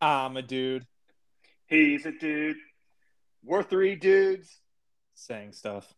I'm 0.00 0.36
a 0.36 0.42
dude. 0.42 0.86
He's 1.66 2.06
a 2.06 2.12
dude. 2.12 2.56
We're 3.42 3.64
three 3.64 3.96
dudes. 3.96 4.60
saying 5.14 5.52
stuff. 5.52 5.92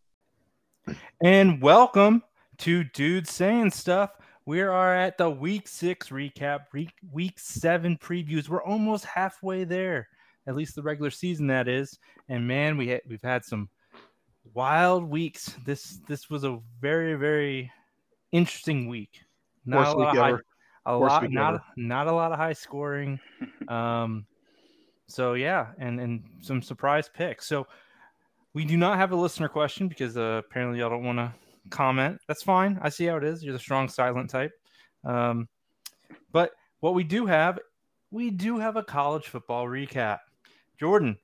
And 1.23 1.61
welcome 1.61 2.23
to 2.59 2.85
Dude 2.85 3.29
Saying 3.29 3.71
Stuff. 3.73 4.13
We 4.47 4.63
are 4.63 4.97
at 4.97 5.19
the 5.19 5.29
week 5.29 5.69
six 5.69 6.09
recap, 6.09 6.61
week, 6.73 6.93
week 7.13 7.39
seven 7.39 7.99
previews. 7.99 8.49
We're 8.49 8.63
almost 8.63 9.05
halfway 9.05 9.65
there, 9.65 10.09
at 10.47 10.57
least 10.57 10.75
the 10.75 10.83
regular 10.83 11.11
season 11.11 11.47
that 11.49 11.69
is. 11.69 11.99
And 12.31 12.49
man, 12.49 12.79
we 12.79 12.91
ha- 12.93 13.03
we've 13.07 13.23
had 13.23 13.45
some 13.45 13.69
wild 14.55 15.05
weeks. 15.05 15.55
This 15.67 16.01
this 16.09 16.31
was 16.31 16.45
a 16.45 16.59
very 16.81 17.15
very 17.15 17.71
interesting 18.33 18.89
week. 18.89 19.21
Not 19.67 19.81
Worst 19.81 19.93
a 19.93 19.99
lot, 19.99 19.99
week 19.99 20.09
of 20.09 20.23
high, 20.23 20.29
ever. 20.31 20.45
A 20.87 20.97
lot 20.97 21.31
not 21.31 21.55
ever. 21.55 21.65
not 21.77 22.07
a 22.07 22.13
lot 22.13 22.33
of 22.33 22.39
high 22.39 22.53
scoring. 22.53 23.19
Um, 23.69 24.27
so 25.07 25.35
yeah, 25.35 25.69
and 25.79 26.01
and 26.01 26.25
some 26.41 26.61
surprise 26.61 27.09
picks. 27.09 27.47
So 27.47 27.69
we 28.53 28.65
do 28.65 28.77
not 28.77 28.99
have 28.99 29.13
a 29.13 29.17
listener 29.17 29.49
question 29.49 29.87
because 29.87 30.17
uh, 30.17 30.43
apparently 30.45 30.81
y'all 30.81 30.91
don't 30.91 31.05
want 31.05 31.19
to 31.19 31.33
comment. 31.71 32.19
That's 32.27 32.43
fine. 32.43 32.81
I 32.83 32.89
see 32.89 33.05
how 33.07 33.17
it 33.17 33.25
is. 33.25 33.45
You're 33.45 33.53
the 33.53 33.61
strong 33.61 33.89
silent 33.89 34.29
type. 34.29 34.51
Um, 35.05 35.49
but 36.33 36.51
what 36.81 36.95
we 36.95 37.05
do 37.05 37.27
have, 37.27 37.61
we 38.11 38.31
do 38.31 38.59
have 38.59 38.77
a 38.77 38.83
college 38.83 39.27
football 39.27 39.67
recap. 39.67 40.19
Jordan, 40.79 41.17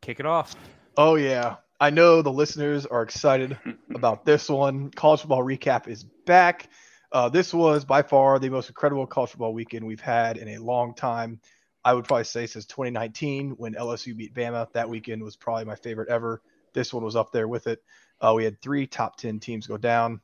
kick 0.00 0.20
it 0.20 0.26
off. 0.26 0.54
Oh 0.96 1.14
yeah. 1.14 1.56
I 1.80 1.90
know 1.90 2.22
the 2.22 2.32
listeners 2.32 2.86
are 2.86 3.02
excited 3.02 3.58
about 3.94 4.24
this 4.24 4.48
one. 4.48 4.90
College 4.90 5.20
football 5.20 5.42
recap 5.42 5.88
is 5.88 6.04
back. 6.26 6.68
Uh, 7.12 7.28
this 7.28 7.52
was 7.52 7.84
by 7.84 8.00
far 8.00 8.38
the 8.38 8.48
most 8.48 8.70
incredible 8.70 9.06
college 9.06 9.30
football 9.30 9.52
weekend 9.52 9.86
we've 9.86 10.00
had 10.00 10.38
in 10.38 10.48
a 10.48 10.58
long 10.58 10.94
time. 10.94 11.40
I 11.84 11.92
would 11.92 12.06
probably 12.06 12.24
say 12.24 12.46
since 12.46 12.64
2019 12.66 13.50
when 13.58 13.74
LSU 13.74 14.16
beat 14.16 14.34
Bama. 14.34 14.72
That 14.72 14.88
weekend 14.88 15.22
was 15.22 15.36
probably 15.36 15.66
my 15.66 15.74
favorite 15.74 16.08
ever. 16.08 16.40
This 16.72 16.94
one 16.94 17.04
was 17.04 17.16
up 17.16 17.30
there 17.30 17.46
with 17.46 17.66
it. 17.66 17.82
Uh, 18.20 18.32
we 18.34 18.44
had 18.44 18.62
three 18.62 18.86
top 18.86 19.16
10 19.16 19.40
teams 19.40 19.66
go 19.66 19.76
down. 19.76 20.20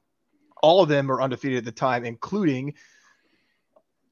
All 0.62 0.83
of 0.83 0.89
them 0.89 1.11
are 1.11 1.20
undefeated 1.20 1.59
at 1.59 1.64
the 1.64 1.72
time, 1.72 2.05
including 2.05 2.75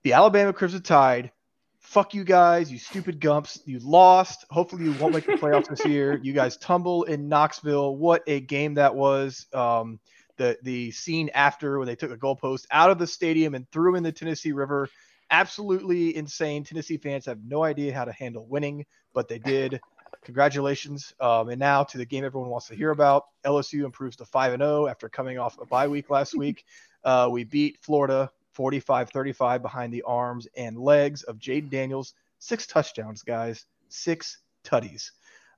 the 0.03 0.13
Alabama 0.13 0.53
Crimson 0.53 0.83
Tide. 0.83 1.31
Fuck 1.79 2.15
you 2.15 2.25
guys, 2.25 2.71
you 2.71 2.79
stupid 2.79 3.21
gumps. 3.21 3.61
You 3.65 3.79
lost. 3.79 4.45
Hopefully, 4.51 4.85
you 4.85 4.93
won't 4.95 5.15
make 5.15 5.25
the 5.25 5.33
playoffs 5.33 5.69
this 5.69 5.85
year. 5.87 6.19
You 6.21 6.33
guys 6.33 6.57
tumble 6.57 7.05
in 7.05 7.29
Knoxville. 7.29 7.97
What 7.97 8.25
a 8.27 8.41
game 8.41 8.75
that 8.75 8.95
was. 8.95 9.47
Um, 9.53 10.01
the 10.37 10.59
the 10.63 10.91
scene 10.91 11.31
after 11.35 11.79
when 11.79 11.87
they 11.87 11.97
took 11.97 12.11
a 12.11 12.17
goalpost 12.17 12.67
out 12.71 12.91
of 12.91 12.99
the 12.99 13.07
stadium 13.07 13.55
and 13.55 13.71
threw 13.71 13.97
in 13.97 14.03
the 14.03 14.13
Tennessee 14.13 14.53
River. 14.53 14.89
Absolutely 15.31 16.17
insane. 16.17 16.63
Tennessee 16.63 16.97
fans 16.97 17.27
have 17.27 17.39
no 17.45 17.65
idea 17.65 17.93
how 17.93 18.05
to 18.05 18.13
handle 18.13 18.47
winning, 18.47 18.85
but 19.13 19.29
they 19.29 19.39
did. 19.39 19.81
Congratulations. 20.25 21.15
Um, 21.21 21.51
and 21.51 21.59
now 21.59 21.85
to 21.85 21.99
the 21.99 22.05
game 22.05 22.25
everyone 22.25 22.51
wants 22.51 22.69
to 22.69 22.75
hear 22.75 22.91
about. 22.91 23.27
LSU 23.45 23.85
improves 23.85 24.17
to 24.17 24.25
5 24.25 24.55
and 24.55 24.63
0 24.63 24.87
after 24.87 25.09
coming 25.09 25.39
off 25.39 25.59
a 25.61 25.67
bye 25.67 25.89
week 25.89 26.11
last 26.11 26.35
week. 26.39 26.65
Uh, 27.05 27.29
we 27.31 27.45
beat 27.45 27.79
Florida 27.81 28.31
45 28.53 29.11
35 29.11 29.63
behind 29.63 29.93
the 29.93 30.03
arms 30.03 30.49
and 30.57 30.79
legs 30.79 31.23
of 31.25 31.39
Jayden 31.39 31.71
Daniels. 31.71 32.15
Six 32.39 32.67
touchdowns, 32.67 33.23
guys. 33.23 33.67
Six 33.89 34.39
tutties. 34.65 35.11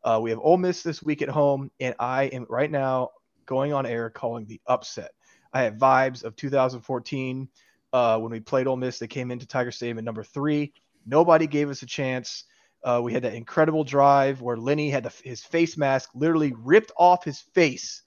Uh, 0.05 0.19
we 0.23 0.31
have 0.31 0.39
Ole 0.41 0.59
Miss 0.59 0.83
this 0.83 1.03
week 1.03 1.23
at 1.23 1.29
home, 1.29 1.71
and 1.81 1.95
I 1.99 2.25
am 2.25 2.47
right 2.49 2.71
now 2.71 3.11
going 3.49 3.73
on 3.73 3.87
air 3.87 4.11
calling 4.11 4.47
the 4.47 4.61
upset. 4.69 5.11
I 5.53 5.63
have 5.63 5.75
vibes 5.75 6.23
of 6.23 6.37
2014 6.37 7.49
uh, 7.93 8.19
when 8.19 8.31
we 8.31 8.39
played 8.39 8.69
Ole 8.69 8.77
Miss. 8.77 8.99
They 8.99 9.09
came 9.09 9.33
into 9.33 9.47
Tiger 9.47 9.73
Stadium 9.73 9.99
at 9.99 10.05
number 10.05 10.23
three. 10.23 10.73
Nobody 11.07 11.47
gave 11.49 11.71
us 11.71 11.83
a 11.83 11.87
chance. 11.87 12.45
Uh, 12.85 13.01
we 13.03 13.13
had 13.13 13.25
that 13.25 13.35
incredible 13.35 13.83
drive 13.83 14.41
where 14.41 14.57
Lenny 14.57 14.91
had 14.91 15.03
the, 15.03 15.13
his 15.25 15.43
face 15.43 15.77
mask 15.77 16.11
literally 16.15 16.53
ripped 16.57 16.93
off 16.97 17.25
his 17.25 17.41
face, 17.41 18.03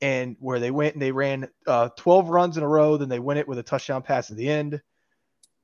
and 0.00 0.36
where 0.38 0.60
they 0.60 0.70
went 0.70 0.94
and 0.94 1.02
they 1.02 1.12
ran 1.12 1.48
uh, 1.66 1.90
12 1.98 2.30
runs 2.30 2.56
in 2.56 2.62
a 2.62 2.68
row. 2.68 2.96
Then 2.96 3.10
they 3.10 3.18
win 3.18 3.36
it 3.36 3.48
with 3.48 3.58
a 3.58 3.62
touchdown 3.62 4.02
pass 4.02 4.30
at 4.30 4.38
the 4.38 4.48
end. 4.48 4.80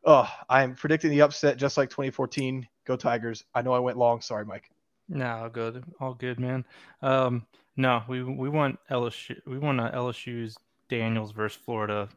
Oh, 0.04 0.30
I'm 0.48 0.74
predicting 0.74 1.10
the 1.10 1.22
upset 1.22 1.56
just 1.56 1.76
like 1.76 1.88
2014. 1.88 2.68
Go 2.84 2.96
Tigers! 2.96 3.44
I 3.54 3.62
know 3.62 3.72
I 3.72 3.78
went 3.78 3.96
long. 3.96 4.20
Sorry, 4.20 4.44
Mike. 4.44 4.70
No, 5.08 5.26
all 5.42 5.48
good, 5.48 5.84
all 6.00 6.14
good, 6.14 6.40
man. 6.40 6.64
Um, 7.02 7.46
no, 7.76 8.02
we 8.08 8.22
we 8.22 8.48
want 8.48 8.78
LSU. 8.90 9.36
We 9.46 9.58
want 9.58 9.80
a 9.80 9.84
LSU's 9.94 10.56
Daniels 10.88 11.32
versus 11.32 11.60
Florida 11.64 12.08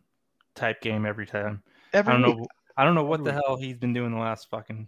type 0.55 0.81
game 0.81 1.05
every 1.05 1.25
time. 1.27 1.61
Every 1.93 2.13
I 2.13 2.17
don't 2.19 2.21
know. 2.37 2.45
I 2.77 2.85
don't 2.85 2.95
know 2.95 3.03
what 3.03 3.23
the 3.23 3.33
hell 3.33 3.57
he's 3.57 3.77
been 3.77 3.93
doing 3.93 4.11
the 4.11 4.17
last 4.19 4.49
fucking 4.49 4.87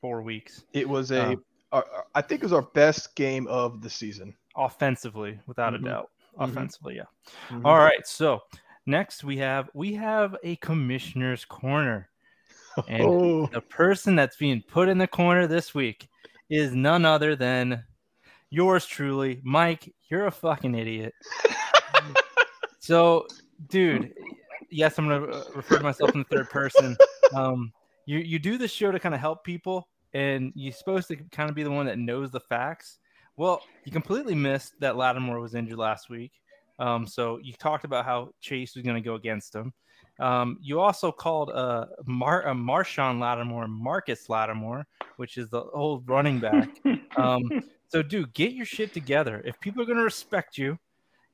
four 0.00 0.22
weeks 0.22 0.64
It 0.72 0.88
was 0.88 1.10
a. 1.10 1.32
Uh, 1.32 1.36
uh, 1.72 1.82
I 2.14 2.20
think 2.22 2.42
it 2.42 2.44
was 2.44 2.52
our 2.52 2.62
best 2.62 3.14
game 3.16 3.46
of 3.48 3.82
the 3.82 3.90
season. 3.90 4.34
offensively, 4.54 5.38
without 5.46 5.72
Mhm. 5.72 5.76
a 5.76 5.84
doubt. 5.84 6.10
Mhm. 6.38 6.50
Offensively, 6.50 6.96
yeah. 6.96 7.04
Mhm. 7.48 7.64
All 7.64 7.78
right. 7.78 8.06
So 8.06 8.42
next 8.86 9.24
we 9.24 9.36
have 9.38 9.70
we 9.74 9.94
have 9.94 10.36
a 10.42 10.56
commissioner's 10.56 11.44
corner, 11.44 12.10
and 12.88 13.02
Oh, 13.02 13.46
the 13.46 13.60
person 13.62 14.14
that's 14.14 14.36
being 14.36 14.62
put 14.62 14.88
in 14.88 14.98
the 14.98 15.06
corner 15.08 15.46
this 15.46 15.74
week 15.74 16.08
is 16.52 16.74
none 16.74 17.06
other 17.06 17.34
than 17.34 17.82
yours 18.50 18.84
truly, 18.84 19.40
Mike. 19.42 19.92
You're 20.10 20.26
a 20.26 20.30
fucking 20.30 20.74
idiot. 20.74 21.14
so, 22.78 23.26
dude, 23.70 24.12
yes, 24.70 24.98
I'm 24.98 25.08
gonna 25.08 25.24
uh, 25.24 25.44
refer 25.54 25.78
to 25.78 25.82
myself 25.82 26.12
in 26.12 26.18
the 26.18 26.36
third 26.36 26.50
person. 26.50 26.96
Um, 27.34 27.72
you 28.04 28.18
you 28.18 28.38
do 28.38 28.58
this 28.58 28.70
show 28.70 28.92
to 28.92 29.00
kind 29.00 29.14
of 29.14 29.20
help 29.20 29.44
people, 29.44 29.88
and 30.12 30.52
you're 30.54 30.74
supposed 30.74 31.08
to 31.08 31.16
kind 31.16 31.48
of 31.48 31.56
be 31.56 31.62
the 31.62 31.70
one 31.70 31.86
that 31.86 31.98
knows 31.98 32.30
the 32.30 32.40
facts. 32.40 32.98
Well, 33.38 33.62
you 33.86 33.92
completely 33.92 34.34
missed 34.34 34.74
that 34.80 34.96
Lattimore 34.96 35.40
was 35.40 35.54
injured 35.54 35.78
last 35.78 36.10
week. 36.10 36.32
Um, 36.78 37.06
so 37.06 37.38
you 37.42 37.54
talked 37.54 37.86
about 37.86 38.04
how 38.04 38.34
Chase 38.42 38.74
was 38.74 38.84
going 38.84 39.02
to 39.02 39.08
go 39.08 39.14
against 39.14 39.54
him. 39.54 39.72
Um, 40.20 40.58
you 40.60 40.80
also 40.80 41.10
called 41.10 41.50
uh, 41.50 41.86
Mar- 42.06 42.46
uh, 42.48 42.54
Marshawn 42.54 43.18
Lattimore 43.18 43.66
Marcus 43.66 44.28
Lattimore, 44.28 44.86
which 45.16 45.36
is 45.38 45.48
the 45.50 45.62
old 45.62 46.08
running 46.08 46.38
back. 46.38 46.68
Um, 47.16 47.42
so, 47.88 48.02
dude, 48.02 48.32
get 48.34 48.52
your 48.52 48.66
shit 48.66 48.92
together. 48.92 49.42
If 49.44 49.58
people 49.60 49.82
are 49.82 49.86
going 49.86 49.98
to 49.98 50.04
respect 50.04 50.58
you, 50.58 50.78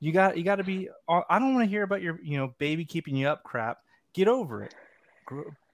you 0.00 0.12
got 0.12 0.38
you 0.38 0.44
got 0.44 0.56
to 0.56 0.64
be. 0.64 0.88
uh, 1.08 1.22
I 1.28 1.38
don't 1.38 1.54
want 1.54 1.66
to 1.66 1.70
hear 1.70 1.82
about 1.82 2.02
your 2.02 2.20
you 2.22 2.38
know 2.38 2.54
baby 2.58 2.84
keeping 2.84 3.16
you 3.16 3.28
up 3.28 3.42
crap. 3.42 3.78
Get 4.14 4.28
over 4.28 4.62
it. 4.62 4.74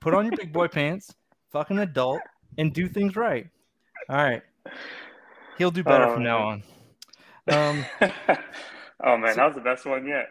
Put 0.00 0.14
on 0.14 0.24
your 0.26 0.36
big 0.36 0.52
boy 0.52 0.68
pants, 0.68 1.14
fucking 1.52 1.78
adult, 1.78 2.20
and 2.58 2.72
do 2.72 2.88
things 2.88 3.16
right. 3.16 3.46
All 4.08 4.16
right. 4.16 4.42
He'll 5.58 5.70
do 5.70 5.84
better 5.84 6.04
Oh, 6.06 6.14
from 6.14 6.24
now 6.24 6.38
on. 6.48 6.62
Um, 7.48 7.84
oh 9.04 9.16
man, 9.16 9.36
that 9.36 9.46
was 9.46 9.54
the 9.54 9.60
best 9.60 9.86
one 9.86 10.06
yet. 10.06 10.28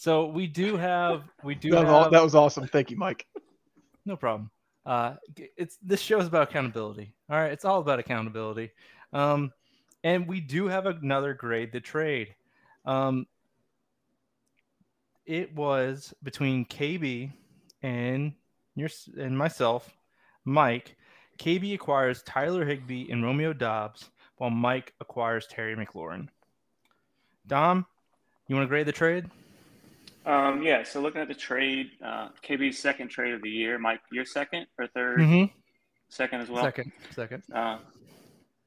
So 0.00 0.24
we 0.24 0.46
do 0.46 0.78
have 0.78 1.24
we 1.44 1.54
do 1.54 1.72
that 1.72 1.84
have 1.84 2.10
that 2.10 2.22
was 2.22 2.34
awesome. 2.34 2.66
Thank 2.66 2.90
you, 2.90 2.96
Mike. 2.96 3.26
no 4.06 4.16
problem. 4.16 4.50
Uh, 4.86 5.16
it's 5.58 5.76
this 5.82 6.00
show 6.00 6.18
is 6.18 6.26
about 6.26 6.48
accountability. 6.48 7.12
All 7.28 7.36
right, 7.36 7.52
it's 7.52 7.66
all 7.66 7.80
about 7.80 7.98
accountability. 7.98 8.70
Um, 9.12 9.52
and 10.02 10.26
we 10.26 10.40
do 10.40 10.68
have 10.68 10.86
another 10.86 11.34
grade 11.34 11.70
the 11.70 11.80
trade. 11.80 12.34
Um, 12.86 13.26
it 15.26 15.54
was 15.54 16.14
between 16.22 16.64
KB 16.64 17.30
and 17.82 18.32
your 18.76 18.88
and 19.18 19.36
myself, 19.36 19.90
Mike. 20.46 20.96
KB 21.38 21.74
acquires 21.74 22.22
Tyler 22.22 22.64
Higbee 22.64 23.10
and 23.10 23.22
Romeo 23.22 23.52
Doubs, 23.52 24.08
while 24.38 24.48
Mike 24.48 24.94
acquires 24.98 25.46
Terry 25.46 25.76
McLaurin. 25.76 26.28
Dom, 27.46 27.84
you 28.48 28.56
want 28.56 28.64
to 28.64 28.68
grade 28.68 28.86
the 28.86 28.92
trade? 28.92 29.26
Um, 30.26 30.62
yeah. 30.62 30.82
So 30.82 31.00
looking 31.00 31.20
at 31.20 31.28
the 31.28 31.34
trade, 31.34 31.90
uh, 32.04 32.28
KB's 32.46 32.78
second 32.78 33.08
trade 33.08 33.34
of 33.34 33.42
the 33.42 33.50
year. 33.50 33.78
Mike, 33.78 34.00
your 34.12 34.24
second 34.24 34.66
or 34.78 34.86
3rd 34.88 35.16
Mm-hmm. 35.18 35.44
Second 36.10 36.40
as 36.40 36.48
well. 36.48 36.64
Second, 36.64 36.92
second. 37.14 37.42
Uh, 37.54 37.78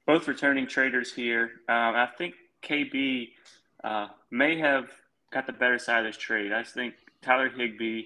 both 0.07 0.27
returning 0.27 0.65
traders 0.65 1.13
here. 1.13 1.51
Um, 1.67 1.93
I 1.93 2.07
think 2.17 2.35
KB 2.63 3.29
uh, 3.83 4.07
may 4.31 4.57
have 4.57 4.85
got 5.31 5.45
the 5.45 5.53
better 5.53 5.77
side 5.77 6.05
of 6.05 6.05
this 6.05 6.17
trade. 6.17 6.53
I 6.53 6.61
just 6.61 6.73
think 6.73 6.93
Tyler 7.21 7.49
Higbee, 7.49 8.03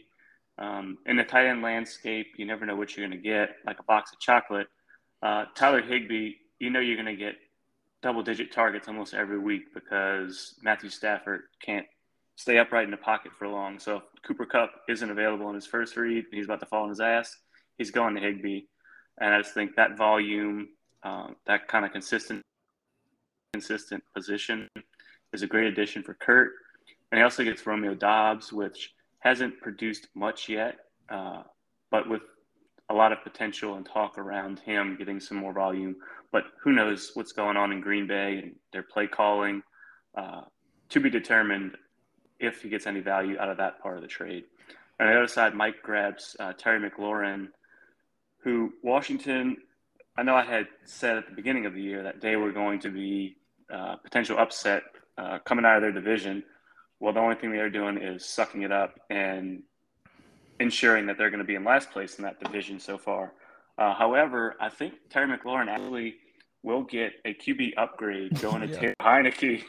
um, 0.58 0.98
in 1.06 1.18
the 1.18 1.24
tight 1.24 1.46
end 1.46 1.62
landscape, 1.62 2.34
you 2.38 2.46
never 2.48 2.66
know 2.66 2.76
what 2.76 2.98
you're 2.98 3.08
going 3.08 3.20
to 3.20 3.24
get, 3.24 3.58
like 3.66 3.80
a 3.80 3.84
box 3.84 4.12
of 4.12 4.20
chocolate. 4.20 4.68
Uh, 5.22 5.46
Tyler 5.56 5.84
Higbee, 5.84 6.34
you 6.60 6.72
know 6.72 6.80
you're 6.80 6.96
going 6.96 7.06
to 7.06 7.16
get 7.16 7.36
double 8.02 8.24
digit 8.24 8.52
targets 8.52 8.88
almost 8.88 9.14
every 9.14 9.38
week 9.38 9.74
because 9.74 10.56
Matthew 10.64 10.90
Stafford 10.90 11.44
can't 11.62 11.86
stay 12.38 12.60
upright 12.60 12.86
in 12.86 12.92
the 12.92 12.98
pocket 12.98 13.34
for 13.34 13.48
long. 13.48 13.80
So 13.80 13.98
if 13.98 14.04
Cooper 14.26 14.46
Kupp 14.46 14.72
isn't 14.88 15.10
available 15.10 15.50
in 15.50 15.56
his 15.56 15.66
first 15.66 15.98
read 15.98 16.26
he's 16.32 16.46
about 16.46 16.60
to 16.62 16.66
fall 16.68 16.84
on 16.84 16.90
his 16.90 17.00
ass, 17.00 17.36
he's 17.78 17.92
going 17.92 18.16
to 18.16 18.22
Higbee, 18.22 18.62
And 19.20 19.34
I 19.34 19.42
just 19.42 19.54
think 19.54 19.76
that 19.76 19.98
volume, 19.98 20.70
um, 21.04 21.36
that 21.48 21.68
kind 21.68 21.84
of 21.84 21.92
consistent, 21.92 22.44
consistent 23.54 24.04
position 24.16 24.70
is 25.34 25.42
a 25.42 25.48
great 25.48 25.66
addition 25.66 26.04
for 26.04 26.14
Kurt. 26.14 26.52
And 27.12 27.18
he 27.18 27.24
also 27.24 27.44
gets 27.44 27.66
Romeo 27.66 27.96
Doubs, 27.96 28.54
which 28.54 28.94
hasn't 29.20 29.60
produced 29.60 30.08
much 30.16 30.48
yet, 30.48 30.78
uh, 31.10 31.42
but 31.90 32.08
with 32.08 32.22
a 32.90 32.94
lot 32.94 33.12
of 33.12 33.24
potential 33.24 33.76
and 33.76 33.86
talk 33.86 34.18
around 34.20 34.60
him 34.60 34.96
getting 34.98 35.20
some 35.20 35.38
more 35.38 35.54
volume. 35.54 35.96
But 36.32 36.44
who 36.62 36.72
knows 36.72 37.12
what's 37.16 37.32
going 37.32 37.58
on 37.58 37.72
in 37.72 37.82
Green 37.82 38.06
Bay 38.06 38.42
and 38.44 38.56
their 38.72 38.84
play 38.84 39.08
calling 39.08 39.64
uh, 40.16 40.42
to 40.90 41.00
be 41.00 41.10
determined 41.10 41.76
if 42.40 42.62
he 42.62 42.70
gets 42.70 42.88
any 42.88 43.00
value 43.00 43.38
out 43.40 43.50
of 43.50 43.58
that 43.58 43.82
part 43.82 43.96
of 43.96 44.02
the 44.02 44.08
trade. 44.08 44.44
On 45.00 45.08
the 45.08 45.14
other 45.16 45.28
side, 45.28 45.54
Mike 45.54 45.82
grabs 45.84 46.36
uh, 46.40 46.54
Terry 46.54 46.80
McLaurin, 46.80 47.50
who 48.44 48.74
Washington, 48.84 49.58
I 50.18 50.24
know 50.24 50.36
I 50.36 50.44
had 50.44 50.68
said 50.86 51.18
at 51.18 51.28
the 51.28 51.36
beginning 51.36 51.66
of 51.66 51.74
the 51.74 51.82
year 51.82 52.04
that 52.04 52.22
they 52.22 52.36
were 52.36 52.52
going 52.52 52.80
to 52.82 52.90
be 52.90 53.38
uh, 53.72 53.98
potential 53.98 54.38
upset 54.40 54.84
uh, 55.18 55.40
coming 55.46 55.66
out 55.66 55.76
of 55.76 55.82
their 55.82 55.92
division. 55.92 56.44
Well, 57.00 57.14
the 57.14 57.20
only 57.20 57.36
thing 57.36 57.52
they're 57.52 57.70
doing 57.70 57.98
is 57.98 58.26
sucking 58.26 58.64
it 58.64 58.72
up 58.72 59.00
and 59.10 59.62
ensuring 60.60 61.06
that 61.08 61.18
they're 61.18 61.30
going 61.30 61.40
to 61.40 61.46
be 61.46 61.56
in 61.56 61.64
last 61.64 61.92
place 61.92 62.18
in 62.18 62.24
that 62.24 62.40
division 62.40 62.80
so 62.80 62.98
far. 62.98 63.34
Uh, 63.78 63.94
however, 63.94 64.56
I 64.60 64.70
think 64.70 64.94
Terry 65.10 65.28
McLaurin 65.28 65.68
actually 65.68 66.16
will 66.64 66.84
get 66.84 67.14
a 67.26 67.34
QB 67.34 67.74
upgrade 67.78 68.40
going 68.42 68.68
to 68.68 68.68
yeah. 68.82 68.94
Heinicke 69.00 69.64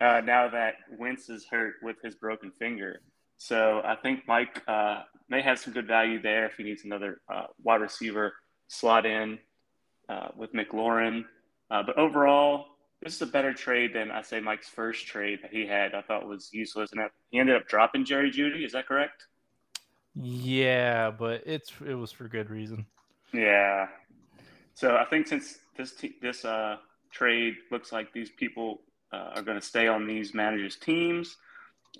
uh, 0.00 0.20
now 0.24 0.48
that 0.48 0.74
Wentz 0.98 1.28
is 1.28 1.44
hurt 1.46 1.74
with 1.82 1.96
his 2.02 2.14
broken 2.14 2.50
finger. 2.50 3.00
So 3.36 3.82
I 3.84 3.96
think 3.96 4.26
Mike 4.26 4.62
uh, 4.68 5.02
may 5.28 5.42
have 5.42 5.58
some 5.58 5.72
good 5.72 5.86
value 5.86 6.20
there 6.20 6.46
if 6.46 6.56
he 6.56 6.62
needs 6.64 6.84
another 6.84 7.20
uh, 7.28 7.46
wide 7.62 7.80
receiver 7.80 8.34
slot 8.68 9.06
in 9.06 9.38
uh, 10.08 10.28
with 10.36 10.52
McLaurin. 10.52 11.24
Uh, 11.70 11.82
but 11.82 11.98
overall, 11.98 12.66
this 13.02 13.14
is 13.16 13.22
a 13.22 13.26
better 13.26 13.52
trade 13.52 13.94
than 13.94 14.10
I 14.10 14.22
say 14.22 14.40
Mike's 14.40 14.68
first 14.68 15.06
trade 15.06 15.40
that 15.42 15.52
he 15.52 15.66
had. 15.66 15.94
I 15.94 16.02
thought 16.02 16.26
was 16.26 16.50
useless, 16.52 16.92
and 16.92 17.02
he 17.30 17.38
ended 17.38 17.56
up 17.56 17.68
dropping 17.68 18.04
Jerry 18.04 18.30
Jeudy. 18.30 18.64
Is 18.64 18.72
that 18.72 18.86
correct? 18.86 19.26
Yeah, 20.14 21.10
but 21.10 21.42
it's 21.44 21.72
it 21.86 21.94
was 21.94 22.12
for 22.12 22.28
good 22.28 22.48
reason. 22.48 22.86
Yeah. 23.32 23.88
So 24.74 24.96
I 24.96 25.04
think 25.04 25.26
since 25.26 25.58
this 25.76 25.92
t- 25.92 26.14
this 26.22 26.44
uh, 26.44 26.76
trade 27.10 27.56
looks 27.70 27.92
like 27.92 28.12
these 28.12 28.30
people 28.30 28.80
uh, 29.14 29.30
are 29.34 29.42
going 29.42 29.58
to 29.58 29.64
stay 29.64 29.86
on 29.86 30.06
these 30.06 30.34
managers' 30.34 30.76
teams, 30.76 31.36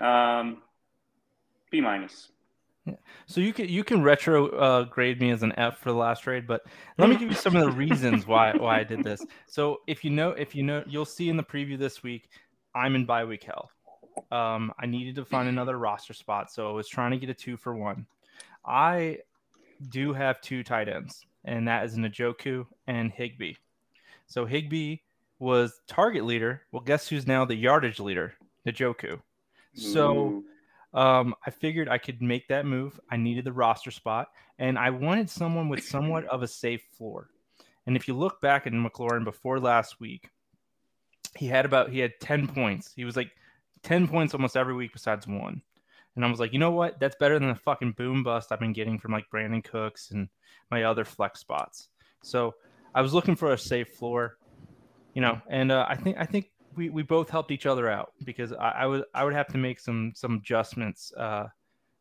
um, 0.00 0.62
B 1.70 1.80
minus. 1.80 2.30
Yeah. 2.84 2.96
So 3.26 3.40
you 3.40 3.54
can 3.54 3.68
you 3.68 3.82
can 3.82 4.02
retro 4.02 4.48
uh, 4.48 4.84
grade 4.84 5.20
me 5.20 5.30
as 5.30 5.42
an 5.42 5.52
F 5.56 5.78
for 5.78 5.90
the 5.90 5.96
last 5.96 6.22
trade, 6.22 6.46
but 6.46 6.62
let 6.98 7.08
me 7.08 7.16
give 7.16 7.30
you 7.30 7.36
some 7.36 7.56
of 7.56 7.64
the 7.64 7.72
reasons 7.86 8.26
why 8.26 8.54
why 8.54 8.80
I 8.80 8.84
did 8.84 9.02
this. 9.02 9.24
So 9.46 9.80
if 9.86 10.04
you 10.04 10.10
know 10.10 10.30
if 10.30 10.54
you 10.54 10.62
know 10.62 10.84
you'll 10.86 11.06
see 11.06 11.28
in 11.28 11.36
the 11.36 11.42
preview 11.42 11.78
this 11.78 12.02
week, 12.02 12.28
I'm 12.74 12.94
in 12.94 13.06
bye 13.06 13.24
week 13.24 13.44
hell. 13.44 13.70
Um, 14.30 14.72
I 14.78 14.86
needed 14.86 15.14
to 15.16 15.24
find 15.24 15.48
another 15.48 15.78
roster 15.78 16.12
spot, 16.12 16.50
so 16.52 16.68
I 16.68 16.72
was 16.72 16.88
trying 16.88 17.12
to 17.12 17.16
get 17.16 17.30
a 17.30 17.34
two 17.34 17.56
for 17.56 17.74
one. 17.74 18.06
I 18.66 19.18
do 19.88 20.12
have 20.12 20.40
two 20.40 20.62
tight 20.62 20.88
ends, 20.88 21.24
and 21.44 21.66
that 21.68 21.84
is 21.84 21.96
Njoku 21.96 22.66
and 22.86 23.10
Higbee. 23.10 23.54
So 24.26 24.44
Higbee 24.44 24.98
was 25.38 25.80
target 25.86 26.24
leader. 26.24 26.62
Well, 26.72 26.82
guess 26.82 27.08
who's 27.08 27.26
now 27.26 27.44
the 27.44 27.54
yardage 27.54 28.00
leader? 28.00 28.34
Njoku. 28.66 29.20
So 29.74 30.44
um, 30.94 31.34
I 31.44 31.50
figured 31.50 31.88
I 31.88 31.98
could 31.98 32.22
make 32.22 32.48
that 32.48 32.66
move. 32.66 32.98
I 33.10 33.16
needed 33.16 33.44
the 33.44 33.52
roster 33.52 33.90
spot, 33.90 34.28
and 34.58 34.78
I 34.78 34.90
wanted 34.90 35.28
someone 35.28 35.68
with 35.68 35.84
somewhat 35.84 36.24
of 36.26 36.42
a 36.42 36.48
safe 36.48 36.82
floor. 36.96 37.28
And 37.86 37.96
if 37.96 38.08
you 38.08 38.14
look 38.14 38.40
back 38.40 38.66
at 38.66 38.72
McLaurin 38.72 39.24
before 39.24 39.60
last 39.60 40.00
week, 40.00 40.30
he 41.36 41.46
had 41.46 41.64
about 41.66 41.90
he 41.90 41.98
had 41.98 42.12
10 42.20 42.48
points. 42.48 42.92
He 42.94 43.04
was 43.04 43.16
like 43.16 43.32
10 43.82 44.08
points 44.08 44.34
almost 44.34 44.56
every 44.56 44.74
week 44.74 44.92
besides 44.92 45.26
one. 45.26 45.62
And 46.16 46.24
I 46.24 46.30
was 46.30 46.38
like, 46.38 46.52
you 46.52 46.60
know 46.60 46.70
what? 46.70 47.00
That's 47.00 47.16
better 47.16 47.38
than 47.38 47.48
the 47.48 47.56
fucking 47.56 47.92
boom 47.92 48.22
bust 48.22 48.52
I've 48.52 48.60
been 48.60 48.72
getting 48.72 48.98
from 48.98 49.12
like 49.12 49.28
Brandin 49.34 49.64
Cooks 49.64 50.12
and 50.12 50.28
my 50.70 50.84
other 50.84 51.04
flex 51.04 51.40
spots. 51.40 51.88
So 52.22 52.54
I 52.94 53.02
was 53.02 53.12
looking 53.12 53.34
for 53.34 53.52
a 53.52 53.58
safe 53.58 53.88
floor, 53.94 54.38
you 55.14 55.22
know, 55.22 55.40
and 55.48 55.72
uh, 55.72 55.86
I 55.88 55.96
think 55.96 56.16
I 56.18 56.24
think 56.24 56.50
we, 56.76 56.90
we 56.90 57.02
both 57.02 57.30
helped 57.30 57.50
each 57.50 57.66
other 57.66 57.88
out 57.88 58.12
because 58.24 58.52
I, 58.52 58.70
I 58.70 58.86
would 58.86 59.04
I 59.14 59.24
would 59.24 59.34
have 59.34 59.48
to 59.48 59.58
make 59.58 59.80
some 59.80 60.12
some 60.14 60.34
adjustments 60.34 61.12
uh, 61.16 61.46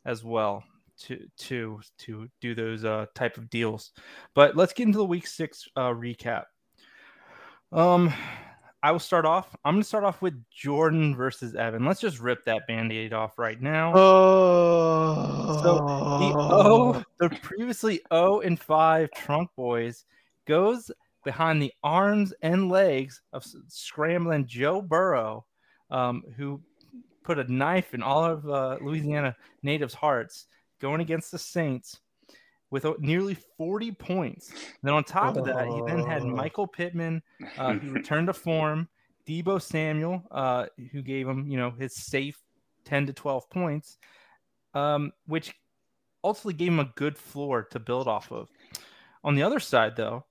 as 0.06 0.24
well 0.24 0.64
to 1.00 1.20
to 1.38 1.80
to 2.00 2.28
do 2.42 2.56
those 2.56 2.84
uh, 2.86 3.06
type 3.16 3.38
of 3.38 3.50
deals. 3.50 3.92
But 4.34 4.56
let's 4.56 4.74
get 4.74 4.88
into 4.88 4.98
the 4.98 5.06
week 5.06 5.28
six 5.28 5.68
uh, 5.76 5.90
recap. 5.90 6.46
Um, 7.72 8.14
I 8.84 8.92
will 8.92 9.00
start 9.00 9.26
off. 9.26 9.56
I'm 9.64 9.78
to 9.78 9.84
start 9.84 10.04
off 10.04 10.22
with 10.22 10.44
Jordan 10.52 11.16
versus 11.16 11.56
Evan. 11.56 11.86
Let's 11.86 12.02
just 12.02 12.20
rip 12.20 12.44
that 12.46 12.68
band-aid 12.68 13.14
off 13.14 13.40
right 13.40 13.60
now. 13.60 13.94
Oh. 13.96 15.62
So 15.64 15.76
the 15.76 16.36
O, 16.38 17.04
the 17.18 17.30
previously 17.42 18.02
0 18.14 18.42
and 18.42 18.60
5 18.60 19.10
Trunk 19.12 19.50
Boys 19.56 20.04
goes 20.46 20.92
behind 21.24 21.62
the 21.62 21.74
arms 21.84 22.34
and 22.42 22.70
legs 22.70 23.22
of 23.32 23.46
scrambling 23.68 24.46
Joe 24.48 24.82
Burrow, 24.82 25.46
um, 25.90 26.24
who 26.36 26.62
put 27.24 27.40
a 27.40 27.52
knife 27.52 27.94
in 27.94 28.04
all 28.04 28.26
of 28.26 28.48
uh, 28.50 28.78
Louisiana 28.82 29.36
natives' 29.62 29.94
hearts, 29.94 30.48
going 30.80 31.02
against 31.02 31.32
the 31.32 31.40
Saints 31.40 32.00
with 32.70 32.86
nearly 33.00 33.38
40 33.58 33.92
points. 33.92 34.50
And 34.50 34.60
then 34.82 34.94
on 34.94 35.04
top 35.04 35.38
of 35.38 35.46
that, 35.46 35.68
he 35.68 35.82
then 35.86 36.00
had 36.00 36.24
oh. 36.24 36.28
Michael 36.28 36.68
Pittman, 36.68 37.22
uh, 37.58 37.74
who 37.74 37.92
returned 37.92 38.28
to 38.28 38.34
form, 38.34 38.90
Deebo 39.28 39.62
Samuel, 39.62 40.24
uh, 40.32 40.66
who 40.92 41.02
gave 41.02 41.28
him, 41.28 41.48
you 41.48 41.58
know, 41.58 41.72
his 41.72 41.96
safe 41.96 42.38
10 42.86 43.06
to 43.08 43.14
12 43.14 43.50
points, 43.50 43.98
um, 44.74 45.12
which 45.28 45.54
ultimately 46.24 46.54
gave 46.54 46.70
him 46.70 46.80
a 46.80 46.92
good 46.96 47.18
floor 47.18 47.64
to 47.72 47.80
build 47.80 48.08
off 48.08 48.32
of. 48.32 48.50
On 49.24 49.36
the 49.36 49.44
other 49.44 49.60
side, 49.60 49.96
though, 49.96 50.26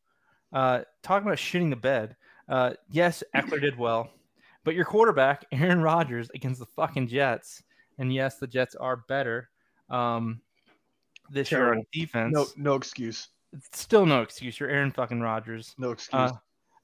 uh, 0.52 0.80
talking 1.02 1.26
about 1.26 1.38
shitting 1.38 1.70
the 1.70 1.76
bed, 1.76 2.16
uh, 2.48 2.72
yes, 2.90 3.22
Ekeler 3.34 3.60
did 3.60 3.78
well, 3.78 4.10
but 4.64 4.74
your 4.74 4.84
quarterback, 4.84 5.44
Aaron 5.52 5.80
Rodgers, 5.80 6.30
against 6.34 6.60
the 6.60 6.66
fucking 6.66 7.08
Jets, 7.08 7.62
and 7.98 8.12
yes, 8.12 8.38
the 8.38 8.46
Jets 8.46 8.74
are 8.74 9.04
better. 9.08 9.48
Um, 9.90 10.40
this 11.30 11.50
year 11.50 11.72
on 11.72 11.84
defense. 11.92 12.32
No, 12.34 12.46
no 12.56 12.74
excuse. 12.74 13.28
Still 13.72 14.06
no 14.06 14.22
excuse. 14.22 14.58
You're 14.58 14.70
Aaron 14.70 14.90
fucking 14.90 15.20
Rodgers. 15.20 15.74
No 15.78 15.90
excuse. 15.90 16.14
Uh, 16.14 16.32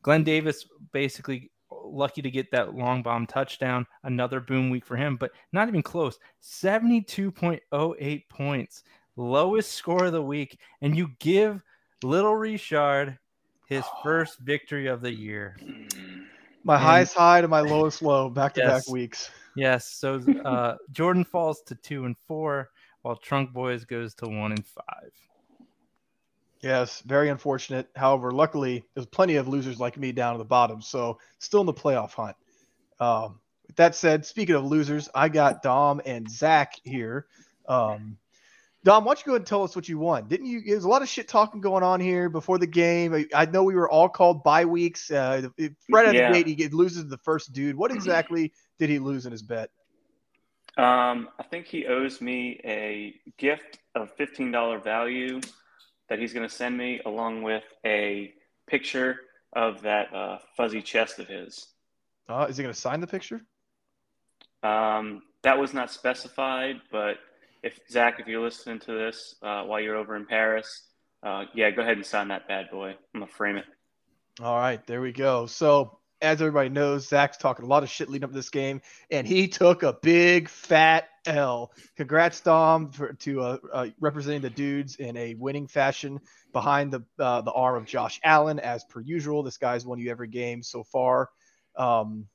Glenn 0.03 0.23
Davis 0.23 0.67
basically 0.93 1.50
lucky 1.70 2.23
to 2.23 2.31
get 2.31 2.50
that 2.50 2.75
long 2.75 3.03
bomb 3.03 3.26
touchdown. 3.26 3.87
Another 4.05 4.41
boom 4.41 4.70
week 4.70 4.85
for 4.85 4.97
him, 4.97 5.17
but 5.17 5.32
not 5.53 5.69
even 5.69 5.82
close. 5.82 6.19
72.08 6.43 8.29
points, 8.29 8.82
lowest 9.17 9.73
score 9.73 10.06
of 10.06 10.12
the 10.12 10.23
week, 10.23 10.59
and 10.81 10.97
you 10.97 11.11
give 11.19 11.62
little 12.03 12.37
Richard 12.37 13.19
his 13.69 13.85
first 14.03 14.38
victory 14.38 14.87
of 14.87 15.00
the 15.00 15.12
year. 15.12 15.56
My 16.65 16.75
and, 16.75 16.84
highest 16.84 17.15
high 17.15 17.41
to 17.41 17.48
my 17.48 17.60
lowest 17.60 18.03
low, 18.03 18.29
back 18.31 18.55
to 18.55 18.63
back 18.63 18.89
weeks. 18.89 19.31
Yes. 19.55 19.87
So 19.87 20.20
uh, 20.44 20.77
Jordan 20.93 21.25
falls 21.25 21.63
to 21.63 21.75
two 21.75 22.05
and 22.05 22.17
four 22.27 22.70
while 23.03 23.17
Trunk 23.17 23.53
Boys 23.53 23.84
goes 23.84 24.15
to 24.17 24.27
one 24.27 24.53
and 24.53 24.67
five. 24.67 25.13
Yes, 26.60 27.03
very 27.06 27.29
unfortunate. 27.29 27.89
However, 27.94 28.32
luckily, 28.32 28.84
there's 28.94 29.06
plenty 29.06 29.37
of 29.37 29.46
losers 29.46 29.79
like 29.79 29.96
me 29.96 30.10
down 30.10 30.34
at 30.34 30.39
the 30.39 30.44
bottom, 30.44 30.82
so 30.82 31.19
still 31.39 31.60
in 31.60 31.67
the 31.67 31.72
playoff 31.72 32.13
hunt. 32.13 32.37
Um, 32.98 33.39
with 33.69 33.77
that 33.77 33.94
said, 33.94 34.27
speaking 34.27 34.56
of 34.56 34.65
losers, 34.65 35.08
I 35.15 35.29
got 35.29 35.63
Dom 35.63 36.01
and 36.05 36.29
Zach 36.29 36.75
here. 36.82 37.27
Um, 37.69 38.17
Dom, 38.85 39.05
why 39.05 39.11
don't 39.11 39.20
you 39.20 39.27
go 39.27 39.32
ahead 39.32 39.41
and 39.41 39.47
tell 39.47 39.65
us 39.65 39.75
what 39.75 39.89
you 39.89 39.99
won? 39.99 40.29
Didn't 40.29 40.47
you? 40.47 40.63
There's 40.65 40.85
a 40.85 40.89
lot 40.89 41.03
of 41.03 41.08
shit 41.08 41.27
talking 41.27 41.61
going 41.61 41.82
on 41.82 42.01
here 42.01 42.29
before 42.29 42.58
the 42.58 42.67
game. 42.67 43.13
I, 43.13 43.27
I 43.35 43.47
know 43.47 43.65
we 43.65 43.75
were 43.75 43.91
all 43.91 44.08
called 44.08 44.44
bye 44.44 44.65
weeks. 44.65 45.11
Uh, 45.11 45.49
right 45.91 46.06
out 46.06 46.15
yeah. 46.15 46.32
the 46.32 46.44
gate, 46.44 46.58
he 46.61 46.69
loses 46.69 47.06
the 47.08 47.19
first 47.19 47.53
dude. 47.53 47.77
What 47.77 47.91
exactly 47.91 48.53
did 48.79 48.89
he 48.89 48.99
lose 49.01 49.27
in 49.27 49.32
his 49.32 49.43
bet? 49.43 49.70
Um, 50.77 51.29
I 51.41 51.43
think 51.43 51.67
he 51.67 51.87
owes 51.87 52.20
me 52.20 52.61
a 52.65 53.17
gift 53.37 53.81
of 53.97 54.13
fifteen 54.13 54.53
dollar 54.53 54.79
value 54.79 55.41
that 56.08 56.20
he's 56.20 56.32
going 56.32 56.49
to 56.49 56.55
send 56.55 56.79
me, 56.79 57.01
along 57.05 57.43
with 57.43 57.65
a 57.85 58.32
picture 58.69 59.20
of 59.55 59.82
that 59.82 60.15
uh, 60.15 60.39
fuzzy 60.56 60.82
chest 60.82 61.19
of 61.19 61.27
his. 61.27 61.67
Uh, 62.29 62.47
is 62.49 62.56
he 62.56 62.63
going 62.63 62.73
to 62.73 62.81
sign 62.81 63.01
the 63.01 63.06
picture? 63.06 63.41
Um, 64.63 65.23
that 65.43 65.58
was 65.58 65.75
not 65.75 65.91
specified, 65.91 66.77
but 66.91 67.17
if 67.62 67.79
Zach, 67.91 68.20
if 68.20 68.27
you're 68.27 68.43
listening 68.43 68.79
to 68.81 68.93
this 68.93 69.36
uh, 69.43 69.65
while 69.65 69.81
you're 69.81 69.96
over 69.96 70.17
in 70.17 70.27
Paris, 70.27 70.84
uh, 71.22 71.44
yeah, 71.55 71.70
go 71.70 71.82
ahead 71.82 71.96
and 71.96 72.06
sign 72.06 72.29
that 72.29 72.46
bad 72.48 72.70
boy. 72.70 72.91
I'm 72.91 73.20
gonna 73.20 73.27
frame 73.27 73.56
it. 73.56 73.65
All 74.41 74.56
right, 74.56 74.84
there 74.86 75.00
we 75.00 75.12
go. 75.12 75.46
So 75.46 75.98
as 76.20 76.41
everybody 76.41 76.69
knows, 76.69 77.08
Zach's 77.08 77.36
talking 77.36 77.65
a 77.65 77.69
lot 77.69 77.82
of 77.82 77.88
shit 77.88 78.08
leading 78.08 78.24
up 78.24 78.31
to 78.31 78.36
this 78.36 78.50
game, 78.50 78.81
and 79.10 79.27
he 79.27 79.48
took 79.48 79.82
a 79.82 79.93
big 79.93 80.48
fat 80.48 81.08
L. 81.27 81.72
Congrats, 81.96 82.41
Dom, 82.41 82.91
for 82.91 83.12
to 83.12 83.41
uh, 83.41 83.56
uh, 83.72 83.86
representing 84.00 84.41
the 84.41 84.50
dudes 84.50 84.96
in 84.96 85.17
a 85.17 85.34
winning 85.34 85.67
fashion 85.67 86.20
behind 86.53 86.93
the 86.93 87.03
uh, 87.19 87.41
the 87.43 87.53
arm 87.53 87.77
of 87.77 87.84
Josh 87.84 88.20
Allen, 88.24 88.58
as 88.58 88.84
per 88.84 89.00
usual. 89.00 89.43
This 89.43 89.58
guy's 89.58 89.84
won 89.84 89.98
you 89.98 90.10
every 90.10 90.29
game 90.29 90.62
so 90.62 90.82
far. 90.82 91.31
Um, 91.77 92.27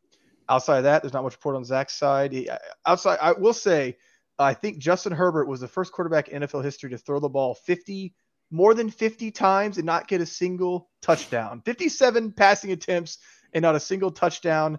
outside 0.48 0.78
of 0.78 0.84
that, 0.84 1.02
there's 1.02 1.14
not 1.14 1.24
much 1.24 1.34
report 1.34 1.56
on 1.56 1.66
Zach's 1.66 1.96
side. 1.96 2.32
He, 2.32 2.50
outside, 2.86 3.18
I 3.22 3.34
will 3.34 3.54
say, 3.54 3.98
I 4.40 4.54
think 4.54 4.80
Justin 4.80 5.14
Herbert 5.14 5.48
was 5.48 5.62
the 5.62 5.68
first 5.68 5.92
quarterback 5.92 6.30
in 6.30 6.42
NFL 6.42 6.64
history 6.64 6.90
to 6.90 6.98
throw 6.98 7.20
the 7.20 7.30
ball 7.30 7.54
50 7.54 8.14
more 8.52 8.74
than 8.74 8.90
50 8.90 9.32
times 9.32 9.78
and 9.78 9.86
not 9.86 10.08
get 10.08 10.22
a 10.22 10.26
single 10.26 10.90
touchdown. 11.02 11.62
57 11.66 12.32
passing 12.34 12.72
attempts 12.72 13.18
and 13.54 13.64
not 13.64 13.76
a 13.76 13.80
single 13.80 14.12
touchdown. 14.12 14.78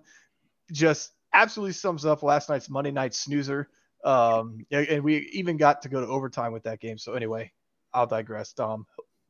Just 0.72 1.12
absolutely 1.32 1.72
sums 1.72 2.06
up 2.06 2.22
last 2.22 2.48
night's 2.48 2.70
Monday 2.70 2.92
night 2.92 3.14
snoozer. 3.14 3.68
Um, 4.04 4.64
and 4.70 5.02
we 5.02 5.28
even 5.32 5.56
got 5.56 5.82
to 5.82 5.88
go 5.88 6.00
to 6.00 6.06
overtime 6.06 6.52
with 6.52 6.64
that 6.64 6.80
game. 6.80 6.98
So 6.98 7.14
anyway, 7.14 7.52
I'll 7.92 8.06
digress. 8.06 8.52
Dom, 8.52 8.86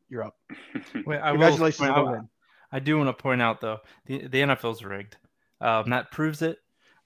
you're 0.08 0.24
up. 0.24 0.36
Wait, 1.06 1.20
I 1.20 1.30
Congratulations 1.30 1.88
the 1.88 2.04
win. 2.04 2.28
I 2.72 2.80
do 2.80 2.98
want 2.98 3.08
to 3.08 3.22
point 3.22 3.40
out 3.40 3.60
though, 3.60 3.78
the 4.06 4.26
the 4.26 4.40
NFL's 4.40 4.82
rigged. 4.82 5.16
Um, 5.60 5.90
that 5.90 6.10
proves 6.10 6.42
it. 6.42 6.58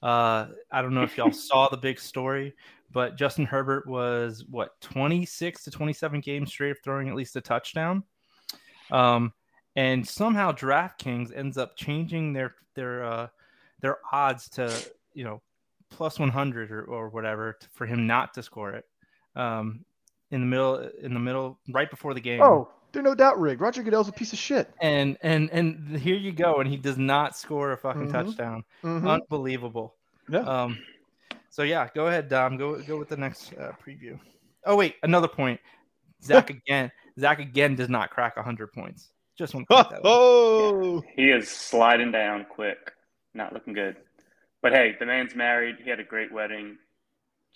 Uh, 0.03 0.47
I 0.71 0.83
don't 0.83 0.95
know 0.95 1.03
if 1.03 1.17
y'all 1.17 1.33
saw 1.33 1.69
the 1.69 1.77
big 1.77 2.01
story, 2.01 2.55
but 2.99 3.15
Justin 3.17 3.45
Herbert 3.47 3.87
was 3.87 4.45
what 4.51 4.73
26 4.81 5.63
to 5.63 5.71
27 5.71 6.19
games 6.21 6.51
straight 6.51 6.73
of 6.73 6.79
throwing 6.83 7.09
at 7.09 7.15
least 7.15 7.37
a 7.37 7.41
touchdown. 7.41 8.03
Um, 8.91 9.33
and 9.77 10.05
somehow 10.05 10.51
DraftKings 10.51 11.31
ends 11.37 11.57
up 11.57 11.77
changing 11.77 12.33
their 12.33 12.57
their 12.75 13.05
uh, 13.05 13.29
their 13.83 13.99
odds 14.13 14.49
to 14.51 14.75
you 15.15 15.23
know 15.23 15.41
plus 15.91 16.19
100 16.19 16.73
or, 16.73 16.83
or 16.87 17.09
whatever 17.11 17.57
t- 17.61 17.69
for 17.73 17.87
him 17.87 18.05
not 18.09 18.35
to 18.35 18.43
score 18.43 18.73
it. 18.73 18.85
Um, 19.37 19.85
in 20.33 20.41
the 20.41 20.47
middle, 20.47 20.91
in 21.01 21.15
the 21.15 21.21
middle, 21.21 21.61
right 21.71 21.89
before 21.89 22.15
the 22.15 22.21
game. 22.21 22.43
Oh, 22.43 22.69
they're 22.91 23.01
no 23.01 23.15
doubt 23.15 23.39
rigged. 23.39 23.61
Roger 23.61 23.85
Goodell's 23.85 24.09
a 24.09 24.13
piece 24.13 24.33
of 24.33 24.41
shit. 24.41 24.69
and 24.81 25.17
and 25.23 25.51
and 25.53 25.97
here 25.99 26.17
you 26.17 26.33
go, 26.33 26.57
and 26.57 26.69
he 26.69 26.77
does 26.77 26.99
not 26.99 27.37
score 27.37 27.71
a 27.71 27.77
fucking 27.79 28.09
Mhm. 28.09 28.13
touchdown. 28.13 28.65
Mhm. 28.83 29.09
Unbelievable. 29.09 29.95
Yeah. 30.29 30.41
Um, 30.41 30.77
so 31.59 31.65
yeah, 31.65 31.89
go 31.93 32.07
ahead, 32.07 32.29
Dom. 32.29 32.57
Go 32.57 32.81
go 32.83 32.97
with 32.97 33.09
the 33.09 33.17
next 33.17 33.53
uh, 33.55 33.73
preview. 33.85 34.17
Oh 34.65 34.77
wait, 34.77 34.95
another 35.03 35.27
point. 35.27 35.59
Zach 36.23 36.51
again. 36.69 36.93
Zach 37.19 37.41
again 37.41 37.75
does 37.75 37.89
not 37.89 38.11
crack 38.11 38.39
hundred 38.39 38.73
points. 38.73 39.11
Just 39.37 39.55
want 39.55 39.67
to 39.69 39.75
point 39.75 39.91
that 39.91 39.97
out. 39.97 40.03
oh, 40.05 41.03
He 41.17 41.31
is 41.31 41.49
sliding 41.49 42.13
down 42.13 42.47
quick. 42.49 42.93
Not 43.35 43.53
looking 43.53 43.73
good. 43.73 43.97
But 44.63 44.73
hey, 44.73 44.95
the 45.01 45.07
man's 45.07 45.35
married. 45.35 45.79
He 45.83 45.91
had 45.91 45.99
a 45.99 46.05
great 46.05 46.33
wedding. 46.33 46.79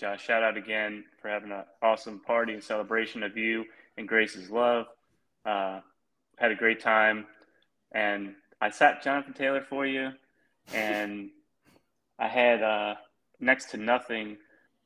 Uh, 0.04 0.16
shout 0.16 0.42
out 0.42 0.56
again 0.56 1.04
for 1.20 1.28
having 1.28 1.52
an 1.52 1.62
awesome 1.80 2.18
party 2.18 2.54
and 2.54 2.64
celebration 2.64 3.22
of 3.22 3.36
you 3.36 3.64
and 3.96 4.08
Grace's 4.08 4.50
love. 4.50 4.86
Uh, 5.46 5.78
had 6.38 6.50
a 6.50 6.56
great 6.56 6.80
time. 6.80 7.24
And 7.92 8.34
I 8.60 8.70
sat 8.70 9.04
Jonathan 9.04 9.32
Taylor 9.32 9.64
for 9.68 9.86
you. 9.86 10.10
And 10.74 11.30
I 12.18 12.26
had 12.26 12.64
uh, 12.64 12.94
next 13.42 13.70
to 13.72 13.76
nothing 13.76 14.38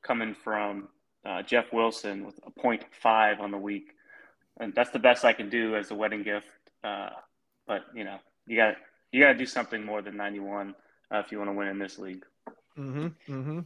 coming 0.02 0.34
from 0.34 0.88
uh, 1.24 1.42
Jeff 1.42 1.72
Wilson 1.72 2.24
with 2.24 2.40
a 2.46 2.50
0.5 2.60 3.40
on 3.40 3.50
the 3.50 3.58
week. 3.58 3.92
And 4.58 4.74
that's 4.74 4.90
the 4.90 4.98
best 4.98 5.24
I 5.24 5.32
can 5.32 5.48
do 5.50 5.76
as 5.76 5.90
a 5.90 5.94
wedding 5.94 6.22
gift. 6.22 6.46
Uh, 6.82 7.10
but, 7.66 7.82
you 7.94 8.04
know, 8.04 8.18
you 8.46 8.56
got 8.56 8.76
you 9.12 9.22
got 9.22 9.32
to 9.32 9.38
do 9.38 9.46
something 9.46 9.84
more 9.84 10.02
than 10.02 10.16
91 10.16 10.74
uh, 11.12 11.18
if 11.18 11.30
you 11.30 11.38
want 11.38 11.50
to 11.50 11.54
win 11.54 11.68
in 11.68 11.78
this 11.78 11.98
league. 11.98 12.24
mm-hmm, 12.76 13.06
mm-hmm. 13.32 13.60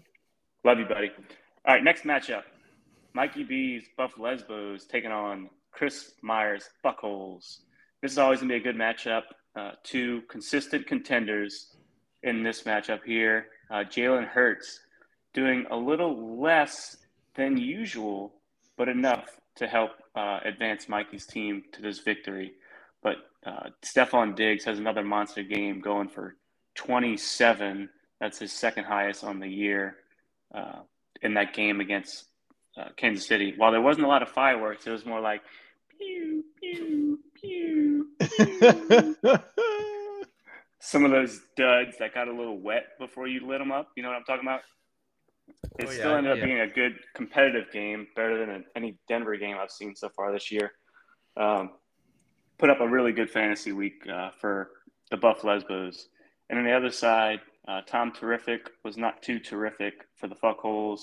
Love 0.64 0.78
you, 0.78 0.87
buddy. 0.87 1.11
All 1.66 1.75
right, 1.75 1.82
next 1.82 2.04
matchup. 2.04 2.42
Mikey 3.14 3.44
B's 3.44 3.85
Buff 3.97 4.12
Lesbos 4.18 4.87
taking 4.87 5.11
on 5.11 5.49
Chris 5.73 6.12
Myers 6.23 6.68
Buckholes. 6.85 7.59
This 8.02 8.12
is 8.12 8.18
always 8.18 8.40
going 8.40 8.49
to 8.49 8.54
be 8.54 8.61
a 8.61 8.73
good 8.73 8.76
matchup. 8.76 9.23
Uh, 9.56 9.73
two 9.82 10.23
consistent 10.28 10.87
contenders 10.87 11.75
in 12.23 12.43
this 12.43 12.62
matchup 12.62 13.05
here. 13.05 13.47
Uh, 13.71 13.85
Jalen 13.85 14.27
Hurts 14.27 14.81
doing 15.33 15.67
a 15.71 15.77
little 15.77 16.41
less 16.41 16.97
than 17.35 17.57
usual, 17.57 18.35
but 18.77 18.89
enough 18.89 19.41
to 19.57 19.67
help 19.67 19.91
uh, 20.15 20.41
advance 20.45 20.89
Mikey's 20.89 21.27
team 21.27 21.62
to 21.73 21.83
this 21.83 22.00
victory. 22.00 22.53
But 23.03 23.17
uh, 23.47 23.71
Stefon 23.83 24.35
Diggs 24.35 24.65
has 24.65 24.79
another 24.79 25.03
monster 25.03 25.43
game 25.43 25.81
going 25.81 26.09
for 26.09 26.37
27. 26.75 27.89
That's 28.21 28.39
his 28.39 28.53
second 28.53 28.85
highest 28.85 29.25
on 29.25 29.39
the 29.41 29.49
year 29.49 29.97
uh, 30.55 30.81
in 31.23 31.35
that 31.35 31.55
game 31.55 31.81
against 31.81 32.25
uh, 32.77 32.89
Kansas 32.97 33.27
City. 33.27 33.55
While 33.57 33.73
there 33.73 33.81
wasn't 33.81 34.07
a 34.07 34.09
lot 34.09 34.23
of 34.23 34.29
fireworks, 34.29 34.87
it 34.87 34.91
was 34.91 35.07
more 35.07 35.21
like 35.21 35.43
pew, 35.99 36.45
pew, 36.61 37.19
pew, 37.35 38.09
pew. 38.19 39.17
Some 40.80 41.04
of 41.04 41.10
those 41.10 41.40
duds 41.56 41.96
that 41.99 42.14
got 42.14 42.28
a 42.28 42.32
little 42.32 42.58
wet 42.58 42.99
before 42.99 43.26
you 43.28 43.46
lit 43.46 43.58
them 43.58 43.70
up. 43.70 43.88
You 43.96 44.02
know 44.02 44.08
what 44.08 44.16
I'm 44.16 44.25
talking 44.25 44.46
about? 44.46 44.60
It 45.78 45.87
Oh, 45.88 45.90
still 45.90 46.10
yeah, 46.10 46.16
ended 46.18 46.32
up 46.32 46.38
yeah. 46.38 46.44
being 46.44 46.60
a 46.60 46.66
good 46.66 46.99
competitive 47.14 47.70
game, 47.72 48.06
better 48.16 48.38
than 48.44 48.64
any 48.76 48.99
Denver 49.08 49.37
game 49.37 49.56
I've 49.60 49.70
seen 49.70 49.94
so 49.94 50.08
far 50.08 50.32
this 50.32 50.50
year. 50.50 50.72
Um, 51.37 51.72
put 52.58 52.70
up 52.70 52.80
a 52.80 52.88
really 52.88 53.12
good 53.12 53.30
fantasy 53.30 53.72
week 53.72 54.02
uh, 54.12 54.30
for 54.40 54.70
the 55.10 55.16
Buff 55.16 55.44
Lesbos. 55.44 56.08
And 56.49 56.58
on 56.58 56.64
the 56.64 56.72
other 56.72 56.90
side, 56.90 57.40
uh, 57.68 57.82
Tom 57.87 58.12
Terrific 58.12 58.70
was 58.84 58.96
not 58.96 59.22
too 59.22 59.38
terrific 59.38 60.06
for 60.16 60.28
the 60.28 60.34
Fuckholes, 60.34 61.00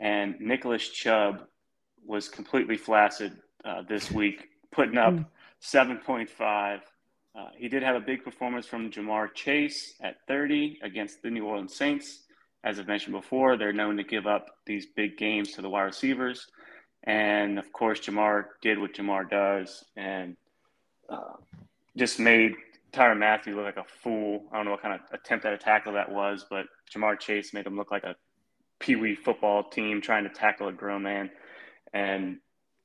and 0.00 0.36
Nicholas 0.40 0.88
Chubb 0.88 1.42
was 2.04 2.28
completely 2.28 2.76
flaccid 2.76 3.36
uh, 3.64 3.82
this 3.88 4.10
week, 4.10 4.48
putting 4.72 4.96
up 4.98 5.14
7.5. 5.62 6.80
Uh, 7.38 7.50
he 7.56 7.68
did 7.68 7.82
have 7.82 7.94
a 7.94 8.00
big 8.00 8.24
performance 8.24 8.66
from 8.66 8.90
Ja'Marr 8.90 9.32
Chase 9.32 9.94
at 10.00 10.16
30 10.26 10.80
against 10.82 11.22
the 11.22 11.30
New 11.30 11.44
Orleans 11.44 11.76
Saints. 11.76 12.24
As 12.64 12.80
I've 12.80 12.88
mentioned 12.88 13.14
before, 13.14 13.56
they're 13.56 13.72
known 13.72 13.96
to 13.98 14.02
give 14.02 14.26
up 14.26 14.46
these 14.66 14.86
big 14.86 15.16
games 15.16 15.52
to 15.52 15.62
the 15.62 15.70
wide 15.70 15.82
receivers. 15.82 16.48
And 17.04 17.58
of 17.58 17.72
course, 17.72 18.00
Ja'Marr 18.00 18.46
did 18.60 18.80
what 18.80 18.94
Ja'Marr 18.94 19.30
does 19.30 19.84
and 19.96 20.36
uh, 21.08 21.34
just 21.96 22.18
made 22.18 22.54
Tyrann 22.92 23.18
Mathieu 23.18 23.54
look 23.54 23.66
like 23.66 23.76
a 23.76 23.88
fool. 24.02 24.42
I 24.50 24.56
don't 24.56 24.64
know 24.64 24.72
what 24.72 24.82
kind 24.82 24.94
of 24.94 25.00
attempt 25.12 25.44
at 25.44 25.52
a 25.52 25.58
tackle 25.58 25.92
that 25.92 26.10
was, 26.10 26.44
but 26.50 26.66
Ja'Marr 26.92 27.20
Chase 27.20 27.54
made 27.54 27.66
him 27.66 27.76
look 27.76 27.92
like 27.92 28.02
a 28.02 28.16
pee 28.80 28.96
wee 28.96 29.14
football 29.14 29.62
team 29.62 30.00
trying 30.00 30.24
to 30.24 30.30
tackle 30.30 30.66
a 30.66 30.72
grown 30.72 31.04
man 31.04 31.30
and 31.92 32.38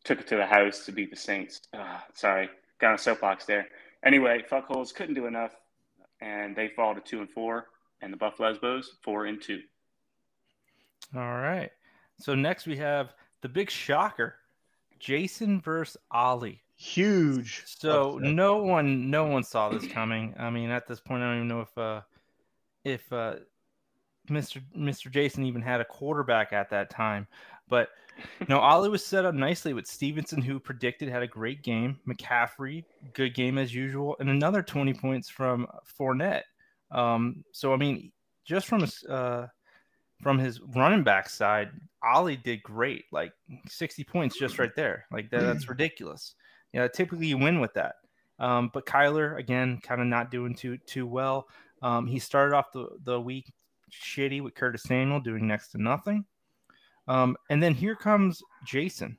took 0.04 0.20
it 0.20 0.28
to 0.28 0.36
the 0.36 0.46
house 0.46 0.86
to 0.86 0.92
beat 0.92 1.10
the 1.10 1.16
Saints. 1.16 1.62
Ah, 1.74 2.06
sorry, 2.14 2.50
got 2.80 2.94
a 2.94 2.98
soapbox 3.00 3.46
there. 3.46 3.68
Anyway, 4.06 4.44
fuckholes 4.52 4.94
couldn't 4.94 5.16
do 5.16 5.28
enough, 5.28 5.52
and 6.22 6.56
they 6.56 6.70
fall 6.70 6.94
to 6.94 7.02
two 7.02 7.20
and 7.20 7.30
four, 7.30 7.68
and 8.02 8.12
the 8.12 8.18
Buff 8.18 8.40
Lesbos 8.40 8.98
four 9.02 9.26
and 9.26 9.42
two. 9.42 9.62
All 11.16 11.22
right. 11.22 11.70
So 12.20 12.36
next 12.36 12.66
we 12.66 12.78
have 12.78 13.14
the 13.42 13.50
big 13.50 13.70
shocker, 13.70 14.36
Jason 15.00 15.62
versus 15.62 15.98
Ollie. 16.12 16.62
Huge. 16.76 17.64
So 17.66 18.18
upset. 18.18 18.34
no 18.34 18.58
one, 18.58 19.10
no 19.10 19.26
one 19.26 19.44
saw 19.44 19.70
this 19.70 19.88
coming. 19.88 20.34
I 20.38 20.50
mean, 20.50 20.70
at 20.70 20.88
this 20.88 21.00
point, 21.00 21.24
I 21.24 21.28
don't 21.28 21.38
even 21.38 21.48
know 21.48 21.62
if, 21.62 21.78
uh, 21.78 22.02
if 22.84 23.14
uh, 23.14 23.36
Mr. 24.30 24.62
Mr. 24.78 25.12
Jason 25.12 25.46
even 25.46 25.62
had 25.62 25.82
a 25.82 25.86
quarterback 25.86 26.54
at 26.54 26.70
that 26.72 26.90
time. 26.90 27.28
But 27.70 27.90
you 28.40 28.46
know, 28.48 28.60
Ollie 28.60 28.90
was 28.90 29.04
set 29.04 29.26
up 29.26 29.34
nicely 29.34 29.74
with 29.74 29.88
Stevenson, 29.88 30.42
who 30.42 30.60
predicted 30.60 31.10
had 31.10 31.24
a 31.24 31.28
great 31.28 31.64
game. 31.64 32.00
McCaffrey, 32.08 32.84
good 33.14 33.34
game 33.34 33.58
as 33.58 33.74
usual, 33.74 34.16
and 34.20 34.30
another 34.30 34.62
twenty 34.62 34.94
points 34.94 35.30
from 35.30 35.68
Fournette. 36.00 36.44
Um, 36.92 37.44
so 37.52 37.74
I 37.74 37.78
mean, 37.78 38.12
just 38.46 38.68
from 38.68 38.82
his 38.82 39.04
uh, 39.06 39.48
from 40.22 40.38
his 40.38 40.62
running 40.62 41.04
back 41.04 41.30
side, 41.30 41.72
Ollie 42.04 42.38
did 42.38 42.64
great, 42.64 43.06
like 43.12 43.34
sixty 43.68 44.04
points 44.04 44.38
just 44.38 44.60
right 44.60 44.76
there. 44.76 45.06
Like 45.12 45.30
that, 45.32 45.42
that's 45.42 45.68
ridiculous. 45.68 46.36
Yeah, 46.74 46.88
typically 46.88 47.28
you 47.28 47.38
win 47.38 47.60
with 47.60 47.74
that. 47.74 47.96
Um, 48.40 48.72
but 48.74 48.86
Kyler 48.86 49.38
again, 49.38 49.80
kind 49.82 50.02
of 50.02 50.08
not 50.08 50.32
doing 50.32 50.56
too 50.56 50.78
too 50.86 51.08
well. 51.08 51.48
Um, 51.82 52.08
he 52.08 52.20
started 52.20 52.56
off 52.56 52.72
the 52.72 52.88
the 53.04 53.20
week 53.20 53.52
shitty 53.92 54.42
with 54.42 54.56
Curtis 54.56 54.84
Samuel 54.84 55.20
doing 55.20 55.48
next 55.48 55.70
to 55.70 55.82
nothing. 55.82 56.26
Um, 57.08 57.36
and 57.50 57.62
then 57.62 57.74
here 57.74 57.96
comes 57.96 58.42
Jason 58.66 59.18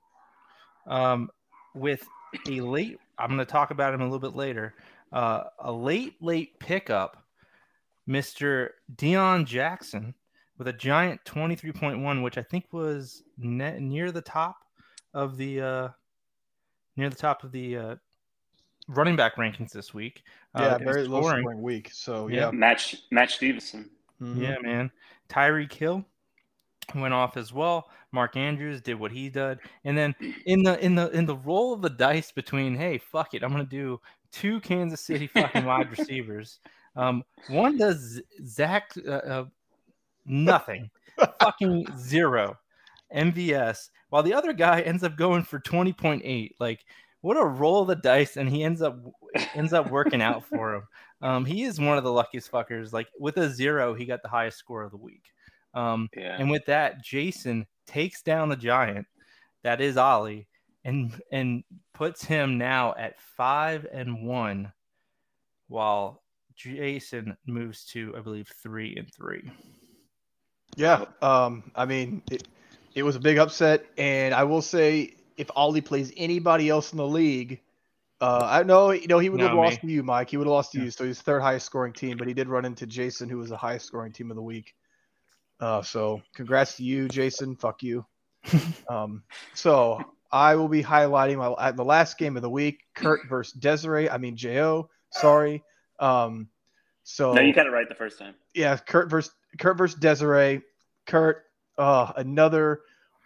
um, 0.86 1.30
with 1.74 2.02
a 2.48 2.60
late. 2.60 2.98
I'm 3.18 3.28
going 3.28 3.38
to 3.38 3.44
talk 3.44 3.70
about 3.70 3.94
him 3.94 4.00
a 4.00 4.04
little 4.04 4.18
bit 4.18 4.34
later. 4.36 4.74
Uh, 5.12 5.44
a 5.60 5.70
late 5.72 6.14
late 6.20 6.58
pickup, 6.58 7.22
Mister 8.06 8.74
Deon 8.96 9.46
Jackson 9.46 10.14
with 10.58 10.68
a 10.68 10.72
giant 10.72 11.20
23.1, 11.24 12.22
which 12.22 12.38
I 12.38 12.42
think 12.42 12.66
was 12.72 13.22
ne- 13.38 13.78
near 13.80 14.12
the 14.12 14.20
top 14.22 14.56
of 15.12 15.36
the 15.36 15.60
uh, 15.60 15.88
near 16.96 17.10
the 17.10 17.16
top 17.16 17.44
of 17.44 17.52
the 17.52 17.76
uh, 17.76 17.96
running 18.88 19.14
back 19.16 19.36
rankings 19.36 19.70
this 19.72 19.92
week. 19.94 20.22
Yeah, 20.56 20.66
Uh, 20.74 20.78
very 20.78 21.06
low 21.06 21.20
scoring. 21.20 21.42
scoring 21.42 21.62
week. 21.62 21.90
So 21.92 22.28
Yeah. 22.28 22.46
yeah. 22.46 22.50
Match 22.50 22.96
Match 23.10 23.34
Stevenson. 23.36 23.90
Mhm. 24.20 24.40
Yeah, 24.40 24.56
man. 24.62 24.90
Tyreek 25.28 25.72
Hill 25.72 26.04
went 26.94 27.14
off 27.14 27.36
as 27.36 27.52
well. 27.52 27.88
Mark 28.12 28.36
Andrews 28.36 28.80
did 28.80 28.98
what 28.98 29.12
he 29.12 29.28
did, 29.28 29.58
and 29.84 29.96
then 29.96 30.14
in 30.46 30.62
the 30.62 30.82
in 30.84 30.94
the 30.94 31.10
in 31.10 31.26
the 31.26 31.36
roll 31.36 31.72
of 31.72 31.82
the 31.82 31.90
dice 31.90 32.32
between, 32.32 32.74
hey, 32.74 32.98
fuck 32.98 33.34
it, 33.34 33.42
I'm 33.42 33.50
gonna 33.50 33.64
do 33.64 34.00
two 34.32 34.60
Kansas 34.60 35.00
City 35.00 35.26
fucking 35.26 35.64
wide 35.66 35.90
receivers. 35.96 36.60
Um, 36.96 37.24
one 37.48 37.76
does 37.76 38.20
Zach 38.46 38.92
uh, 39.06 39.10
uh, 39.10 39.44
nothing, 40.26 40.90
fucking 41.40 41.86
zero, 41.98 42.58
MVS, 43.14 43.90
while 44.10 44.22
the 44.22 44.34
other 44.34 44.52
guy 44.52 44.80
ends 44.80 45.02
up 45.02 45.16
going 45.16 45.42
for 45.42 45.58
20.8. 45.58 46.50
Like, 46.60 46.84
what 47.20 47.36
a 47.36 47.44
roll 47.44 47.82
of 47.82 47.88
the 47.88 47.96
dice, 47.96 48.36
and 48.36 48.48
he 48.48 48.62
ends 48.62 48.82
up 48.82 48.98
ends 49.54 49.72
up 49.72 49.90
working 49.90 50.22
out 50.22 50.44
for 50.44 50.74
him. 50.74 50.82
Um, 51.22 51.44
he 51.44 51.62
is 51.64 51.80
one 51.80 51.96
of 51.96 52.04
the 52.04 52.12
luckiest 52.12 52.52
fuckers. 52.52 52.92
Like 52.92 53.08
with 53.18 53.38
a 53.38 53.48
zero, 53.48 53.94
he 53.94 54.04
got 54.04 54.22
the 54.22 54.28
highest 54.28 54.58
score 54.58 54.82
of 54.82 54.90
the 54.90 54.98
week. 54.98 55.22
Um, 55.74 56.08
Yeah. 56.16 56.36
and 56.38 56.50
with 56.50 56.64
that, 56.66 57.02
Jason 57.02 57.66
takes 57.86 58.22
down 58.22 58.48
the 58.48 58.56
giant 58.56 59.06
that 59.62 59.80
is 59.80 59.96
Ollie 59.96 60.46
and 60.84 61.20
and 61.32 61.64
puts 61.94 62.24
him 62.24 62.58
now 62.58 62.94
at 62.98 63.18
five 63.20 63.86
and 63.92 64.26
one, 64.26 64.72
while 65.68 66.22
Jason 66.54 67.36
moves 67.46 67.84
to 67.86 68.14
I 68.16 68.20
believe 68.20 68.48
three 68.62 68.94
and 68.96 69.12
three. 69.12 69.50
Yeah. 70.76 71.04
Um, 71.22 71.70
I 71.74 71.84
mean, 71.84 72.22
it, 72.30 72.48
it 72.94 73.02
was 73.02 73.16
a 73.16 73.20
big 73.20 73.38
upset, 73.38 73.84
and 73.96 74.34
I 74.34 74.44
will 74.44 74.62
say, 74.62 75.14
if 75.36 75.50
Ollie 75.56 75.80
plays 75.80 76.12
anybody 76.16 76.68
else 76.68 76.92
in 76.92 76.98
the 76.98 77.06
league, 77.06 77.60
uh, 78.20 78.46
I 78.48 78.62
know 78.62 78.90
you 78.92 79.06
know 79.06 79.18
he 79.18 79.28
would 79.28 79.40
have 79.40 79.54
lost 79.54 79.82
me. 79.82 79.88
to 79.90 79.94
you, 79.94 80.02
Mike. 80.02 80.30
He 80.30 80.36
would 80.36 80.46
have 80.46 80.52
lost 80.52 80.72
to 80.72 80.78
Yeah. 80.78 80.84
you, 80.84 80.90
so 80.90 81.04
he's 81.04 81.20
third 81.20 81.40
highest 81.42 81.66
scoring 81.66 81.92
team, 81.92 82.16
but 82.16 82.28
he 82.28 82.34
did 82.34 82.48
run 82.48 82.64
into 82.64 82.86
Jason, 82.86 83.28
who 83.28 83.38
was 83.38 83.50
the 83.50 83.56
highest 83.56 83.86
scoring 83.86 84.12
team 84.12 84.30
of 84.30 84.36
the 84.36 84.42
week. 84.42 84.74
Uh, 85.60 85.82
so 85.82 86.22
congrats 86.34 86.76
to 86.76 86.84
you, 86.84 87.08
Jason. 87.08 87.56
Fuck 87.56 87.82
you. 87.82 88.04
um, 88.88 89.22
so 89.54 90.02
I 90.30 90.56
will 90.56 90.68
be 90.68 90.82
highlighting 90.82 91.38
my 91.38 91.54
at 91.64 91.76
the 91.76 91.84
last 91.84 92.18
game 92.18 92.36
of 92.36 92.42
the 92.42 92.50
week, 92.50 92.80
Kurt 92.94 93.20
versus 93.28 93.52
Desiree. 93.54 94.10
I 94.10 94.18
mean 94.18 94.36
Jo. 94.36 94.90
Sorry. 95.10 95.62
Um, 96.00 96.48
so 97.04 97.32
No, 97.32 97.40
you 97.40 97.52
got 97.52 97.66
it 97.66 97.70
right 97.70 97.88
the 97.88 97.94
first 97.94 98.18
time. 98.18 98.34
yeah, 98.54 98.76
Kurt 98.76 99.08
versus 99.08 99.32
Kurt 99.58 99.78
versus 99.78 99.98
Desiree. 99.98 100.62
Kurt, 101.06 101.44
uh, 101.78 102.12
another 102.16 102.80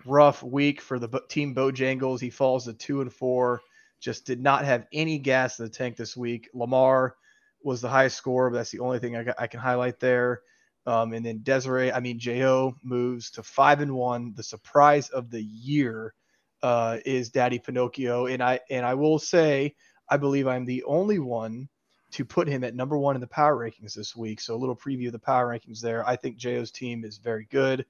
rough 0.04 0.42
week 0.42 0.80
for 0.80 0.99
the 0.99 1.08
Bo- 1.08 1.23
team 1.28 1.54
Bojangles. 1.54 2.20
He 2.20 2.30
falls 2.30 2.64
to 2.66 2.75
two 2.75 3.00
and 3.00 3.12
four. 3.12 3.61
Just 4.00 4.26
did 4.26 4.40
not 4.40 4.64
have 4.64 4.87
any 4.92 5.18
gas 5.18 5.58
in 5.58 5.64
the 5.64 5.70
tank 5.70 5.97
this 5.97 6.16
week. 6.16 6.49
Lamar 6.54 7.16
was 7.62 7.80
the 7.80 7.88
highest 7.88 8.16
score, 8.16 8.50
but 8.50 8.58
that's 8.58 8.70
the 8.70 8.78
only 8.80 8.99
thing 8.99 9.16
I, 9.16 9.25
got, 9.25 9.37
I 9.38 9.47
can 9.47 9.61
highlight 9.61 9.99
there. 9.99 10.42
Um, 10.87 11.12
and 11.12 11.25
then 11.25 11.40
Desiree, 11.42 11.92
I 11.92 12.00
mean 12.00 12.18
Jo 12.18 12.75
moves 12.82 13.30
to 13.32 13.42
five 13.42 13.80
and 13.80 13.94
one. 13.94 14.32
The 14.35 14.42
surprise 14.42 15.11
of 15.11 15.30
the 15.30 15.42
year 15.42 16.14
uh, 16.62 16.99
is 17.04 17.30
Daddy 17.30 17.58
Pinocchio, 17.58 18.26
and 18.26 18.42
I 18.42 18.61
and 18.70 18.87
I 18.87 18.94
will 18.94 19.18
say 19.18 19.75
I 20.08 20.16
believe 20.16 20.47
I'm 20.47 20.64
the 20.64 20.82
only 20.85 21.18
one 21.18 21.68
to 22.11 22.25
put 22.25 22.49
him 22.49 22.64
at 22.64 22.75
number 22.75 22.97
one 22.97 23.14
in 23.14 23.20
the 23.20 23.26
power 23.26 23.56
rankings 23.56 23.94
this 23.94 24.16
week. 24.16 24.40
So 24.40 24.54
a 24.54 24.56
little 24.56 24.76
preview 24.76 25.06
of 25.06 25.12
the 25.12 25.18
power 25.18 25.47
rankings 25.47 25.80
there. 25.80 26.06
I 26.08 26.16
think 26.16 26.37
Jo's 26.37 26.70
team 26.70 27.04
is 27.04 27.18
very 27.18 27.47
good. 27.50 27.85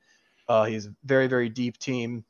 Uh, 0.49 0.64
he's 0.64 0.87
a 0.87 0.95
very, 1.04 1.28
very 1.28 1.49
deep 1.49 1.78
team. 1.78 2.25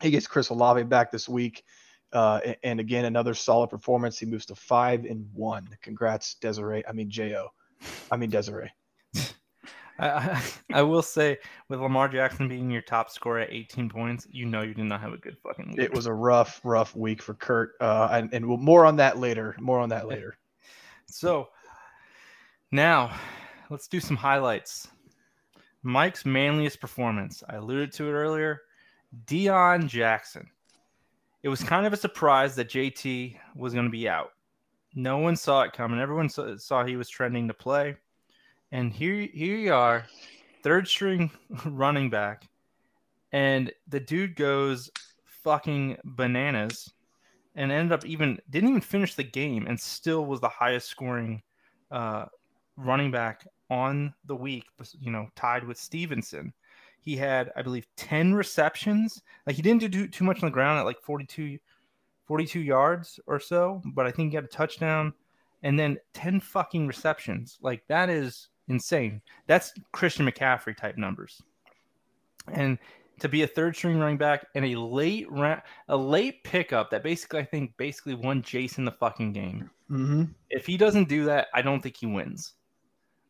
He 0.00 0.10
gets 0.10 0.26
Chris 0.26 0.50
Olave 0.50 0.84
back 0.84 1.10
this 1.10 1.28
week. 1.28 1.64
Uh, 2.12 2.40
and 2.62 2.78
again, 2.78 3.06
another 3.06 3.34
solid 3.34 3.70
performance. 3.70 4.18
He 4.18 4.26
moves 4.26 4.46
to 4.46 4.54
five 4.54 5.04
and 5.04 5.28
one. 5.32 5.68
Congrats, 5.80 6.34
Desiree. 6.34 6.86
I 6.86 6.92
mean, 6.92 7.10
Jo. 7.10 7.48
I 8.10 8.16
mean, 8.16 8.30
Desiree. 8.30 8.70
I, 9.98 10.42
I, 10.72 10.82
will 10.82 11.02
say 11.02 11.38
with 11.68 11.80
Lamar 11.80 12.08
Jackson 12.08 12.48
being 12.48 12.70
your 12.70 12.82
top 12.82 13.10
scorer 13.10 13.40
at 13.40 13.52
18 13.52 13.88
points, 13.88 14.26
you 14.30 14.46
know 14.46 14.62
you 14.62 14.74
did 14.74 14.84
not 14.84 15.00
have 15.00 15.12
a 15.12 15.18
good 15.18 15.36
fucking 15.42 15.70
week. 15.70 15.80
It 15.80 15.94
was 15.94 16.06
a 16.06 16.12
rough, 16.12 16.60
rough 16.64 16.94
week 16.96 17.22
for 17.22 17.34
Kurt. 17.34 17.72
Uh, 17.80 18.08
and, 18.12 18.32
and 18.32 18.46
we'll, 18.46 18.58
more 18.58 18.84
on 18.84 18.96
that 18.96 19.18
later. 19.18 19.54
More 19.60 19.80
on 19.80 19.88
that 19.90 20.08
later. 20.08 20.36
So 21.06 21.48
now 22.70 23.14
let's 23.70 23.88
do 23.88 24.00
some 24.00 24.16
highlights. 24.16 24.88
Mike's 25.82 26.24
manliest 26.24 26.80
performance. 26.80 27.42
I 27.48 27.56
alluded 27.56 27.92
to 27.92 28.08
it 28.08 28.12
earlier. 28.12 28.62
Deon 29.26 29.88
Jackson. 29.88 30.48
It 31.42 31.48
was 31.48 31.62
kind 31.62 31.86
of 31.86 31.92
a 31.92 31.96
surprise 31.96 32.54
that 32.54 32.70
JT 32.70 33.36
was 33.56 33.74
going 33.74 33.86
to 33.86 33.90
be 33.90 34.08
out. 34.08 34.30
No 34.94 35.18
one 35.18 35.34
saw 35.34 35.62
it 35.62 35.72
coming. 35.72 35.98
Everyone 35.98 36.28
saw 36.28 36.84
he 36.84 36.96
was 36.96 37.08
trending 37.08 37.48
to 37.48 37.54
play. 37.54 37.96
And 38.72 38.90
here, 38.90 39.28
here 39.34 39.56
you 39.58 39.74
are, 39.74 40.06
third 40.62 40.88
string 40.88 41.30
running 41.66 42.08
back. 42.08 42.48
And 43.30 43.70
the 43.86 44.00
dude 44.00 44.34
goes 44.34 44.90
fucking 45.26 45.98
bananas 46.04 46.90
and 47.54 47.70
ended 47.70 47.92
up 47.92 48.06
even 48.06 48.38
didn't 48.48 48.70
even 48.70 48.80
finish 48.80 49.14
the 49.14 49.24
game 49.24 49.66
and 49.66 49.78
still 49.78 50.24
was 50.24 50.40
the 50.40 50.48
highest 50.48 50.88
scoring 50.88 51.42
uh, 51.90 52.24
running 52.78 53.10
back 53.10 53.46
on 53.68 54.14
the 54.24 54.36
week, 54.36 54.64
you 54.98 55.10
know, 55.10 55.28
tied 55.36 55.64
with 55.64 55.78
Stevenson. 55.78 56.50
He 57.00 57.14
had, 57.14 57.52
I 57.54 57.60
believe, 57.60 57.86
10 57.96 58.32
receptions. 58.32 59.20
Like 59.46 59.56
he 59.56 59.60
didn't 59.62 59.90
do 59.90 60.08
too, 60.08 60.24
much 60.24 60.42
on 60.42 60.46
the 60.46 60.50
ground 60.50 60.78
at 60.78 60.86
like 60.86 61.00
42, 61.02 61.58
42 62.24 62.60
yards 62.60 63.20
or 63.26 63.38
so, 63.38 63.82
but 63.92 64.06
I 64.06 64.10
think 64.10 64.30
he 64.30 64.36
had 64.36 64.44
a 64.44 64.48
touchdown 64.48 65.12
and 65.62 65.78
then 65.78 65.98
10 66.14 66.40
fucking 66.40 66.86
receptions. 66.86 67.58
Like 67.60 67.82
that 67.88 68.08
is 68.08 68.48
insane. 68.68 69.20
That's 69.46 69.72
Christian 69.92 70.26
McCaffrey 70.26 70.76
type 70.76 70.96
numbers. 70.96 71.40
And 72.52 72.78
to 73.20 73.28
be 73.28 73.42
a 73.42 73.46
third 73.46 73.76
string 73.76 73.98
running 73.98 74.16
back 74.16 74.46
and 74.54 74.64
a 74.64 74.74
late 74.80 75.30
ra- 75.30 75.60
a 75.88 75.96
late 75.96 76.42
pickup 76.44 76.90
that 76.90 77.02
basically 77.02 77.40
I 77.40 77.44
think 77.44 77.76
basically 77.76 78.14
won 78.14 78.42
Jason 78.42 78.84
the 78.84 78.92
fucking 78.92 79.32
game. 79.32 79.70
Mm-hmm. 79.90 80.24
If 80.50 80.66
he 80.66 80.76
doesn't 80.76 81.08
do 81.08 81.24
that, 81.26 81.48
I 81.54 81.62
don't 81.62 81.80
think 81.80 81.96
he 81.96 82.06
wins. 82.06 82.54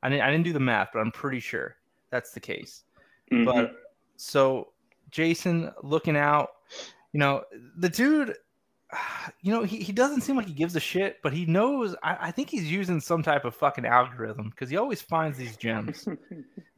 I 0.02 0.08
didn't, 0.08 0.22
I 0.22 0.30
didn't 0.30 0.44
do 0.44 0.52
the 0.52 0.60
math, 0.60 0.88
but 0.92 1.00
I'm 1.00 1.12
pretty 1.12 1.40
sure 1.40 1.76
that's 2.10 2.32
the 2.32 2.40
case. 2.40 2.84
Mhm. 3.30 3.44
But 3.44 3.74
so 4.16 4.68
Jason 5.10 5.70
looking 5.82 6.16
out, 6.16 6.50
you 7.12 7.20
know, 7.20 7.44
the 7.76 7.88
dude, 7.88 8.34
you 9.42 9.52
know, 9.52 9.62
he, 9.62 9.78
he 9.78 9.92
doesn't 9.92 10.22
seem 10.22 10.37
like 10.37 10.46
he 10.46 10.52
gives 10.52 10.76
a 10.76 10.81
shit, 10.81 11.18
but 11.22 11.33
he 11.33 11.46
knows. 11.46 11.94
I, 12.02 12.28
I 12.28 12.31
think 12.31 12.50
he's 12.50 12.70
using 12.70 13.00
some 13.00 13.22
type 13.22 13.44
of 13.44 13.55
fucking 13.55 13.87
algorithm 13.87 14.50
because 14.50 14.70
he 14.70 14.76
always 14.76 15.02
finds 15.02 15.38
these 15.38 15.57
gems. 15.57 16.07
uh, 16.09 16.14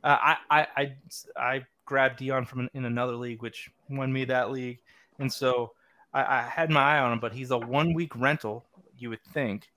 I, 0.04 0.36
I, 0.50 0.66
I, 0.76 0.92
I 1.36 1.66
grabbed 1.84 2.20
Deon 2.20 2.46
from 2.46 2.60
an, 2.60 2.70
in 2.74 2.84
another 2.84 3.16
league, 3.16 3.42
which 3.42 3.70
won 3.88 4.12
me 4.12 4.24
that 4.26 4.50
league. 4.50 4.78
And 5.18 5.32
so 5.32 5.72
I, 6.12 6.38
I 6.38 6.42
had 6.42 6.70
my 6.70 6.96
eye 6.96 6.98
on 6.98 7.12
him, 7.12 7.20
but 7.20 7.32
he's 7.32 7.50
a 7.50 7.58
one 7.58 7.94
week 7.94 8.14
rental, 8.16 8.64
you 8.96 9.10
would 9.10 9.22
think. 9.32 9.68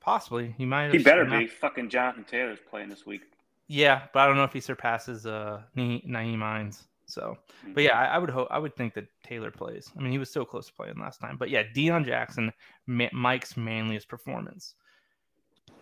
Possibly. 0.00 0.54
He 0.56 0.64
might 0.64 0.84
have. 0.84 0.92
he 0.92 0.98
better 0.98 1.24
be. 1.24 1.46
Fucking 1.46 1.90
Jonathan 1.90 2.24
Taylor's 2.24 2.58
playing 2.70 2.88
this 2.88 3.04
week. 3.04 3.22
yeah, 3.68 4.02
but 4.12 4.20
I 4.20 4.26
don't 4.26 4.36
know 4.36 4.44
if 4.44 4.52
he 4.52 4.60
surpasses 4.60 5.26
uh 5.26 5.60
Na- 5.74 6.00
Nyheim 6.06 6.40
Hines. 6.40 6.86
So, 7.10 7.36
but 7.74 7.82
yeah, 7.82 7.98
I, 7.98 8.06
I 8.06 8.18
would 8.18 8.30
hope 8.30 8.48
I 8.50 8.58
would 8.58 8.74
think 8.76 8.94
that 8.94 9.06
Taylor 9.24 9.50
plays. 9.50 9.90
I 9.96 10.00
mean, 10.00 10.12
he 10.12 10.18
was 10.18 10.30
so 10.30 10.44
close 10.44 10.66
to 10.66 10.72
playing 10.72 10.98
last 10.98 11.20
time. 11.20 11.36
But 11.36 11.50
yeah, 11.50 11.62
Deon 11.74 12.04
Jackson, 12.04 12.52
Ma- 12.86 13.08
Mike's 13.12 13.56
manliest 13.56 14.08
performance. 14.08 14.74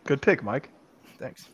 Good 0.05 0.23
pick, 0.23 0.43
Mike. 0.43 0.71
Thanks. 1.19 1.49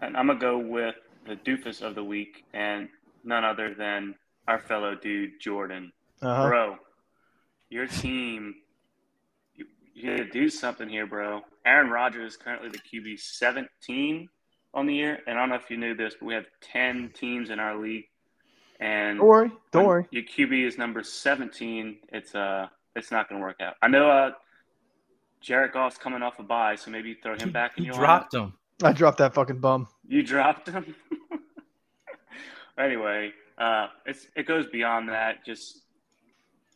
And 0.00 0.16
I'm 0.16 0.26
gonna 0.26 0.38
go 0.38 0.58
with 0.58 0.96
the 1.26 1.36
doofus 1.36 1.82
of 1.82 1.94
the 1.94 2.04
week, 2.04 2.44
and 2.52 2.88
none 3.24 3.44
other 3.44 3.74
than 3.74 4.14
our 4.46 4.58
fellow 4.58 4.94
dude 4.94 5.40
Jordan. 5.40 5.92
Uh-huh. 6.20 6.48
Bro, 6.48 6.76
your 7.70 7.86
team, 7.86 8.54
you, 9.54 9.66
you 9.94 10.10
gotta 10.10 10.30
do 10.30 10.48
something 10.48 10.88
here, 10.88 11.06
bro. 11.06 11.42
Aaron 11.66 11.90
Rodgers 11.90 12.32
is 12.32 12.36
currently 12.36 12.68
the 12.68 12.78
QB 12.78 13.18
17 13.18 14.28
on 14.74 14.86
the 14.86 14.94
year, 14.94 15.20
and 15.26 15.38
I 15.38 15.42
don't 15.42 15.50
know 15.50 15.54
if 15.54 15.70
you 15.70 15.76
knew 15.76 15.94
this, 15.94 16.14
but 16.18 16.26
we 16.26 16.34
have 16.34 16.46
10 16.60 17.12
teams 17.14 17.50
in 17.50 17.58
our 17.60 17.76
league, 17.76 18.06
and 18.80 19.18
Don't 19.18 19.26
worry. 19.28 19.52
Don't 19.70 19.86
worry. 19.86 20.06
Your 20.10 20.24
QB 20.24 20.66
is 20.66 20.76
number 20.78 21.02
17. 21.02 21.96
It's 22.12 22.34
uh, 22.34 22.66
it's 22.96 23.10
not 23.10 23.28
gonna 23.28 23.40
work 23.40 23.60
out. 23.60 23.74
I 23.82 23.88
know 23.88 24.10
uh, 24.10 24.32
Jared 25.40 25.72
Goff's 25.72 25.96
coming 25.98 26.22
off 26.22 26.38
a 26.38 26.42
bye, 26.42 26.74
so 26.74 26.90
maybe 26.90 27.14
throw 27.14 27.36
him 27.36 27.50
back 27.52 27.76
in 27.78 27.84
He 27.84 27.88
your 27.88 27.96
dropped 27.96 28.34
him. 28.34 28.52
I 28.82 28.92
dropped 28.92 29.18
that 29.18 29.32
fucking 29.34 29.58
bum. 29.60 29.86
you 30.06 30.22
dropped 30.22 30.68
him. 30.68 30.94
anyway, 32.78 33.32
uh, 33.58 33.88
it's 34.06 34.26
it 34.36 34.46
goes 34.46 34.66
beyond 34.66 35.08
that. 35.08 35.44
Just 35.46 35.82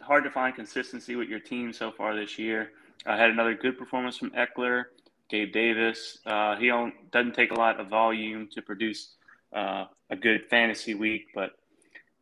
hard 0.01 0.23
to 0.25 0.31
find 0.31 0.55
consistency 0.55 1.17
with 1.17 1.29
your 1.29 1.41
team 1.41 1.73
so 1.73 1.91
far 1.91 2.15
this 2.15 2.39
year. 2.39 2.71
I 3.07 3.17
had 3.17 3.31
another 3.31 3.55
good 3.55 3.77
performance 3.79 4.17
from 4.17 4.31
Ekeler, 4.31 4.85
Gabe 5.29 5.53
Davis. 5.53 6.19
Uh, 6.25 6.57
he 6.57 6.69
doesn't 7.11 7.35
take 7.35 7.51
a 7.51 7.55
lot 7.55 7.81
of 7.81 7.89
volume 7.89 8.49
to 8.53 8.63
produce 8.63 9.15
uh, 9.55 9.85
a 10.11 10.17
good 10.17 10.47
fantasy 10.49 10.95
week, 10.95 11.27
but 11.35 11.53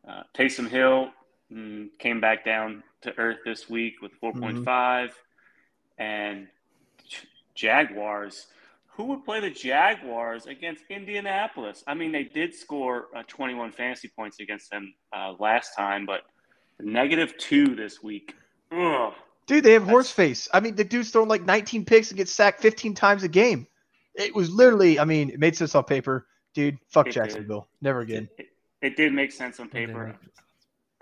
uh, 0.07 0.23
Taysom 0.35 0.69
Hill 0.69 1.09
mm, 1.51 1.89
came 1.99 2.19
back 2.19 2.45
down 2.45 2.83
to 3.01 3.17
earth 3.17 3.39
this 3.45 3.69
week 3.69 4.01
with 4.01 4.11
4.5, 4.21 5.11
and 5.97 6.47
Jaguars. 7.55 8.47
Who 8.95 9.05
would 9.05 9.25
play 9.25 9.39
the 9.39 9.51
Jaguars 9.51 10.47
against 10.47 10.83
Indianapolis? 10.89 11.83
I 11.85 11.93
mean, 11.93 12.11
they 12.11 12.23
did 12.23 12.55
score 12.55 13.07
uh, 13.15 13.23
21 13.27 13.71
fantasy 13.71 14.07
points 14.07 14.39
against 14.39 14.71
them 14.71 14.93
uh, 15.15 15.33
last 15.39 15.75
time, 15.75 16.05
but 16.05 16.21
negative 16.79 17.37
two 17.37 17.75
this 17.75 18.01
week. 18.01 18.35
Ugh. 18.71 19.13
Dude, 19.47 19.63
they 19.63 19.73
have 19.73 19.83
That's- 19.83 19.91
horse 19.93 20.11
face. 20.11 20.47
I 20.53 20.59
mean, 20.59 20.75
the 20.75 20.83
dude's 20.83 21.09
throwing 21.09 21.29
like 21.29 21.43
19 21.45 21.85
picks 21.85 22.09
and 22.11 22.17
gets 22.17 22.31
sacked 22.31 22.61
15 22.61 22.93
times 22.93 23.23
a 23.23 23.27
game. 23.27 23.65
It 24.15 24.35
was 24.35 24.49
literally, 24.51 24.99
I 24.99 25.05
mean, 25.05 25.29
it 25.29 25.39
made 25.39 25.55
sense 25.55 25.73
on 25.75 25.83
paper. 25.85 26.27
Dude, 26.53 26.77
fuck 26.89 27.07
It 27.07 27.09
did. 27.13 27.19
Jacksonville. 27.21 27.67
Never 27.81 28.01
again. 28.01 28.27
It, 28.37 28.47
it 28.81 28.95
did 28.97 29.13
make 29.13 29.31
sense 29.31 29.59
on 29.59 29.69
paper, 29.69 30.15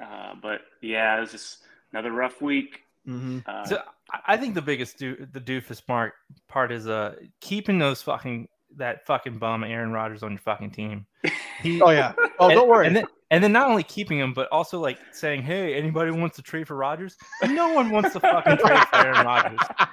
uh, 0.01 0.33
but 0.41 0.61
yeah, 0.81 1.17
it 1.17 1.21
was 1.21 1.31
just 1.31 1.59
another 1.91 2.11
rough 2.11 2.41
week. 2.41 2.81
hmm 3.05 3.39
Uh, 3.45 3.65
So 3.65 3.81
I- 4.11 4.33
I 4.33 4.37
think 4.37 4.53
the 4.53 4.61
biggest 4.61 4.97
do- 4.97 5.27
the 5.31 5.39
doofus 5.41 5.83
part 5.85 6.13
part 6.47 6.71
is 6.71 6.87
uh 6.87 7.15
keeping 7.41 7.79
those 7.79 8.01
fucking 8.01 8.47
that 8.77 9.05
fucking 9.07 9.37
bum 9.39 9.63
Aaron 9.63 9.91
Rodgers 9.91 10.21
on 10.23 10.31
your 10.31 10.39
fucking 10.39 10.71
team. 10.71 11.05
He, 11.61 11.81
Oh 11.81 11.89
yeah. 11.89 12.13
Oh, 12.37 12.47
and, 12.49 12.55
don't 12.55 12.67
worry. 12.67 12.85
And 12.87 12.95
then, 12.97 13.05
and 13.31 13.43
then 13.43 13.51
not 13.51 13.67
only 13.69 13.83
keeping 13.83 14.19
him, 14.19 14.33
but 14.33 14.47
also 14.51 14.79
like 14.79 14.97
saying, 15.11 15.43
"Hey, 15.43 15.75
anybody 15.75 16.11
wants 16.11 16.35
to 16.37 16.41
trade 16.41 16.67
for 16.67 16.75
Rodgers?" 16.75 17.15
No 17.47 17.73
one 17.73 17.89
wants 17.89 18.13
to 18.13 18.19
fucking 18.19 18.57
trade 18.57 18.87
for 18.89 18.95
Aaron 18.95 19.25
Rodgers. 19.25 19.59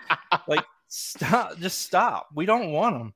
Like, 0.48 0.64
stop, 0.88 1.58
just 1.58 1.82
stop. 1.82 2.28
We 2.34 2.46
don't 2.46 2.72
want 2.72 2.96
him. 2.96 3.14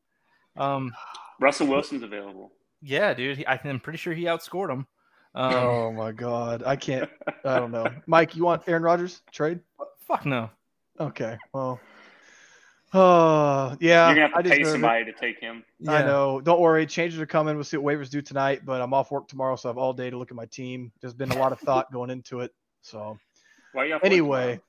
Um, 0.56 0.92
Russell 1.40 1.66
Wilson's 1.66 2.02
available. 2.02 2.52
yeah, 2.82 3.14
dude. 3.14 3.38
He, 3.38 3.46
I, 3.46 3.58
I'm 3.64 3.80
pretty 3.80 3.96
sure 3.98 4.12
he 4.14 4.24
outscored 4.24 4.70
him. 4.70 4.86
Um, 5.34 5.54
oh 5.54 5.92
my 5.92 6.12
god. 6.12 6.62
I 6.64 6.76
can't. 6.76 7.10
I 7.44 7.58
don't 7.58 7.72
know. 7.72 7.86
Mike, 8.06 8.36
you 8.36 8.44
want 8.44 8.62
Aaron 8.68 8.82
Rodgers 8.82 9.22
trade? 9.32 9.60
Fuck 10.06 10.24
no. 10.26 10.50
Okay. 11.00 11.36
Well. 11.52 11.80
Oh 12.98 13.76
yeah. 13.80 14.06
You're 14.06 14.14
gonna 14.16 14.34
have 14.34 14.42
to 14.42 14.42
just 14.42 14.52
pay 14.54 14.58
know 14.58 14.66
that- 14.66 14.72
somebody 14.72 15.04
to 15.04 15.12
take 15.12 15.38
him. 15.38 15.64
I 15.86 16.02
know. 16.02 16.40
Don't 16.40 16.60
worry. 16.60 16.86
Changes 16.86 17.20
are 17.20 17.26
coming. 17.26 17.54
We'll 17.54 17.64
see 17.64 17.76
what 17.76 17.94
waivers 17.94 18.10
do 18.10 18.22
tonight. 18.22 18.62
But 18.64 18.80
I'm 18.80 18.94
off 18.94 19.10
work 19.10 19.28
tomorrow, 19.28 19.56
so 19.56 19.68
I 19.68 19.70
have 19.70 19.78
all 19.78 19.92
day 19.92 20.08
to 20.08 20.16
look 20.16 20.30
at 20.30 20.36
my 20.36 20.46
team. 20.46 20.92
There's 21.00 21.14
been 21.14 21.30
a 21.30 21.38
lot 21.38 21.52
of 21.52 21.60
thought 21.60 21.92
going 21.92 22.10
into 22.10 22.40
it. 22.40 22.52
So 22.80 23.18
Why 23.72 23.82
are 23.82 23.86
you 23.86 23.94
off 23.94 24.00
anyway, 24.04 24.60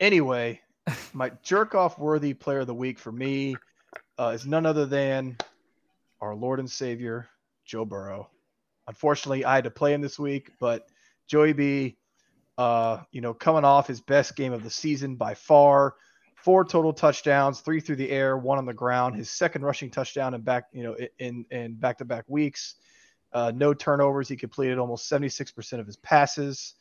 anyway, 0.00 0.60
my 1.12 1.32
jerk 1.42 1.74
off 1.74 1.98
worthy 1.98 2.34
player 2.34 2.60
of 2.60 2.66
the 2.66 2.74
week 2.74 2.98
for 2.98 3.10
me 3.10 3.56
uh, 4.18 4.32
is 4.34 4.46
none 4.46 4.66
other 4.66 4.86
than 4.86 5.36
our 6.20 6.34
Lord 6.34 6.60
and 6.60 6.70
Savior 6.70 7.28
Joe 7.64 7.84
Burrow. 7.84 8.28
Unfortunately, 8.86 9.44
I 9.44 9.56
had 9.56 9.64
to 9.64 9.70
play 9.70 9.92
him 9.94 10.02
this 10.02 10.18
week, 10.18 10.50
but 10.60 10.86
Joey 11.26 11.54
B, 11.54 11.96
uh, 12.58 12.98
you 13.10 13.20
know, 13.22 13.32
coming 13.34 13.64
off 13.64 13.86
his 13.88 14.00
best 14.00 14.36
game 14.36 14.52
of 14.52 14.62
the 14.62 14.70
season 14.70 15.16
by 15.16 15.34
far, 15.34 15.94
four 16.44 16.62
total 16.62 16.92
touchdowns, 16.92 17.60
three 17.60 17.80
through 17.80 17.96
the 17.96 18.10
air, 18.10 18.36
one 18.36 18.58
on 18.58 18.66
the 18.66 18.74
ground. 18.74 19.16
His 19.16 19.30
second 19.30 19.62
rushing 19.62 19.90
touchdown 19.90 20.34
in 20.34 20.42
back, 20.42 20.66
you 20.72 20.82
know, 20.82 20.94
in 21.18 21.46
in 21.50 21.74
back 21.74 21.98
to 21.98 22.04
back 22.04 22.24
weeks. 22.28 22.74
Uh, 23.32 23.50
no 23.54 23.72
turnovers. 23.72 24.28
He 24.28 24.36
completed 24.36 24.78
almost 24.78 25.10
76% 25.10 25.80
of 25.80 25.86
his 25.86 25.96
passes. 25.96 26.74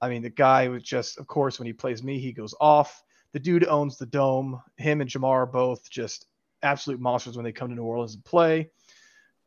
I 0.00 0.08
mean, 0.08 0.22
the 0.22 0.30
guy 0.30 0.68
was 0.68 0.82
just, 0.82 1.18
of 1.18 1.26
course, 1.26 1.58
when 1.58 1.66
he 1.66 1.72
plays 1.72 2.02
me, 2.02 2.18
he 2.18 2.32
goes 2.32 2.54
off. 2.60 3.04
The 3.32 3.38
dude 3.38 3.68
owns 3.68 3.98
the 3.98 4.06
dome. 4.06 4.60
Him 4.76 5.02
and 5.02 5.08
Ja'Marr 5.08 5.42
are 5.42 5.46
both 5.46 5.88
just 5.88 6.26
absolute 6.62 6.98
monsters 6.98 7.36
when 7.36 7.44
they 7.44 7.52
come 7.52 7.68
to 7.68 7.74
New 7.74 7.84
Orleans 7.84 8.14
and 8.14 8.24
play. 8.24 8.70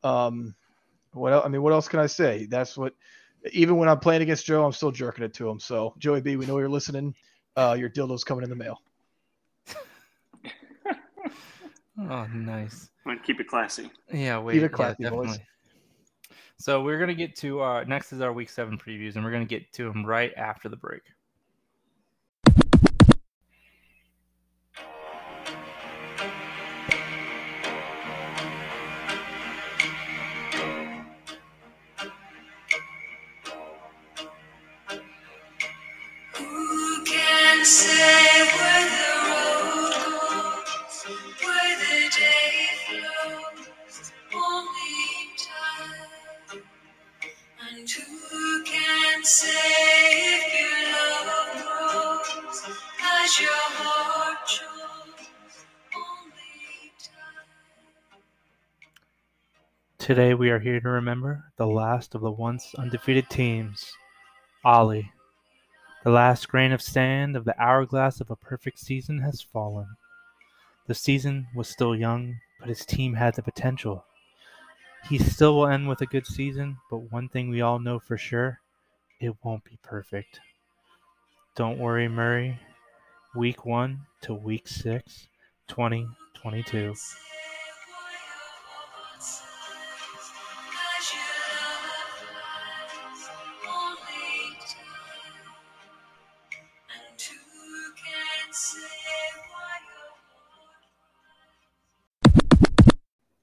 Um, 0.03 0.55
what 1.13 1.33
else, 1.33 1.45
I 1.45 1.49
mean, 1.49 1.63
what 1.63 1.73
else 1.73 1.87
can 1.87 1.99
I 1.99 2.07
say? 2.07 2.45
That's 2.45 2.77
what. 2.77 2.93
Even 3.51 3.75
when 3.75 3.89
I'm 3.89 3.99
playing 3.99 4.21
against 4.21 4.45
Joe, 4.45 4.63
I'm 4.63 4.71
still 4.71 4.91
jerking 4.91 5.25
it 5.25 5.33
to 5.33 5.49
him. 5.49 5.59
So 5.59 5.95
Joey 5.97 6.21
B, 6.21 6.37
we 6.37 6.45
know 6.45 6.59
you're 6.59 6.69
listening. 6.69 7.13
Uh, 7.57 7.75
your 7.77 7.89
dildo's 7.89 8.23
coming 8.23 8.43
in 8.43 8.49
the 8.49 8.55
mail. 8.55 8.79
Oh, 11.99 12.25
nice. 12.33 12.89
I'm 13.05 13.13
gonna 13.13 13.25
keep 13.25 13.39
it 13.39 13.47
classy. 13.47 13.91
Yeah, 14.11 14.39
wait. 14.39 14.57
it 14.57 14.61
yeah, 14.61 14.67
classy, 14.67 15.09
boys. 15.09 15.39
So 16.57 16.81
we're 16.81 16.99
gonna 16.99 17.13
get 17.13 17.35
to 17.37 17.59
our 17.59 17.85
next 17.85 18.13
is 18.13 18.21
our 18.21 18.33
week 18.33 18.49
seven 18.49 18.77
previews, 18.77 19.15
and 19.15 19.23
we're 19.23 19.31
gonna 19.31 19.45
get 19.45 19.71
to 19.73 19.85
them 19.85 20.05
right 20.05 20.31
after 20.37 20.69
the 20.69 20.77
break. 20.77 21.01
Today 60.03 60.33
we 60.33 60.49
are 60.49 60.59
here 60.59 60.81
to 60.81 60.89
remember 60.89 61.45
the 61.55 61.65
last 61.65 62.13
of 62.13 62.19
the 62.19 62.29
once 62.29 62.75
undefeated 62.77 63.29
teams, 63.29 63.93
Ollie. 64.65 65.09
The 66.03 66.09
last 66.09 66.49
grain 66.49 66.73
of 66.73 66.81
sand 66.81 67.37
of 67.37 67.45
the 67.45 67.57
hourglass 67.57 68.19
of 68.19 68.29
a 68.29 68.35
perfect 68.35 68.79
season 68.79 69.19
has 69.19 69.39
fallen. 69.39 69.87
The 70.87 70.93
season 70.93 71.47
was 71.55 71.69
still 71.69 71.95
young, 71.95 72.35
but 72.59 72.67
his 72.67 72.85
team 72.85 73.13
had 73.13 73.35
the 73.35 73.41
potential. 73.43 74.03
He 75.07 75.17
still 75.19 75.55
will 75.55 75.67
end 75.67 75.87
with 75.87 76.01
a 76.01 76.05
good 76.05 76.27
season, 76.27 76.79
but 76.89 77.09
one 77.09 77.29
thing 77.29 77.49
we 77.49 77.61
all 77.61 77.79
know 77.79 77.97
for 77.97 78.17
sure 78.17 78.59
it 79.21 79.33
won't 79.41 79.63
be 79.63 79.79
perfect. 79.83 80.41
Don't 81.55 81.79
worry, 81.79 82.09
Murray. 82.09 82.59
Week 83.35 83.65
1 83.65 84.01
to 84.23 84.33
week 84.33 84.67
6, 84.67 85.29
2022. 85.69 86.93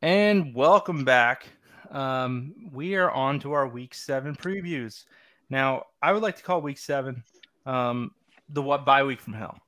And 0.02 0.54
welcome 0.54 1.04
back. 1.04 1.46
Um, 1.90 2.54
we 2.72 2.94
are 2.94 3.10
on 3.10 3.38
to 3.40 3.52
our 3.52 3.68
week 3.68 3.92
seven 3.92 4.34
previews. 4.34 5.04
Now, 5.50 5.84
I 6.00 6.12
would 6.12 6.22
like 6.22 6.38
to 6.38 6.42
call 6.42 6.62
week 6.62 6.78
seven 6.78 7.22
um, 7.66 8.12
the 8.48 8.62
what 8.62 8.86
bye 8.86 9.02
week 9.02 9.20
from 9.20 9.34
hell. 9.34 9.58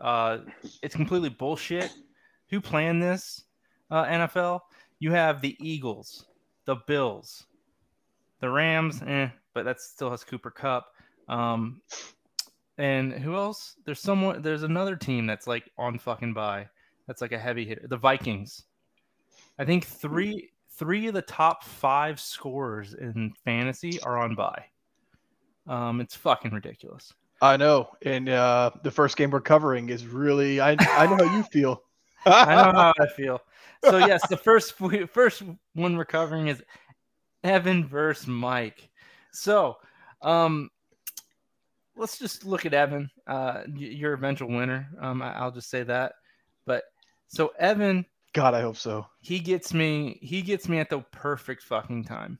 Uh, 0.00 0.38
it's 0.82 0.96
completely 0.96 1.28
bullshit. 1.28 1.92
Who 2.50 2.60
planned 2.60 3.00
this? 3.00 3.44
Uh, 3.92 4.04
NFL. 4.06 4.58
You 4.98 5.12
have 5.12 5.40
the 5.40 5.56
Eagles, 5.60 6.26
the 6.64 6.76
Bills, 6.88 7.46
the 8.40 8.50
Rams, 8.50 9.02
eh, 9.06 9.28
but 9.54 9.64
that 9.66 9.80
still 9.80 10.10
has 10.10 10.24
Cooper 10.24 10.50
Kupp. 10.50 10.86
Um, 11.28 11.80
and 12.76 13.12
who 13.12 13.36
else? 13.36 13.76
There's 13.84 14.00
someone. 14.00 14.42
There's 14.42 14.64
another 14.64 14.96
team 14.96 15.28
that's 15.28 15.46
like 15.46 15.70
on 15.78 16.00
fucking 16.00 16.34
bye. 16.34 16.66
That's 17.06 17.20
like 17.20 17.30
a 17.30 17.38
heavy 17.38 17.64
hitter. 17.66 17.86
The 17.86 17.96
Vikings. 17.96 18.64
I 19.58 19.64
think 19.64 19.86
three 19.86 20.50
three 20.76 21.06
of 21.06 21.14
the 21.14 21.22
top 21.22 21.62
five 21.62 22.18
scorers 22.20 22.94
in 22.94 23.32
fantasy 23.44 24.00
are 24.02 24.18
on 24.18 24.34
bye. 24.34 24.64
Um, 25.66 26.00
it's 26.00 26.16
fucking 26.16 26.52
ridiculous. 26.52 27.12
I 27.40 27.56
know. 27.56 27.90
And 28.02 28.28
uh, 28.28 28.70
the 28.82 28.90
first 28.90 29.16
game 29.16 29.30
we're 29.30 29.40
covering 29.40 29.90
is 29.90 30.06
really. 30.06 30.60
I 30.60 30.76
I 30.80 31.06
know 31.06 31.26
how 31.26 31.36
you 31.36 31.42
feel. 31.52 31.82
I 32.26 32.54
know 32.56 32.72
how 32.72 32.92
I 32.98 33.06
feel. 33.16 33.40
So 33.84 33.98
yes, 33.98 34.26
the 34.28 34.36
first 34.36 34.74
first 35.12 35.42
one 35.74 35.96
we're 35.96 36.04
covering 36.04 36.48
is 36.48 36.62
Evan 37.42 37.86
versus 37.86 38.26
Mike. 38.26 38.88
So, 39.32 39.76
um, 40.22 40.70
let's 41.96 42.18
just 42.18 42.44
look 42.44 42.66
at 42.66 42.74
Evan. 42.74 43.10
Uh, 43.26 43.62
your 43.74 44.14
eventual 44.14 44.48
winner. 44.48 44.88
Um, 45.00 45.22
I'll 45.22 45.50
just 45.50 45.70
say 45.70 45.82
that. 45.82 46.14
But 46.66 46.84
so 47.28 47.52
Evan 47.58 48.06
God, 48.34 48.52
I 48.52 48.62
hope 48.62 48.76
so. 48.76 49.06
he 49.20 49.38
gets 49.38 49.72
me 49.72 50.18
he 50.20 50.42
gets 50.42 50.68
me 50.68 50.78
at 50.78 50.90
the 50.90 51.00
perfect 51.12 51.62
fucking 51.62 52.04
time. 52.04 52.38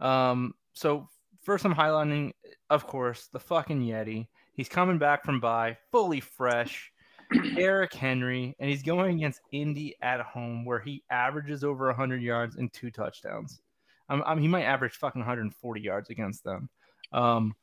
Um 0.00 0.54
so 0.72 1.08
first 1.42 1.64
i'm 1.64 1.74
highlighting 1.74 2.32
of 2.70 2.86
course 2.86 3.28
the 3.32 3.38
fucking 3.38 3.80
yeti. 3.82 4.28
He's 4.54 4.68
coming 4.68 4.98
back 4.98 5.24
from 5.24 5.38
bye 5.38 5.76
fully 5.92 6.20
fresh. 6.20 6.90
Eric 7.58 7.92
henry 7.92 8.56
and 8.58 8.70
he's 8.70 8.82
going 8.82 9.16
against 9.16 9.40
indy 9.52 9.94
at 10.00 10.20
home 10.20 10.64
where 10.64 10.80
he 10.80 11.02
averages 11.10 11.64
over 11.64 11.86
100 11.88 12.22
yards 12.22 12.56
and 12.56 12.72
two 12.72 12.90
touchdowns. 12.90 13.60
Um, 14.08 14.22
I 14.24 14.34
mean, 14.34 14.42
he 14.42 14.48
might 14.48 14.62
average 14.64 14.94
fucking 14.94 15.20
140 15.20 15.80
yards 15.80 16.08
against 16.08 16.44
them. 16.44 16.70
Um 17.12 17.54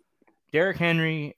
Derrick 0.51 0.77
henry 0.77 1.35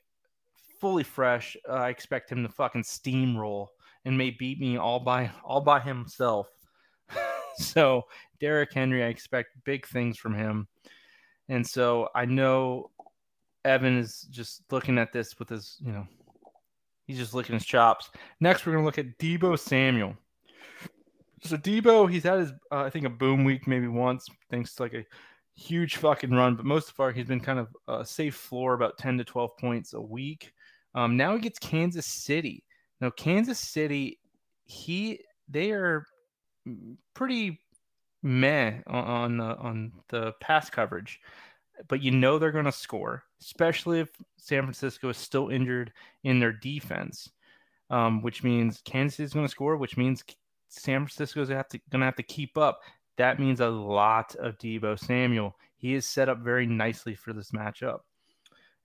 fully 0.81 1.03
fresh. 1.03 1.55
Uh, 1.69 1.73
i 1.73 1.89
expect 1.89 2.29
him 2.29 2.43
to 2.43 2.49
fucking 2.49 2.83
steamroll 2.83 3.67
and 4.05 4.17
may 4.17 4.29
beat 4.29 4.59
me 4.59 4.77
all 4.77 4.99
by 4.99 5.29
all 5.43 5.61
by 5.61 5.79
himself 5.79 6.47
so 7.57 8.05
Derrick 8.39 8.73
Henry, 8.73 9.03
I 9.03 9.07
expect 9.07 9.63
big 9.63 9.87
things 9.87 10.17
from 10.17 10.33
him. 10.33 10.67
And 11.49 11.65
so 11.65 12.09
I 12.15 12.25
know 12.25 12.91
Evan 13.63 13.97
is 13.97 14.27
just 14.29 14.63
looking 14.71 14.97
at 14.97 15.13
this 15.13 15.37
with 15.39 15.49
his, 15.49 15.77
you 15.79 15.91
know, 15.91 16.07
he's 17.05 17.17
just 17.17 17.33
licking 17.33 17.55
his 17.55 17.65
chops. 17.65 18.09
Next, 18.39 18.65
we're 18.65 18.73
going 18.73 18.83
to 18.83 18.85
look 18.85 18.97
at 18.97 19.17
Deebo 19.17 19.57
Samuel. 19.57 20.15
So 21.43 21.57
Deebo, 21.57 22.09
he's 22.09 22.23
had 22.23 22.39
his, 22.39 22.51
uh, 22.71 22.81
I 22.81 22.89
think, 22.89 23.05
a 23.05 23.09
boom 23.09 23.43
week 23.43 23.67
maybe 23.67 23.87
once, 23.87 24.27
thanks 24.49 24.73
to 24.75 24.83
like 24.83 24.93
a 24.93 25.05
huge 25.55 25.97
fucking 25.97 26.31
run. 26.31 26.55
But 26.55 26.65
most 26.65 26.89
of 26.89 26.99
our, 26.99 27.11
he's 27.11 27.27
been 27.27 27.39
kind 27.39 27.59
of 27.59 27.67
a 27.87 28.03
safe 28.05 28.35
floor, 28.35 28.73
about 28.73 28.97
10 28.97 29.19
to 29.19 29.23
12 29.23 29.57
points 29.57 29.93
a 29.93 30.01
week. 30.01 30.51
Um, 30.95 31.17
now 31.17 31.35
he 31.35 31.41
gets 31.41 31.59
Kansas 31.59 32.05
City. 32.05 32.63
Now 33.05 33.11
Kansas 33.11 33.59
City, 33.59 34.17
he 34.63 35.19
they 35.47 35.69
are 35.69 36.07
pretty 37.13 37.59
meh 38.23 38.79
on 38.87 39.03
on 39.03 39.37
the, 39.37 39.57
on 39.57 39.91
the 40.09 40.33
pass 40.41 40.71
coverage, 40.71 41.19
but 41.87 42.01
you 42.01 42.09
know 42.09 42.39
they're 42.39 42.51
going 42.51 42.65
to 42.65 42.71
score, 42.71 43.21
especially 43.39 43.99
if 43.99 44.09
San 44.37 44.63
Francisco 44.63 45.09
is 45.09 45.17
still 45.17 45.49
injured 45.49 45.93
in 46.23 46.39
their 46.39 46.51
defense, 46.51 47.29
um, 47.91 48.23
which 48.23 48.43
means 48.43 48.81
Kansas 48.85 49.19
is 49.19 49.33
going 49.33 49.45
to 49.45 49.51
score, 49.51 49.77
which 49.77 49.97
means 49.97 50.23
San 50.69 51.01
Francisco 51.01 51.43
is 51.43 51.49
going 51.49 51.63
to 51.91 51.99
have 51.99 52.15
to 52.15 52.23
keep 52.23 52.57
up. 52.57 52.79
That 53.17 53.39
means 53.39 53.59
a 53.59 53.69
lot 53.69 54.33
of 54.37 54.57
Deebo 54.57 54.97
Samuel. 54.97 55.55
He 55.77 55.93
is 55.93 56.07
set 56.07 56.27
up 56.27 56.39
very 56.39 56.65
nicely 56.65 57.13
for 57.13 57.33
this 57.33 57.51
matchup. 57.51 57.99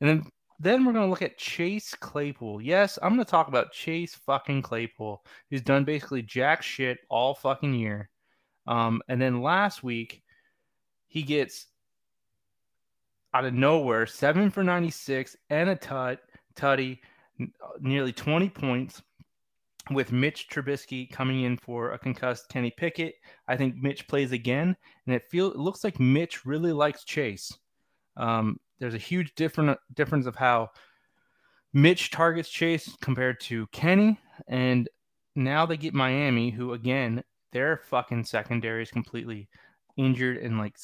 And 0.02 0.10
then 0.10 0.22
then 0.60 0.84
we're 0.84 0.92
going 0.92 1.06
to 1.06 1.10
look 1.10 1.22
at 1.22 1.38
Chase 1.38 1.94
Claypool. 1.94 2.60
Yes, 2.60 2.98
I'm 3.02 3.14
going 3.14 3.24
to 3.24 3.30
talk 3.30 3.48
about 3.48 3.72
Chase 3.72 4.14
fucking 4.14 4.60
Claypool, 4.60 5.24
who's 5.48 5.62
done 5.62 5.84
basically 5.84 6.20
jack 6.20 6.62
shit 6.62 6.98
all 7.08 7.34
fucking 7.34 7.72
year. 7.72 8.10
Um, 8.66 9.00
and 9.08 9.20
then 9.20 9.40
last 9.40 9.82
week, 9.82 10.22
he 11.08 11.22
gets 11.22 11.66
out 13.32 13.46
of 13.46 13.54
nowhere 13.54 14.06
seven 14.06 14.50
for 14.50 14.62
96 14.62 15.34
and 15.48 15.70
a 15.70 15.76
tut, 15.76 16.20
tutty, 16.54 16.98
n- 17.40 17.52
nearly 17.80 18.12
20 18.12 18.50
points 18.50 19.02
with 19.90 20.12
Mitch 20.12 20.48
Trubisky 20.50 21.10
coming 21.10 21.44
in 21.44 21.56
for 21.56 21.92
a 21.92 21.98
concussed 21.98 22.50
Kenny 22.50 22.70
Pickett. 22.70 23.14
I 23.48 23.56
think 23.56 23.76
Mitch 23.76 24.06
plays 24.06 24.32
again, 24.32 24.76
and 25.06 25.14
it 25.14 25.22
feels 25.30 25.54
it 25.54 25.58
looks 25.58 25.84
like 25.84 25.98
Mitch 25.98 26.44
really 26.44 26.72
likes 26.72 27.04
Chase. 27.04 27.56
Um, 28.18 28.60
there's 28.80 28.94
a 28.94 28.98
huge 28.98 29.34
different 29.34 29.78
difference 29.94 30.26
of 30.26 30.36
how 30.36 30.70
Mitch 31.72 32.10
targets 32.10 32.48
Chase 32.48 32.96
compared 33.00 33.38
to 33.40 33.66
Kenny, 33.68 34.18
and 34.48 34.88
now 35.36 35.66
they 35.66 35.76
get 35.76 35.94
Miami, 35.94 36.50
who 36.50 36.72
again 36.72 37.22
their 37.52 37.76
fucking 37.76 38.24
secondary 38.24 38.82
is 38.82 38.90
completely 38.90 39.48
injured 39.96 40.38
and 40.38 40.58
like 40.58 40.76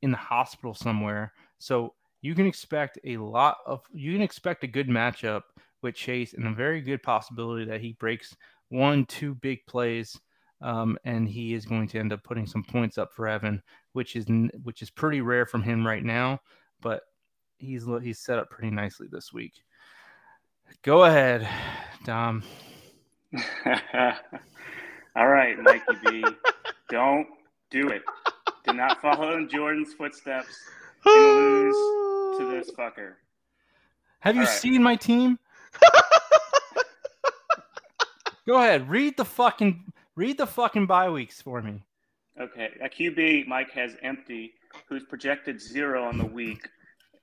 in 0.00 0.10
the 0.10 0.16
hospital 0.16 0.74
somewhere. 0.74 1.32
So 1.58 1.94
you 2.22 2.34
can 2.34 2.46
expect 2.46 2.98
a 3.04 3.16
lot 3.18 3.58
of 3.66 3.82
you 3.92 4.12
can 4.12 4.22
expect 4.22 4.64
a 4.64 4.68
good 4.68 4.88
matchup 4.88 5.42
with 5.82 5.94
Chase 5.94 6.34
and 6.34 6.46
a 6.46 6.52
very 6.52 6.80
good 6.80 7.02
possibility 7.02 7.64
that 7.66 7.80
he 7.80 7.96
breaks 7.98 8.34
one, 8.68 9.04
two 9.06 9.34
big 9.34 9.58
plays, 9.68 10.18
um, 10.60 10.96
and 11.04 11.28
he 11.28 11.54
is 11.54 11.66
going 11.66 11.88
to 11.88 11.98
end 11.98 12.12
up 12.12 12.24
putting 12.24 12.46
some 12.46 12.64
points 12.64 12.98
up 12.98 13.12
for 13.12 13.28
Evan, 13.28 13.62
which 13.92 14.16
is 14.16 14.26
which 14.62 14.82
is 14.82 14.90
pretty 14.90 15.20
rare 15.20 15.44
from 15.44 15.62
him 15.62 15.86
right 15.86 16.04
now, 16.04 16.40
but 16.80 17.02
he's 17.62 17.86
he's 18.02 18.18
set 18.18 18.38
up 18.38 18.50
pretty 18.50 18.70
nicely 18.70 19.08
this 19.10 19.32
week. 19.32 19.54
Go 20.82 21.04
ahead, 21.04 21.48
Dom. 22.04 22.42
All 25.16 25.28
right, 25.28 25.58
Mikey 25.58 25.94
B. 26.04 26.24
Don't 26.88 27.26
do 27.70 27.88
it. 27.88 28.02
Do 28.66 28.72
not 28.72 29.00
follow 29.00 29.36
in 29.36 29.48
Jordan's 29.48 29.94
footsteps 29.94 30.58
and 31.04 31.36
lose 31.36 32.38
to 32.38 32.50
this 32.50 32.70
fucker. 32.72 33.14
Have 34.20 34.36
you 34.36 34.42
right. 34.42 34.50
seen 34.50 34.82
my 34.82 34.96
team? 34.96 35.38
Go 38.46 38.56
ahead, 38.56 38.88
read 38.88 39.16
the 39.16 39.24
fucking 39.24 39.84
read 40.16 40.36
the 40.36 40.46
fucking 40.46 40.86
bye 40.86 41.10
weeks 41.10 41.40
for 41.40 41.62
me. 41.62 41.82
Okay, 42.40 42.70
a 42.82 42.88
QB 42.88 43.46
Mike 43.46 43.70
has 43.72 43.96
empty, 44.02 44.54
who's 44.88 45.04
projected 45.04 45.60
zero 45.60 46.02
on 46.02 46.18
the 46.18 46.24
week, 46.24 46.68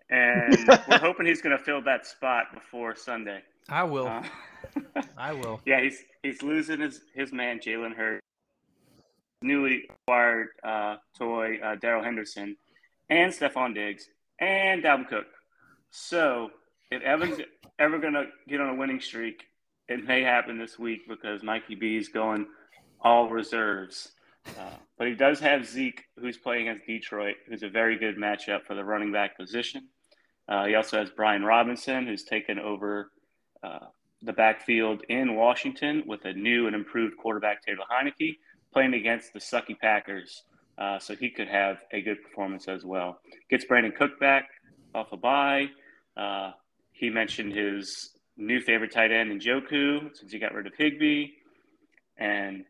and 0.10 0.68
we're 0.90 1.00
hoping 1.00 1.26
he's 1.26 1.42
going 1.42 1.58
to 1.58 1.64
fill 1.64 1.82
that 1.84 2.06
spot 2.06 2.54
before 2.54 2.96
Sunday. 2.96 3.42
I 3.70 3.84
will. 3.84 4.08
Uh, 4.08 4.24
I 5.18 5.34
will. 5.34 5.62
yeah, 5.66 5.82
he's 5.82 6.04
he's 6.24 6.42
losing 6.42 6.80
his 6.80 7.02
his 7.14 7.32
man 7.32 7.60
Jalen 7.60 7.96
Hurts, 7.96 8.22
newly 9.42 9.84
acquired 9.90 10.48
uh, 10.64 10.98
toy 11.18 11.60
uh, 11.64 11.76
Darrell 11.76 12.04
Henderson, 12.04 12.56
and 13.10 13.32
Stefon 13.32 13.74
Diggs 13.74 14.10
and 14.40 14.84
Dalvin 14.84 15.08
Cook. 15.08 15.28
So 15.92 16.50
if 16.92 17.02
Evans 17.02 17.40
ever 17.78 18.00
going 18.00 18.14
to 18.14 18.26
get 18.48 18.62
on 18.62 18.70
a 18.70 18.76
winning 18.76 19.00
streak, 19.00 19.44
it 19.88 20.04
may 20.06 20.22
happen 20.22 20.58
this 20.58 20.78
week 20.78 21.02
because 21.08 21.44
Mikey 21.44 21.76
B 21.76 21.98
is 21.98 22.10
going 22.10 22.48
all 23.02 23.30
reserves. 23.30 24.12
Uh, 24.58 24.72
but 24.98 25.08
he 25.08 25.16
does 25.16 25.40
have 25.40 25.66
Zeke, 25.66 26.04
who's 26.20 26.38
playing 26.38 26.68
against 26.68 26.88
Detroit, 26.88 27.36
who's 27.48 27.64
a 27.64 27.70
very 27.70 27.98
good 27.98 28.18
matchup 28.18 28.66
for 28.66 28.76
the 28.76 28.84
running 28.84 29.12
back 29.12 29.38
position. 29.38 29.88
Uh, 30.50 30.66
he 30.66 30.76
also 30.76 30.98
has 30.98 31.10
Brian 31.12 31.44
Robinson, 31.44 32.08
who's 32.08 32.24
taken 32.24 32.58
over 32.58 33.12
uh, 33.64 33.86
the 34.24 34.34
backfield 34.34 35.04
in 35.08 35.36
Washington 35.36 36.04
with 36.08 36.26
a 36.26 36.34
new 36.34 36.66
and 36.66 36.76
improved 36.76 37.16
quarterback, 37.18 37.64
Taylor 37.64 37.86
Heinicke, 37.90 38.38
playing 38.74 38.96
against 38.96 39.32
the 39.32 39.40
sucky 39.40 39.78
Packers. 39.80 40.44
Uh, 40.78 40.98
so 40.98 41.16
he 41.16 41.30
could 41.30 41.48
have 41.48 41.84
a 41.92 42.02
good 42.02 42.24
performance 42.24 42.68
as 42.68 42.84
well. 42.84 43.20
Gets 43.50 43.66
Brandon 43.66 43.92
Cook 43.92 44.20
back 44.20 44.50
off 44.96 45.12
a 45.12 45.18
bye. 45.18 45.68
Uh, 46.18 46.52
he 46.92 47.10
mentioned 47.10 47.54
his 47.54 48.12
new 48.38 48.60
favorite 48.62 48.92
tight 48.92 49.12
end 49.12 49.42
Njoku 49.42 50.16
since 50.18 50.32
he 50.32 50.40
got 50.40 50.54
rid 50.54 50.66
of 50.66 50.74
Higbee. 50.78 51.28
And 52.18 52.66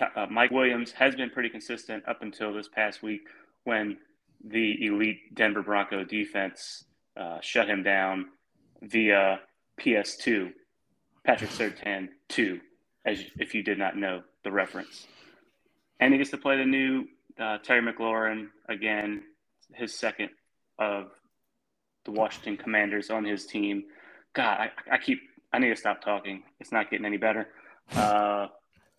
uh, 0.00 0.26
Mike 0.30 0.50
Williams 0.50 0.92
has 0.92 1.16
been 1.16 1.30
pretty 1.30 1.48
consistent 1.48 2.06
up 2.06 2.22
until 2.22 2.52
this 2.52 2.68
past 2.68 3.02
week 3.02 3.22
when 3.64 3.96
the 4.46 4.86
elite 4.86 5.34
Denver 5.34 5.62
Bronco 5.62 6.04
defense 6.04 6.84
uh, 7.16 7.38
shut 7.40 7.68
him 7.68 7.82
down 7.82 8.26
via 8.82 9.40
PS2, 9.80 10.52
Patrick 11.24 11.50
Surtain 11.50 12.08
2, 12.28 12.60
as 13.06 13.22
if 13.38 13.54
you 13.54 13.62
did 13.62 13.78
not 13.78 13.96
know 13.96 14.22
the 14.44 14.50
reference. 14.50 15.06
And 16.00 16.12
he 16.12 16.18
gets 16.18 16.30
to 16.30 16.38
play 16.38 16.58
the 16.58 16.64
new 16.64 17.04
uh, 17.38 17.58
Terry 17.58 17.80
McLaurin 17.80 18.48
again, 18.68 19.22
his 19.72 19.94
second 19.94 20.30
of 20.78 21.10
the 22.04 22.10
Washington 22.10 22.56
Commanders 22.56 23.10
on 23.10 23.24
his 23.24 23.46
team. 23.46 23.84
God, 24.34 24.58
I, 24.58 24.70
I 24.94 24.98
keep 24.98 25.20
I 25.52 25.58
need 25.58 25.68
to 25.68 25.76
stop 25.76 26.02
talking. 26.02 26.42
It's 26.58 26.72
not 26.72 26.90
getting 26.90 27.06
any 27.06 27.16
better. 27.16 27.46
Uh, 27.94 28.48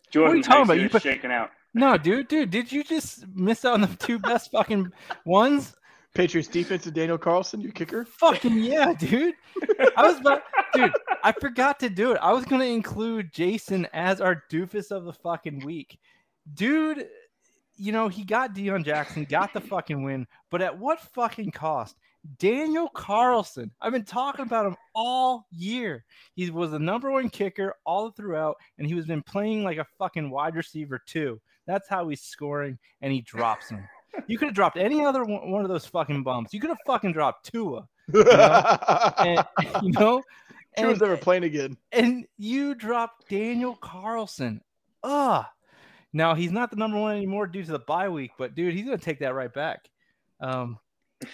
Jordan, 0.10 0.42
talking 0.42 0.52
how 0.52 0.58
you 0.58 0.64
about? 0.64 0.80
You 0.80 0.90
put- 0.90 1.02
shaking 1.04 1.32
out. 1.32 1.52
No, 1.74 1.98
dude, 1.98 2.30
dude, 2.30 2.52
did 2.52 2.72
you 2.72 2.86
just 2.86 3.28
miss 3.36 3.66
out 3.66 3.74
on 3.74 3.82
the 3.82 3.88
two 3.88 4.18
best 4.20 4.52
fucking 4.52 4.94
ones? 5.26 5.76
Patriots 6.16 6.48
defense 6.48 6.86
and 6.86 6.96
Daniel 6.96 7.18
Carlson, 7.18 7.62
your 7.62 7.74
kicker. 7.74 8.06
Fucking 8.06 8.58
yeah, 8.58 8.94
dude. 8.94 9.36
I 9.98 10.08
was 10.08 10.20
about, 10.20 10.44
dude. 10.74 10.92
I 11.24 11.34
forgot 11.34 11.80
to 11.82 11.90
do 11.90 12.12
it. 12.14 12.18
I 12.22 12.32
was 12.32 12.46
gonna 12.46 12.66
include 12.66 13.34
Jason 13.34 13.86
as 13.94 14.22
our 14.22 14.44
doofus 14.50 14.92
of 14.92 15.04
the 15.04 15.14
fucking 15.14 15.64
week, 15.66 16.00
dude. 16.56 17.08
You 17.78 17.92
know 17.92 18.08
he 18.08 18.24
got 18.24 18.56
Deon 18.56 18.86
Jackson, 18.86 19.26
got 19.26 19.54
the 19.54 19.60
fucking 19.60 20.02
win, 20.02 20.26
but 20.50 20.62
at 20.62 20.80
what 20.80 21.02
fucking 21.02 21.52
cost? 21.52 21.98
Daniel 22.40 22.88
Carlson. 22.90 23.70
I've 23.82 23.92
been 23.92 24.06
talking 24.06 24.46
about 24.46 24.66
him 24.66 24.76
all 24.96 25.46
year. 25.52 26.06
He 26.36 26.50
was 26.50 26.72
the 26.72 26.80
number 26.80 27.12
one 27.12 27.30
kicker 27.30 27.76
all 27.86 28.10
throughout, 28.12 28.56
and 28.78 28.88
he 28.88 28.94
was 28.94 29.06
been 29.06 29.22
playing 29.22 29.64
like 29.64 29.78
a 29.78 29.86
fucking 30.00 30.30
wide 30.30 30.56
receiver 30.56 31.02
too. 31.06 31.40
That's 31.68 31.90
how 31.90 32.08
he's 32.08 32.22
scoring, 32.22 32.80
and 33.02 33.12
he 33.12 33.22
drops 33.22 33.70
him. 33.70 33.86
You 34.28 34.38
could 34.38 34.48
have 34.48 34.56
dropped 34.56 34.78
any 34.78 35.04
other 35.04 35.24
one 35.24 35.52
one 35.52 35.64
of 35.64 35.70
those 35.70 35.86
fucking 35.86 36.24
bumps. 36.24 36.54
You 36.54 36.60
could 36.60 36.70
have 36.70 36.80
fucking 36.86 37.14
dropped 37.14 37.52
Tua, 37.52 37.88
and, 38.14 39.46
you 39.84 39.92
know, 39.92 40.22
and, 40.78 40.88
Tua's 40.88 40.92
and, 40.94 41.02
never 41.02 41.18
playing 41.18 41.44
again. 41.44 41.78
and 41.92 42.26
you 42.38 42.76
dropped 42.76 43.30
Daniel 43.30 43.76
Carlson. 43.76 44.62
Ugh. 45.04 45.46
Now 46.14 46.34
he's 46.34 46.52
not 46.52 46.70
the 46.70 46.78
number 46.78 46.98
one 47.00 47.16
anymore 47.18 47.46
due 47.48 47.64
to 47.64 47.72
the 47.72 47.80
bye 47.80 48.10
week, 48.10 48.32
but 48.38 48.56
dude, 48.56 48.74
he's 48.74 48.86
gonna 48.86 48.98
take 48.98 49.20
that 49.20 49.34
right 49.34 49.54
back. 49.54 49.90
Um, 50.40 50.80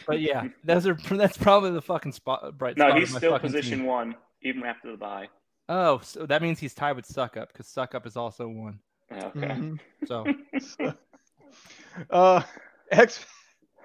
but 0.08 0.22
yeah, 0.22 0.48
those 0.64 0.88
are 0.88 0.96
that's 1.12 1.38
probably 1.38 1.72
the 1.72 1.82
fucking 1.82 2.12
spot 2.14 2.58
bright. 2.58 2.78
No, 2.78 2.90
spot 2.90 3.00
he's 3.00 3.16
still 3.16 3.38
position 3.40 3.80
team. 3.80 3.88
one 3.88 4.16
even 4.42 4.64
after 4.64 4.92
the 4.92 4.98
bye. 4.98 5.28
Oh, 5.70 6.00
so 6.04 6.26
that 6.26 6.42
means 6.42 6.60
he's 6.60 6.74
tied 6.74 6.96
with 6.96 7.06
Suck 7.06 7.38
Up 7.38 7.54
because 7.54 7.68
Suck 7.68 7.94
Up 7.96 8.06
is 8.08 8.18
also 8.18 8.48
one. 8.48 8.80
Okay. 9.12 9.48
Mhm. 9.48 9.80
So 10.06 10.26
Uh, 12.10 12.42
X 12.92 13.26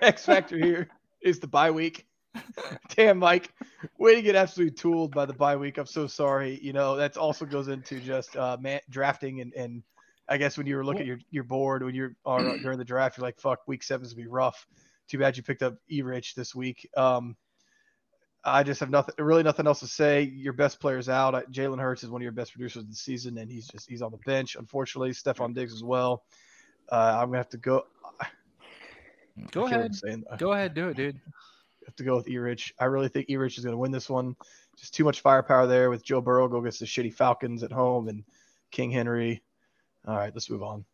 X 0.01 0.25
factor 0.25 0.59
here 0.59 0.89
is 1.23 1.39
the 1.39 1.47
bye 1.47 1.71
week. 1.71 2.07
Damn, 2.95 3.19
Mike, 3.19 3.53
way 3.99 4.15
to 4.15 4.23
get 4.23 4.37
absolutely 4.37 4.75
tooled 4.75 5.15
by 5.15 5.25
the 5.25 5.33
bye 5.33 5.57
week. 5.57 5.79
I'm 5.79 5.87
so 5.87 6.07
sorry. 6.07 6.59
You 6.63 6.73
know 6.73 6.97
that 6.97 7.17
also 7.17 7.47
goes 7.47 7.69
into 7.69 8.01
just 8.01 8.37
uh, 8.37 8.57
man, 8.61 8.81
drafting 8.91 9.41
and 9.41 9.55
and 9.55 9.83
I 10.29 10.39
guess 10.39 10.59
when 10.59 10.67
you 10.67 10.77
were 10.77 10.85
looking 10.85 11.03
at 11.03 11.07
your 11.07 11.19
your 11.31 11.45
board 11.45 11.83
when 11.83 11.95
you're 11.95 12.17
during 12.25 12.79
the 12.79 12.85
draft, 12.85 13.17
you're 13.17 13.23
like, 13.23 13.39
fuck, 13.39 13.61
week 13.67 13.83
seven's 13.83 14.13
gonna 14.13 14.25
be 14.25 14.29
rough. 14.29 14.67
Too 15.09 15.19
bad 15.19 15.37
you 15.37 15.43
picked 15.43 15.63
up 15.63 15.77
E 15.91 16.03
Rich 16.03 16.35
this 16.35 16.55
week. 16.55 16.89
Um, 16.97 17.37
I 18.45 18.63
just 18.63 18.81
have 18.81 18.91
nothing, 18.91 19.15
really 19.19 19.43
nothing 19.43 19.67
else 19.67 19.81
to 19.81 19.89
say. 19.89 20.23
Your 20.23 20.53
best 20.53 20.81
player's 20.81 21.09
out. 21.09 21.35
Jalen 21.53 21.81
Hurts 21.81 22.05
is 22.05 22.11
one 22.11 22.21
of 22.21 22.25
your 22.25 22.33
best 22.33 22.53
producers 22.53 22.83
of 22.83 22.89
the 22.89 22.97
season, 22.97 23.39
and 23.39 23.51
he's 23.51 23.69
just 23.69 23.89
he's 23.89 24.03
on 24.03 24.11
the 24.11 24.19
bench. 24.19 24.57
Unfortunately, 24.57 25.11
Stefon 25.11 25.55
Diggs 25.55 25.73
as 25.73 25.83
well. 25.83 26.25
Uh, 26.91 27.19
I'm 27.21 27.29
gonna 27.29 27.39
have 27.39 27.49
to 27.51 27.59
go. 27.59 27.85
Go 29.51 29.67
ahead, 29.67 29.95
even 30.07 30.25
go 30.39 30.53
ahead, 30.53 30.75
do 30.75 30.89
it, 30.89 30.97
dude. 30.97 31.21
have 31.87 31.97
to 31.97 32.05
go 32.05 32.17
with 32.17 32.29
Erich. 32.29 32.75
I 32.79 32.87
really 32.87 33.09
think 33.09 33.31
Erich 33.31 33.57
is 33.57 33.65
gonna 33.65 33.77
win 33.77 33.93
this 33.93 34.11
one. 34.11 34.37
Just 34.77 34.95
too 34.95 35.05
much 35.05 35.21
firepower 35.21 35.67
there 35.67 35.89
with 35.89 36.05
Joe 36.05 36.21
Burrow 36.21 36.49
go 36.49 36.59
against 36.59 36.81
the 36.81 36.87
shitty 36.87 37.15
Falcons 37.15 37.63
at 37.63 37.73
home 37.73 38.09
and 38.09 38.25
King 38.71 38.91
Henry. 38.91 39.43
All 40.07 40.17
right, 40.17 40.33
let's 40.35 40.51
move 40.51 40.63
on. 40.63 40.85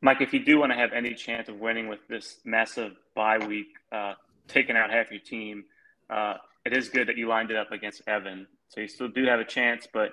Mike, 0.00 0.20
if 0.20 0.32
you 0.32 0.44
do 0.44 0.58
want 0.58 0.72
to 0.72 0.76
have 0.76 0.92
any 0.92 1.14
chance 1.14 1.48
of 1.48 1.60
winning 1.60 1.88
with 1.88 2.00
this 2.08 2.38
massive 2.44 2.92
bye 3.14 3.38
week, 3.38 3.68
uh, 3.92 4.14
taking 4.48 4.76
out 4.76 4.90
half 4.90 5.10
your 5.10 5.20
team, 5.20 5.64
uh, 6.10 6.34
it 6.64 6.76
is 6.76 6.88
good 6.88 7.08
that 7.08 7.16
you 7.16 7.28
lined 7.28 7.50
it 7.50 7.56
up 7.56 7.70
against 7.70 8.02
Evan. 8.06 8.46
So 8.68 8.80
you 8.80 8.88
still 8.88 9.08
do 9.08 9.24
have 9.26 9.40
a 9.40 9.44
chance, 9.44 9.86
but 9.92 10.12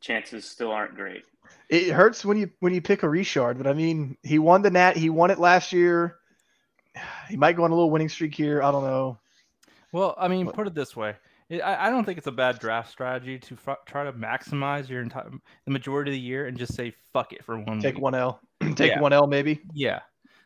chances 0.00 0.44
still 0.44 0.72
aren't 0.72 0.96
great. 0.96 1.22
It 1.68 1.90
hurts 1.90 2.24
when 2.24 2.36
you 2.36 2.50
when 2.60 2.74
you 2.74 2.82
pick 2.82 3.02
a 3.02 3.08
Richard, 3.08 3.58
but 3.58 3.66
I 3.66 3.72
mean, 3.72 4.16
he 4.22 4.38
won 4.38 4.62
the 4.62 4.70
Nat. 4.70 4.96
He 4.96 5.10
won 5.10 5.30
it 5.30 5.38
last 5.38 5.72
year. 5.72 6.16
He 7.28 7.36
might 7.36 7.56
go 7.56 7.64
on 7.64 7.70
a 7.70 7.74
little 7.74 7.90
winning 7.90 8.08
streak 8.08 8.34
here. 8.34 8.62
I 8.62 8.70
don't 8.70 8.84
know. 8.84 9.18
Well, 9.92 10.14
I 10.18 10.28
mean, 10.28 10.46
put 10.50 10.66
it 10.66 10.74
this 10.74 10.94
way. 10.96 11.14
I, 11.50 11.86
I 11.88 11.90
don't 11.90 12.04
think 12.04 12.16
it's 12.16 12.26
a 12.26 12.32
bad 12.32 12.58
draft 12.58 12.90
strategy 12.90 13.38
to 13.38 13.58
f- 13.66 13.78
try 13.86 14.04
to 14.04 14.12
maximize 14.14 14.88
your 14.88 15.02
entire 15.02 15.30
the 15.66 15.70
majority 15.70 16.10
of 16.10 16.14
the 16.14 16.20
year 16.20 16.46
and 16.46 16.56
just 16.56 16.74
say 16.74 16.94
fuck 17.12 17.32
it 17.34 17.44
for 17.44 17.58
one 17.58 17.78
Take 17.80 17.96
week. 17.96 18.02
one 18.02 18.14
L. 18.14 18.40
Take 18.74 18.92
Yeah. 18.92 19.00
one 19.00 19.12
L 19.12 19.26
maybe. 19.26 19.60
Yeah. 19.74 20.00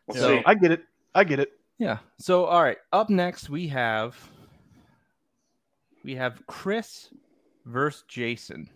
We'll 0.07 0.17
So 0.17 0.37
see. 0.37 0.43
I 0.45 0.53
get 0.53 0.71
it. 0.71 0.83
I 1.15 1.23
get 1.23 1.39
it. 1.39 1.51
Yeah. 1.77 1.99
So 2.19 2.43
all 2.45 2.61
right, 2.61 2.77
up 2.91 3.09
next 3.09 3.49
we 3.49 3.67
have 3.69 4.17
we 6.03 6.15
have 6.15 6.45
Chris 6.47 7.09
versus 7.65 8.03
Jason. 8.07 8.69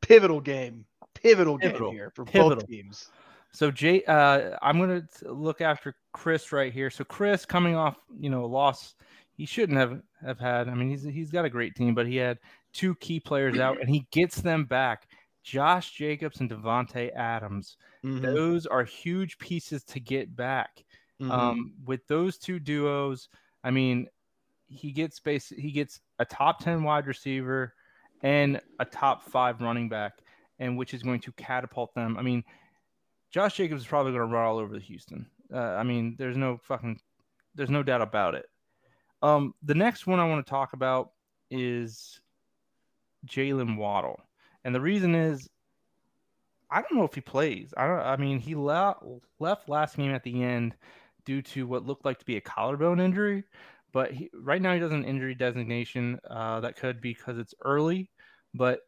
Pivotal 0.00 0.40
game. 0.40 0.84
Pivotal, 1.14 1.58
Pivotal. 1.58 1.90
game 1.90 1.96
here 1.96 2.12
for 2.14 2.24
Pivotal. 2.24 2.56
both 2.56 2.66
teams. 2.68 3.10
So 3.52 3.70
Jay, 3.70 4.04
uh, 4.04 4.56
I'm 4.62 4.78
gonna 4.78 5.06
look 5.22 5.60
after 5.60 5.94
Chris 6.12 6.52
right 6.52 6.72
here. 6.72 6.90
So 6.90 7.04
Chris 7.04 7.44
coming 7.46 7.74
off, 7.74 7.96
you 8.18 8.30
know, 8.30 8.44
a 8.44 8.46
loss 8.46 8.94
he 9.34 9.46
shouldn't 9.46 9.78
have 9.78 10.02
have 10.20 10.38
had. 10.38 10.68
I 10.68 10.74
mean, 10.74 10.90
he's 10.90 11.04
he's 11.04 11.30
got 11.30 11.44
a 11.44 11.50
great 11.50 11.74
team, 11.74 11.94
but 11.94 12.06
he 12.06 12.16
had 12.16 12.38
two 12.72 12.94
key 12.96 13.20
players 13.20 13.58
out, 13.58 13.80
and 13.80 13.88
he 13.88 14.06
gets 14.10 14.40
them 14.40 14.64
back. 14.64 15.08
Josh 15.42 15.92
Jacobs 15.92 16.40
and 16.40 16.50
Davante 16.50 17.14
Adams. 17.14 17.78
Mhm. 18.04 18.20
Those 18.20 18.66
are 18.66 18.84
huge 18.84 19.38
pieces 19.38 19.82
to 19.84 20.00
get 20.00 20.36
back. 20.36 20.84
Mhm. 21.20 21.30
Um, 21.30 21.74
with 21.84 22.06
those 22.06 22.36
two 22.36 22.58
duos, 22.58 23.28
I 23.64 23.70
mean, 23.70 24.08
he 24.68 24.92
gets 24.92 25.18
base 25.20 25.48
he 25.48 25.70
gets 25.70 26.00
a 26.18 26.24
top 26.24 26.58
10 26.60 26.82
wide 26.82 27.06
receiver 27.06 27.74
and 28.22 28.60
a 28.80 28.84
top 28.84 29.22
five 29.24 29.60
running 29.62 29.88
back, 29.88 30.18
and 30.58 30.76
which 30.76 30.92
is 30.92 31.02
going 31.02 31.20
to 31.20 31.32
catapult 31.32 31.94
them. 31.94 32.18
I 32.18 32.22
mean, 32.22 32.44
Josh 33.30 33.56
Jacobs 33.56 33.82
is 33.82 33.88
probably 33.88 34.12
going 34.12 34.26
to 34.28 34.34
run 34.34 34.46
all 34.46 34.58
over 34.58 34.72
the 34.72 34.80
Houston. 34.80 35.26
Uh, 35.52 35.58
I 35.58 35.82
mean, 35.82 36.16
there's 36.18 36.36
no 36.36 36.58
fucking 36.62 37.00
there's 37.54 37.70
no 37.70 37.82
doubt 37.82 38.02
about 38.02 38.34
it. 38.34 38.46
Um, 39.22 39.54
the 39.62 39.74
next 39.74 40.06
one 40.06 40.20
I 40.20 40.28
want 40.28 40.44
to 40.44 40.50
talk 40.50 40.72
about 40.72 41.10
is 41.50 42.20
Jaylen 43.26 43.76
Waddle, 43.76 44.20
and 44.64 44.74
the 44.74 44.80
reason 44.80 45.14
is 45.14 45.48
I 46.70 46.82
don't 46.82 46.94
know 46.94 47.04
if 47.04 47.14
he 47.14 47.20
plays. 47.20 47.72
I 47.76 47.86
don't. 47.86 48.00
I 48.00 48.16
mean, 48.16 48.38
he 48.38 48.54
left 48.54 49.02
left 49.38 49.68
last 49.68 49.96
game 49.96 50.12
at 50.12 50.22
the 50.22 50.42
end 50.42 50.74
due 51.24 51.42
to 51.42 51.66
what 51.66 51.86
looked 51.86 52.04
like 52.04 52.18
to 52.18 52.24
be 52.24 52.36
a 52.36 52.40
collarbone 52.40 53.00
injury, 53.00 53.44
but 53.92 54.12
he, 54.12 54.30
right 54.34 54.60
now 54.60 54.74
he 54.74 54.80
does 54.80 54.92
an 54.92 55.04
injury 55.04 55.34
designation. 55.34 56.18
Uh, 56.28 56.60
that 56.60 56.76
could 56.76 57.00
be 57.00 57.14
because 57.14 57.38
it's 57.38 57.54
early, 57.64 58.10
but 58.54 58.80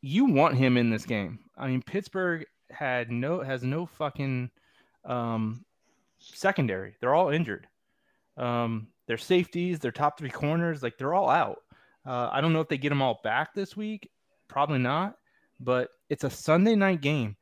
you 0.00 0.26
want 0.26 0.56
him 0.56 0.76
in 0.76 0.90
this 0.90 1.06
game. 1.06 1.40
I 1.56 1.68
mean, 1.68 1.82
Pittsburgh 1.82 2.46
had 2.70 3.10
no 3.10 3.40
has 3.40 3.62
no 3.62 3.86
fucking 3.86 4.50
um, 5.04 5.64
secondary. 6.18 6.94
They're 7.00 7.14
all 7.14 7.30
injured. 7.30 7.66
Um, 8.36 8.88
their 9.06 9.16
safeties, 9.18 9.78
their 9.78 9.92
top 9.92 10.18
three 10.18 10.30
corners, 10.30 10.82
like 10.82 10.98
they're 10.98 11.14
all 11.14 11.30
out. 11.30 11.58
Uh, 12.06 12.28
I 12.32 12.40
don't 12.40 12.52
know 12.52 12.60
if 12.60 12.68
they 12.68 12.78
get 12.78 12.90
them 12.90 13.02
all 13.02 13.20
back 13.24 13.54
this 13.54 13.76
week. 13.76 14.10
Probably 14.48 14.78
not. 14.78 15.16
But 15.60 15.88
it's 16.08 16.24
a 16.24 16.30
Sunday 16.30 16.74
night 16.76 17.00
game. 17.00 17.36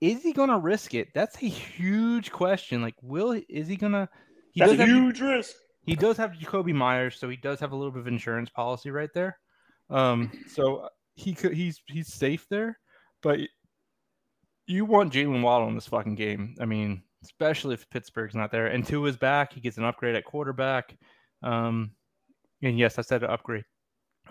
Is 0.00 0.22
he 0.22 0.32
gonna 0.32 0.58
risk 0.58 0.94
it? 0.94 1.08
That's 1.14 1.36
a 1.42 1.46
huge 1.48 2.30
question. 2.30 2.82
Like, 2.82 2.94
will 3.02 3.40
is 3.48 3.66
he 3.68 3.76
gonna? 3.76 4.08
He 4.52 4.60
That's 4.60 4.72
does 4.72 4.80
a 4.80 4.86
have- 4.86 4.88
huge 4.96 5.20
risk. 5.20 5.54
he 5.86 5.96
does 5.96 6.16
have 6.16 6.32
Jakobi 6.32 6.74
Meyers, 6.74 7.16
so 7.16 7.28
he 7.28 7.36
does 7.36 7.58
have 7.60 7.72
a 7.72 7.76
little 7.76 7.90
bit 7.90 8.00
of 8.00 8.06
insurance 8.06 8.50
policy 8.50 8.90
right 8.90 9.10
there. 9.14 9.38
Um, 9.90 10.30
so 10.48 10.88
he 11.14 11.32
could 11.34 11.54
he's 11.54 11.80
he's 11.86 12.12
safe 12.12 12.46
there, 12.50 12.78
but 13.22 13.40
you 14.66 14.84
want 14.84 15.12
Jaylen 15.12 15.42
Waddle 15.42 15.68
in 15.68 15.74
this 15.74 15.86
fucking 15.86 16.14
game. 16.14 16.54
I 16.60 16.64
mean, 16.64 17.02
especially 17.22 17.74
if 17.74 17.88
Pittsburgh's 17.90 18.34
not 18.34 18.50
there. 18.50 18.66
And 18.68 18.84
two 18.86 19.04
is 19.06 19.16
back, 19.16 19.52
he 19.52 19.60
gets 19.60 19.78
an 19.78 19.84
upgrade 19.84 20.14
at 20.14 20.24
quarterback. 20.24 20.96
Um, 21.42 21.92
and 22.62 22.78
yes, 22.78 22.98
I 22.98 23.02
said 23.02 23.22
an 23.22 23.30
upgrade 23.30 23.64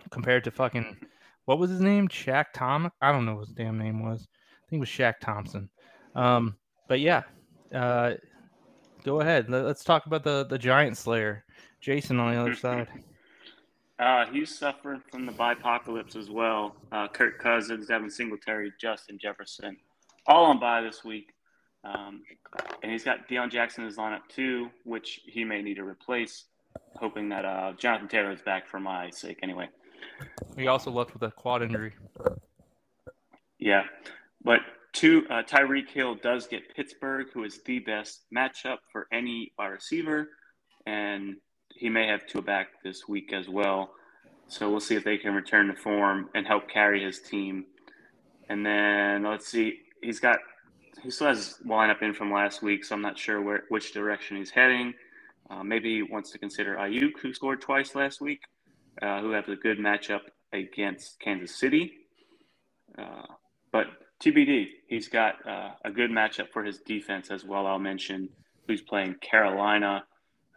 compared 0.10 0.44
to 0.46 0.52
fucking 0.52 0.98
what 1.46 1.60
was 1.60 1.70
his 1.70 1.82
name? 1.82 2.08
Shaq 2.08 2.46
Tom? 2.54 2.90
I 3.02 3.12
don't 3.12 3.26
know 3.26 3.36
what 3.36 3.48
his 3.48 3.56
damn 3.56 3.78
name 3.78 4.02
was. 4.04 4.28
I 4.32 4.70
think 4.70 4.80
it 4.80 4.82
was 4.82 4.90
Shaq 4.90 5.16
Thompson. 5.20 5.70
Um, 6.16 6.56
but 6.88 7.00
yeah, 7.00 7.24
uh, 7.74 8.14
go 9.04 9.20
ahead. 9.20 9.50
Let- 9.50 9.66
Let's 9.66 9.84
talk 9.84 10.06
about 10.06 10.24
the 10.24 10.46
the 10.46 10.58
Giant 10.58 10.98
Slayer, 10.98 11.44
Jason 11.82 12.20
on 12.20 12.34
the 12.34 12.40
other 12.40 12.56
side. 12.56 12.88
Uh, 14.00 14.26
he's 14.28 14.58
suffering 14.58 15.02
from 15.12 15.26
the 15.26 15.32
bipocalypse 15.32 16.16
as 16.16 16.30
well. 16.30 16.76
Uh, 16.92 17.08
Kirk 17.08 17.40
Cousins, 17.40 17.88
Devin 17.88 18.10
Singletary, 18.10 18.74
Justin 18.80 19.20
Jefferson, 19.20 19.78
all 20.26 20.46
on 20.46 20.60
bye 20.60 20.82
this 20.82 21.04
week. 21.04 21.30
Um, 21.84 22.22
and 22.82 22.92
he's 22.92 23.04
got 23.04 23.28
Deon 23.28 23.52
Jackson 23.52 23.84
in 23.84 23.90
his 23.90 23.98
lineup 23.98 24.28
too, 24.30 24.70
which 24.86 25.20
he 25.26 25.44
may 25.44 25.62
need 25.62 25.76
to 25.76 25.84
replace, 25.84 26.46
hoping 26.96 27.30
that 27.30 27.44
uh, 27.46 27.74
Jonathan 27.78 28.08
Taylor 28.08 28.32
is 28.32 28.42
back 28.42 28.68
for 28.68 28.80
my 28.80 29.10
sake 29.10 29.40
anyway. 29.44 29.68
He 30.56 30.68
also 30.68 30.92
left 30.92 31.14
with 31.14 31.24
a 31.24 31.32
quad 31.32 31.62
injury. 31.62 31.94
Yeah, 33.60 33.84
but 34.44 34.60
two, 34.94 35.26
uh, 35.30 35.44
Tyreek 35.44 35.90
Hill 35.90 36.16
does 36.16 36.48
get 36.48 36.74
Pittsburgh, 36.76 37.28
who 37.34 37.44
is 37.44 37.62
the 37.66 37.80
best 37.80 38.22
matchup 38.34 38.78
for 38.92 39.08
any 39.12 39.52
wide 39.58 39.68
receiver, 39.68 40.30
and 40.86 41.36
he 41.76 41.90
may 41.90 42.08
have 42.08 42.28
Tua 42.28 42.42
back 42.42 42.68
this 42.84 43.08
week 43.08 43.34
as 43.34 43.50
well. 43.50 43.92
So 44.48 44.70
we'll 44.70 44.80
see 44.80 44.96
if 44.96 45.04
they 45.04 45.18
can 45.18 45.34
return 45.34 45.68
to 45.68 45.76
form 45.76 46.30
and 46.36 46.46
help 46.46 46.70
carry 46.70 47.04
his 47.04 47.20
team. 47.20 47.66
And 48.50 48.66
then 48.66 49.24
let's 49.24 49.48
see, 49.48 49.80
he's 50.04 50.20
got 50.20 50.40
he 51.02 51.10
still 51.10 51.28
has 51.28 51.56
lineup 51.66 52.02
in 52.02 52.14
from 52.14 52.32
last 52.32 52.62
week, 52.62 52.86
so 52.86 52.96
I'm 52.96 53.02
not 53.02 53.18
sure 53.18 53.42
where 53.42 53.64
which 53.70 53.94
direction 53.94 54.38
he's 54.38 54.52
heading. 54.52 54.94
Uh, 55.50 55.64
maybe 55.64 55.96
he 55.96 56.04
wants 56.04 56.32
to 56.32 56.38
consider 56.38 56.76
Aiyuk, 56.76 57.20
who 57.22 57.34
scored 57.34 57.62
twice 57.62 57.96
last 57.96 58.22
week, 58.22 58.42
uh, 59.02 59.22
who 59.22 59.32
has 59.32 59.48
a 59.50 59.56
good 59.56 59.78
matchup 59.78 60.22
against 60.54 61.20
Kansas 61.20 61.56
City. 61.56 61.94
Uh, 62.98 63.24
but 63.72 63.88
TBD, 64.24 64.68
he's 64.88 65.10
got 65.10 65.36
uh, 65.48 65.72
a 65.84 65.92
good 65.92 66.10
matchup 66.10 66.50
for 66.54 66.64
his 66.64 66.80
defense 66.80 67.30
as 67.30 67.44
well. 67.44 67.68
I'll 67.68 67.80
mention 67.80 68.30
who's 68.68 68.82
playing 68.82 69.16
Carolina, 69.22 70.06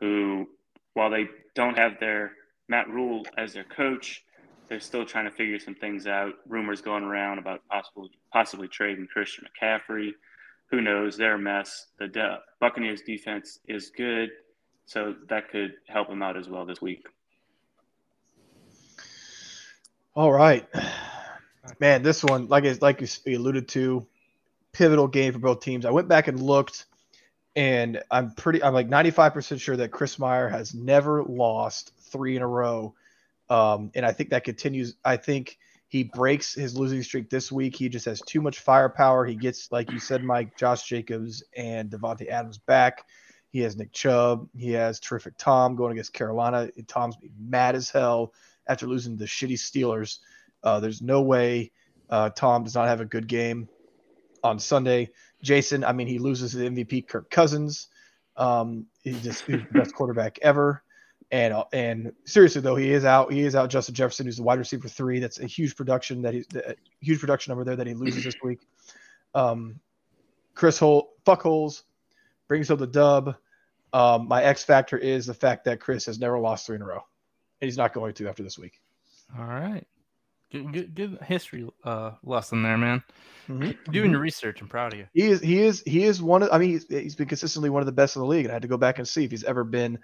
who, 0.01 0.47
while 0.95 1.11
they 1.11 1.27
don't 1.55 1.77
have 1.77 1.99
their 1.99 2.33
Matt 2.69 2.89
Rhule 2.89 3.25
as 3.37 3.55
their 3.55 3.65
coach, 3.65 4.23
they're 4.69 4.81
still 4.81 5.05
trying 5.05 5.27
to 5.27 5.31
figure 5.31 5.59
some 5.59 5.75
things 5.75 6.07
out. 6.07 6.35
Rumors 6.49 6.81
going 6.81 7.05
around 7.05 7.39
about 7.39 7.67
possible, 7.69 8.09
possibly 8.33 8.69
trading 8.69 9.07
Christian 9.07 9.47
McCaffrey. 9.63 10.13
Who 10.71 10.81
knows? 10.81 11.17
They're 11.17 11.37
a 11.37 11.39
mess. 11.39 11.87
The 11.99 12.09
De- 12.09 12.41
Buccaneers 12.61 13.03
defense 13.03 13.61
is 13.69 13.91
good, 13.91 14.31
so 14.87 15.15
that 15.29 15.51
could 15.51 15.75
help 15.89 16.09
them 16.09 16.23
out 16.23 16.37
as 16.37 16.49
well 16.49 16.67
this 16.67 16.83
week. 16.83 17.05
All 20.17 20.33
right, 20.33 20.67
man. 21.79 22.03
This 22.03 22.25
one, 22.25 22.49
like 22.49 22.65
like 22.81 23.01
you 23.01 23.37
alluded 23.37 23.69
to, 23.69 24.07
pivotal 24.73 25.07
game 25.07 25.35
for 25.35 25.39
both 25.39 25.61
teams. 25.61 25.85
I 25.85 25.91
went 25.91 26.09
back 26.09 26.27
and 26.27 26.41
looked, 26.41 26.87
and 27.55 28.03
I'm 28.11 28.33
pretty. 28.33 28.63
I'm 28.63 28.75
like 28.75 28.89
95 28.89 29.35
percent 29.35 29.61
sure 29.61 29.77
that 29.77 29.91
Chris 29.91 30.19
Meyer 30.19 30.49
has 30.49 30.75
never 30.75 31.23
lost 31.23 31.93
three 32.11 32.35
in 32.35 32.43
a 32.43 32.47
row, 32.47 32.95
um, 33.49 33.91
and 33.95 34.05
I 34.05 34.13
think 34.13 34.31
that 34.31 34.45
continues. 34.45 34.97
I 35.05 35.17
think 35.17 35.59
he 35.89 36.05
breaks 36.05 36.55
his 36.55 36.77
losing 36.77 37.03
streak 37.03 37.31
this 37.31 37.53
week. 37.53 37.77
He 37.77 37.89
just 37.89 38.07
has 38.07 38.21
too 38.23 38.41
much 38.41 38.59
firepower. 38.59 39.25
He 39.25 39.37
gets, 39.37 39.71
like 39.71 39.91
you 39.91 40.01
said, 40.01 40.25
Mike, 40.25 40.57
Josh 40.57 40.83
Jacobs 40.89 41.45
and 41.57 41.91
Davante 41.91 42.29
Adams 42.29 42.59
back. 42.59 43.05
He 43.51 43.61
has 43.61 43.77
Nick 43.77 43.93
Chubb. 43.93 44.49
He 44.57 44.73
has 44.73 44.99
terrific 44.99 45.39
Tom 45.39 45.77
going 45.77 45.93
against 45.93 46.13
Carolina. 46.13 46.69
And 46.77 46.89
Tom's 46.89 47.17
mad 47.39 47.77
as 47.77 47.89
hell 47.89 48.33
after 48.67 48.87
losing 48.87 49.17
the 49.17 49.27
shitty 49.27 49.53
Steelers. 49.53 50.19
Uh, 50.63 50.81
there's 50.81 51.01
no 51.01 51.23
way 51.23 51.71
uh, 52.11 52.31
Tom 52.31 52.65
does 52.65 52.75
not 52.75 52.89
have 52.89 53.01
a 53.01 53.05
good 53.05 53.29
game 53.29 53.69
on 54.43 54.59
Sunday. 54.59 55.11
Jason, 55.43 55.85
I 55.85 55.93
mean, 55.93 56.09
he 56.09 56.19
loses 56.19 56.53
the 56.53 56.69
MVP 56.69 57.07
Kirk 57.07 57.31
Cousins. 57.31 57.89
Um, 58.37 58.87
he's 59.03 59.23
just 59.23 59.45
he's 59.45 59.61
the 59.73 59.79
best 59.79 59.95
quarterback 59.95 60.39
ever. 60.43 60.83
And 61.33 61.53
uh, 61.53 61.65
and 61.73 62.13
seriously 62.25 62.61
though, 62.61 62.77
he 62.77 62.93
is 62.93 63.05
out. 63.05 63.33
He 63.33 63.41
is 63.41 63.57
out. 63.57 63.69
Justin 63.69 63.95
Jefferson, 63.95 64.27
who's 64.27 64.37
the 64.37 64.45
wide 64.45 64.59
receiver 64.59 64.89
three. 64.89 65.19
That's 65.19 65.41
a 65.41 65.47
huge 65.47 65.75
production 65.75 66.23
that 66.23 66.35
he's 66.35 66.47
a 66.55 66.77
huge 67.01 67.21
production 67.21 67.51
number 67.51 67.65
there 67.65 67.77
that 67.77 67.87
he 67.87 67.95
loses 67.95 68.23
this 68.23 68.37
week. 68.45 68.61
Um, 69.35 69.81
Chris 70.55 70.79
Hole, 70.79 71.15
fuck 71.25 71.43
holes, 71.43 71.83
brings 72.49 72.71
up 72.71 72.79
the 72.79 72.87
dub. 72.87 73.35
Um, 73.93 74.29
my 74.29 74.43
X 74.43 74.63
factor 74.63 74.97
is 74.97 75.27
the 75.27 75.35
fact 75.35 75.65
that 75.65 75.81
Chris 75.81 76.07
has 76.07 76.19
never 76.19 76.39
lost 76.39 76.67
three 76.67 76.77
in 76.77 76.83
a 76.83 76.87
row, 76.87 77.03
and 77.61 77.67
he's 77.67 77.77
not 77.77 77.93
going 77.93 78.15
to 78.15 78.29
after 78.29 78.43
this 78.43 78.59
week. 78.59 78.81
All 79.37 79.47
right. 79.47 79.85
Good, 80.53 80.73
good, 80.73 80.95
good 80.95 81.19
history 81.23 81.69
uh, 81.83 82.13
lesson 82.23 82.63
there, 82.63 82.79
man. 82.79 83.03
Mhm. 83.49 83.77
Doing 83.91 84.13
your 84.13 84.21
research. 84.21 84.61
I'm 84.61 84.69
proud 84.69 84.93
of 84.93 84.99
you. 84.99 85.07
He 85.13 85.23
is 85.23 85.41
he 85.41 85.61
is 85.61 85.83
he 85.85 86.05
is 86.05 86.23
one 86.23 86.43
of 86.43 86.51
I 86.53 86.59
mean 86.59 86.71
he's, 86.71 86.87
he's 86.89 87.17
been 87.17 87.29
consistently 87.29 87.69
one 87.69 87.83
of 87.83 87.87
the 87.87 87.93
best 87.93 88.17
in 88.17 88.23
the 88.23 88.29
league. 88.29 88.45
And 88.45 88.53
I 88.53 88.55
had 88.55 88.63
to 88.63 88.69
go 88.69 88.77
back 88.77 88.99
and 88.99 89.07
see 89.07 89.25
if 89.25 89.31
he's 89.31 89.45
ever 89.45 89.65
been 89.65 89.99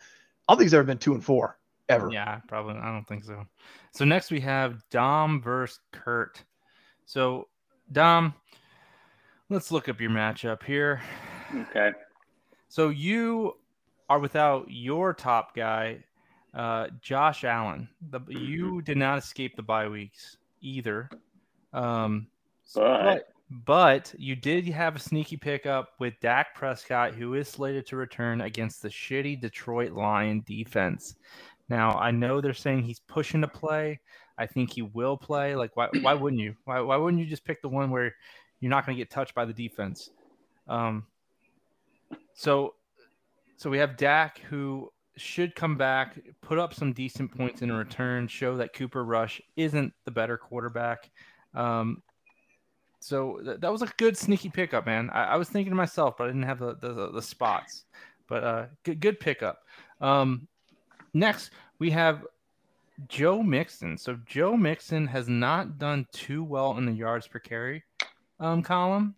I 0.49 0.53
don't 0.53 0.59
think 0.59 0.67
he's 0.67 0.75
ever 0.75 0.85
been 0.85 0.99
two 0.99 1.15
and 1.15 1.25
four 1.25 1.59
ever. 1.89 2.11
Yeah, 2.11 2.41
probably. 2.49 2.75
I 2.75 2.93
don't 2.93 3.07
think 3.07 3.25
so. 3.25 3.45
So 3.93 4.05
next 4.05 4.31
we 4.31 4.41
have 4.41 4.83
Dom 4.91 5.41
versus 5.41 5.81
Kurt. 5.93 6.43
So 7.05 7.49
Dom, 7.93 8.35
let's 9.49 9.71
look 9.71 9.89
up 9.89 10.01
your 10.01 10.11
matchup 10.11 10.63
here. 10.63 11.01
Okay. 11.55 11.93
So 12.69 12.89
you 12.89 13.57
are 14.09 14.19
without 14.19 14.67
your 14.69 15.13
top 15.13 15.55
guy, 15.55 16.05
uh, 16.55 16.89
Josh 17.01 17.45
Allen. 17.45 17.89
The, 18.11 18.21
you 18.29 18.83
did 18.83 18.97
not 18.97 19.19
escape 19.19 19.57
the 19.57 19.63
bye 19.63 19.89
weeks 19.89 20.37
either. 20.61 21.11
Um, 21.73 22.27
But 22.75 23.03
but 23.05 23.32
you 24.19 24.37
did 24.37 24.67
have 24.69 24.97
a 24.97 25.01
sneaky 25.01 25.37
pickup 25.37 25.91
with 25.99 26.15
Dak 26.21 26.55
Prescott, 26.55 27.15
who 27.15 27.35
is 27.35 27.49
slated 27.49 27.87
to 27.87 27.97
return 27.97 28.41
against 28.41 28.83
the 28.83 28.89
shitty 28.89 29.41
Detroit 29.41 29.93
Lion 29.93 30.43
defense. 30.47 31.17
Now 31.69 31.93
I 31.93 32.11
know 32.11 32.41
they're 32.41 32.55
saying 32.55 32.83
he's 32.83 33.01
pushing 33.01 33.41
to 33.41 33.49
play. 33.49 34.01
I 34.39 34.47
think 34.47 34.73
he 34.73 34.83
will 34.83 35.17
play. 35.17 35.55
Like 35.55 35.77
why 35.77 35.89
why 36.01 36.15
wouldn't 36.15 36.41
you? 36.41 36.55
Why 36.65 36.81
why 36.81 36.97
wouldn't 36.97 37.23
you 37.23 37.29
just 37.29 37.45
pick 37.45 37.63
the 37.63 37.69
one 37.69 37.91
where 37.91 38.15
you're 38.61 38.71
not 38.71 38.87
going 38.87 38.97
to 38.97 39.01
get 39.01 39.11
touched 39.11 39.35
by 39.35 39.45
the 39.45 39.53
defense? 39.53 40.11
Um, 40.69 41.07
so 42.35 42.75
so 43.57 43.71
we 43.71 43.79
have 43.79 43.97
Dak 43.97 44.39
who 44.41 44.91
should 45.17 45.55
come 45.55 45.77
back, 45.77 46.19
put 46.41 46.59
up 46.59 46.75
some 46.75 46.93
decent 46.93 47.37
points 47.37 47.63
in 47.63 47.71
return, 47.71 48.27
show 48.29 48.57
that 48.57 48.73
Cooper 48.73 49.05
Rush 49.05 49.41
isn't 49.57 49.93
the 50.05 50.11
better 50.11 50.37
quarterback. 50.37 51.11
Um, 51.55 52.03
so 53.03 53.41
th- 53.45 53.61
that 53.61 53.73
was 53.73 53.83
a 53.83 53.93
good 53.97 54.17
sneaky 54.17 54.49
pickup, 54.49 54.87
man. 54.87 55.11
I, 55.11 55.25
I 55.25 55.37
was 55.37 55.49
thinking 55.49 55.71
to 55.71 55.77
myself, 55.77 56.17
but 56.17 56.25
I 56.25 56.27
didn't 56.29 56.45
have 56.45 56.59
the 56.59 56.77
the, 56.77 57.11
the 57.13 57.23
spots. 57.23 57.85
But 58.29 58.45
uh, 58.45 58.67
good 58.85 59.01
good 59.01 59.21
pickup. 59.21 59.63
Um, 60.01 60.47
next 61.13 61.51
we 61.79 61.91
have 61.91 62.25
Joe 63.09 63.43
Mixon. 63.43 63.99
So 63.99 64.19
Joe 64.27 64.57
Mixon 64.57 65.07
has 65.07 65.29
not 65.29 65.79
done 65.79 66.07
too 66.13 66.45
well 66.45 66.77
in 66.79 66.87
the 66.87 66.93
yards 66.93 67.27
per 67.27 67.39
carry 67.39 67.83
um, 68.41 68.63
column. 68.63 69.15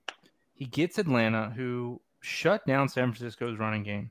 He 0.54 0.66
gets 0.66 0.98
Atlanta, 0.98 1.52
who 1.54 2.00
shut 2.20 2.66
down 2.66 2.88
San 2.88 3.12
Francisco's 3.12 3.58
running 3.58 3.82
game. 3.82 4.10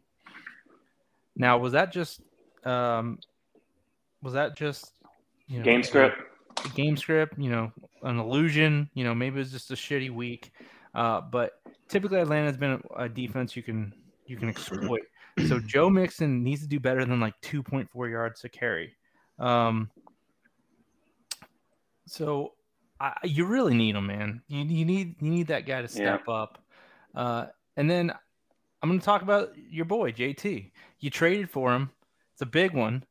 Now, 1.35 1.57
was 1.57 1.73
that 1.73 1.91
just 1.91 2.21
um, 2.63 3.19
was 4.21 4.33
that 4.33 4.55
just 4.55 4.91
you 5.47 5.59
know, 5.59 5.65
game 5.65 5.83
script. 5.83 6.17
Game 6.75 6.97
script, 6.97 7.37
you 7.37 7.49
know, 7.49 7.71
an 8.03 8.19
illusion, 8.19 8.89
you 8.93 9.03
know, 9.03 9.13
maybe 9.13 9.37
it 9.37 9.39
was 9.39 9.51
just 9.51 9.71
a 9.71 9.75
shitty 9.75 10.11
week. 10.11 10.51
Uh, 10.93 11.21
but 11.21 11.53
typically 11.87 12.19
Atlanta's 12.19 12.57
been 12.57 12.81
a, 12.95 13.03
a 13.03 13.09
defense 13.09 13.55
you 13.55 13.63
can 13.63 13.93
you 14.25 14.37
can 14.37 14.49
exploit. 14.49 15.01
So 15.47 15.59
Joe 15.65 15.89
Mixon 15.89 16.43
needs 16.43 16.61
to 16.61 16.67
do 16.67 16.79
better 16.79 17.05
than 17.05 17.19
like 17.19 17.33
2.4 17.41 18.11
yards 18.11 18.41
to 18.41 18.49
carry. 18.49 18.95
Um, 19.39 19.89
so 22.05 22.53
I, 22.99 23.13
you 23.23 23.45
really 23.45 23.73
need 23.73 23.95
him, 23.95 24.07
man. 24.07 24.41
You, 24.47 24.63
you 24.63 24.85
need 24.85 25.21
you 25.21 25.31
need 25.31 25.47
that 25.47 25.65
guy 25.65 25.81
to 25.81 25.87
step 25.87 26.27
up. 26.27 26.59
Uh, 27.15 27.47
and 27.75 27.89
then 27.89 28.11
I'm 28.81 28.89
going 28.89 28.99
to 28.99 29.05
talk 29.05 29.21
about 29.21 29.53
your 29.69 29.85
boy 29.85 30.11
JT. 30.11 30.71
You 30.99 31.09
traded 31.09 31.49
for 31.49 31.73
him. 31.73 31.89
It's 32.33 32.41
a 32.41 32.45
big 32.45 32.73
one. 32.73 33.03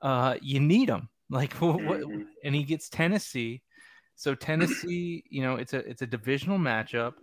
Uh, 0.00 0.36
you 0.40 0.58
need 0.58 0.88
him. 0.88 1.08
Like 1.32 1.54
what, 1.54 1.78
Mhm. 1.78 2.26
and 2.44 2.54
he 2.54 2.62
gets 2.62 2.90
Tennessee. 2.90 3.62
So 4.16 4.34
Tennessee, 4.34 5.24
you 5.30 5.42
know, 5.42 5.56
it's 5.56 5.72
a 5.72 5.78
it's 5.78 6.02
a 6.02 6.06
divisional 6.06 6.58
matchup. 6.58 7.14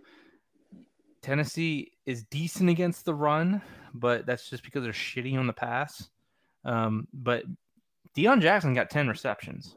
Tennessee 1.22 1.92
is 2.06 2.24
decent 2.24 2.70
against 2.70 3.04
the 3.04 3.14
run, 3.14 3.62
but 3.94 4.26
that's 4.26 4.50
just 4.50 4.64
because 4.64 4.82
they're 4.82 4.92
shitty 4.92 5.38
on 5.38 5.46
the 5.46 5.52
pass. 5.52 6.10
Um, 6.64 7.06
but 7.12 7.44
Deon 8.16 8.40
Jackson 8.40 8.74
got 8.74 8.90
10 8.90 9.06
receptions. 9.06 9.76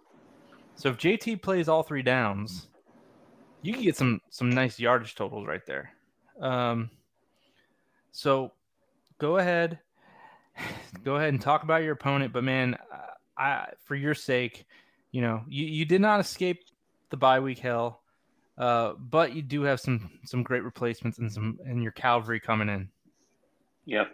So 0.76 0.90
if 0.90 0.98
JT 0.98 1.36
plays 1.44 1.70
all 1.70 1.84
three 1.84 2.02
downs, 2.02 2.70
you 3.62 3.72
can 3.74 3.84
get 3.84 3.96
some 3.96 4.20
some 4.30 4.50
nice 4.50 4.80
yardage 4.80 5.14
totals 5.14 5.46
right 5.46 5.66
there. 5.68 5.92
Um, 6.42 6.90
so 8.12 8.52
go 9.20 9.38
ahead, 9.38 9.80
go 11.04 11.18
ahead 11.18 11.30
and 11.30 11.42
talk 11.42 11.62
about 11.62 11.84
your 11.84 11.94
opponent. 11.94 12.34
But 12.34 12.44
man, 12.44 12.76
I 13.38 13.68
for 13.86 13.96
your 13.96 14.14
sake, 14.14 14.66
you 15.12 15.22
know, 15.22 15.44
you, 15.48 15.66
you 15.66 15.86
did 15.86 16.02
not 16.02 16.20
escape 16.20 16.64
the 17.10 17.18
bye 17.18 17.40
week 17.40 17.60
hell, 17.60 18.02
uh, 18.58 18.94
but 18.98 19.34
you 19.34 19.42
do 19.42 19.64
have 19.64 19.80
some 19.80 20.20
some 20.26 20.44
great 20.44 20.64
replacements 20.64 21.18
and 21.20 21.32
some 21.32 21.60
and 21.66 21.82
your 21.82 21.92
cavalry 21.92 22.40
coming 22.40 22.70
in. 22.70 22.90
Yep. 23.86 24.08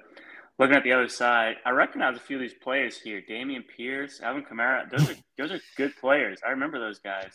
Looking 0.57 0.75
at 0.75 0.83
the 0.83 0.91
other 0.91 1.07
side, 1.07 1.55
I 1.65 1.69
recognize 1.69 2.17
a 2.17 2.19
few 2.19 2.35
of 2.35 2.41
these 2.41 2.53
players 2.53 2.99
here. 2.99 3.21
Dameon 3.21 3.63
Pierce, 3.65 4.19
Alvin 4.21 4.43
Kamara. 4.43 4.89
Those 4.89 5.09
are 5.09 5.15
those 5.37 5.51
are 5.51 5.61
good 5.77 5.95
players. 5.95 6.39
I 6.45 6.49
remember 6.49 6.79
those 6.79 6.99
guys. 6.99 7.31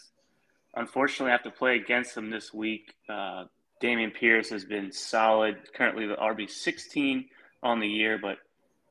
Unfortunately, 0.76 1.28
I 1.28 1.32
have 1.32 1.44
to 1.44 1.50
play 1.50 1.76
against 1.76 2.14
them 2.14 2.30
this 2.30 2.52
week. 2.52 2.94
Uh, 3.08 3.44
Dameon 3.82 4.12
Pierce 4.12 4.50
has 4.50 4.64
been 4.64 4.92
solid. 4.92 5.56
Currently, 5.72 6.06
the 6.06 6.16
RB 6.16 6.50
16 6.50 7.26
on 7.62 7.80
the 7.80 7.88
year, 7.88 8.18
but 8.20 8.38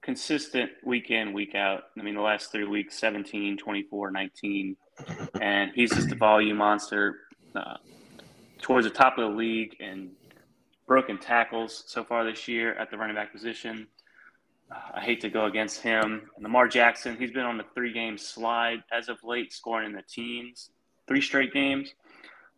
consistent 0.04 0.70
week 0.84 1.10
in, 1.10 1.34
week 1.34 1.56
out. 1.56 1.86
I 1.98 2.04
mean, 2.04 2.14
the 2.14 2.22
last 2.22 2.52
three 2.52 2.66
weeks 2.66 3.00
17, 3.00 3.58
24, 3.58 4.12
19. 4.12 4.76
And 5.42 5.72
he's 5.74 5.92
just 5.92 6.12
a 6.12 6.16
volume 6.16 6.58
monster 6.58 7.22
uh, 7.56 7.78
towards 8.62 8.86
the 8.86 8.94
top 8.94 9.18
of 9.18 9.32
the 9.32 9.36
league 9.36 9.78
and 9.80 10.12
broken 10.86 11.18
tackles 11.18 11.84
so 11.88 12.04
far 12.04 12.26
this 12.26 12.48
year 12.48 12.76
at 12.76 12.92
the 12.92 12.98
running 12.98 13.16
back 13.16 13.32
position. 13.32 13.88
Uh, 14.70 14.76
I 14.96 15.02
hate 15.02 15.22
to 15.22 15.30
go 15.30 15.46
against 15.46 15.82
him. 15.82 16.30
And 16.36 16.44
Lamar 16.44 16.68
Jackson, 16.68 17.16
he's 17.18 17.32
been 17.32 17.46
on 17.46 17.58
the 17.58 17.66
three 17.74 17.94
game 17.94 18.18
slide 18.18 18.84
as 18.92 19.10
of 19.10 19.24
late, 19.24 19.54
scoring 19.54 19.88
in 19.88 19.94
the 19.94 20.04
teens, 20.04 20.70
three 21.08 21.22
straight 21.22 21.54
games. 21.54 21.94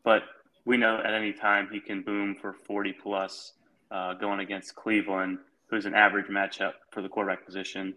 But 0.03 0.23
we 0.65 0.77
know 0.77 0.97
at 0.97 1.13
any 1.13 1.31
time 1.31 1.69
he 1.71 1.79
can 1.79 2.01
boom 2.01 2.35
for 2.35 2.53
40 2.53 2.93
plus 2.93 3.53
uh, 3.91 4.15
going 4.15 4.39
against 4.39 4.75
Cleveland, 4.75 5.37
who's 5.69 5.85
an 5.85 5.93
average 5.93 6.27
matchup 6.27 6.73
for 6.91 7.01
the 7.01 7.09
quarterback 7.09 7.45
position. 7.45 7.93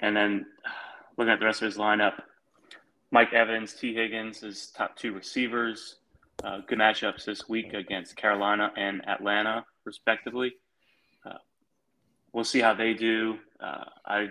And 0.00 0.16
then 0.16 0.46
looking 1.16 1.32
at 1.32 1.40
the 1.40 1.46
rest 1.46 1.62
of 1.62 1.66
his 1.66 1.76
lineup, 1.76 2.22
Mike 3.10 3.32
Evans, 3.32 3.74
Tee 3.74 3.94
Higgins, 3.94 4.40
his 4.40 4.68
top 4.68 4.96
two 4.96 5.12
receivers. 5.12 5.96
Uh, 6.44 6.60
good 6.68 6.78
matchups 6.78 7.24
this 7.24 7.48
week 7.48 7.72
against 7.72 8.14
Carolina 8.16 8.70
and 8.76 9.06
Atlanta, 9.08 9.64
respectively. 9.84 10.54
Uh, 11.26 11.38
we'll 12.32 12.44
see 12.44 12.60
how 12.60 12.74
they 12.74 12.94
do. 12.94 13.38
Uh, 13.60 13.84
I 14.06 14.28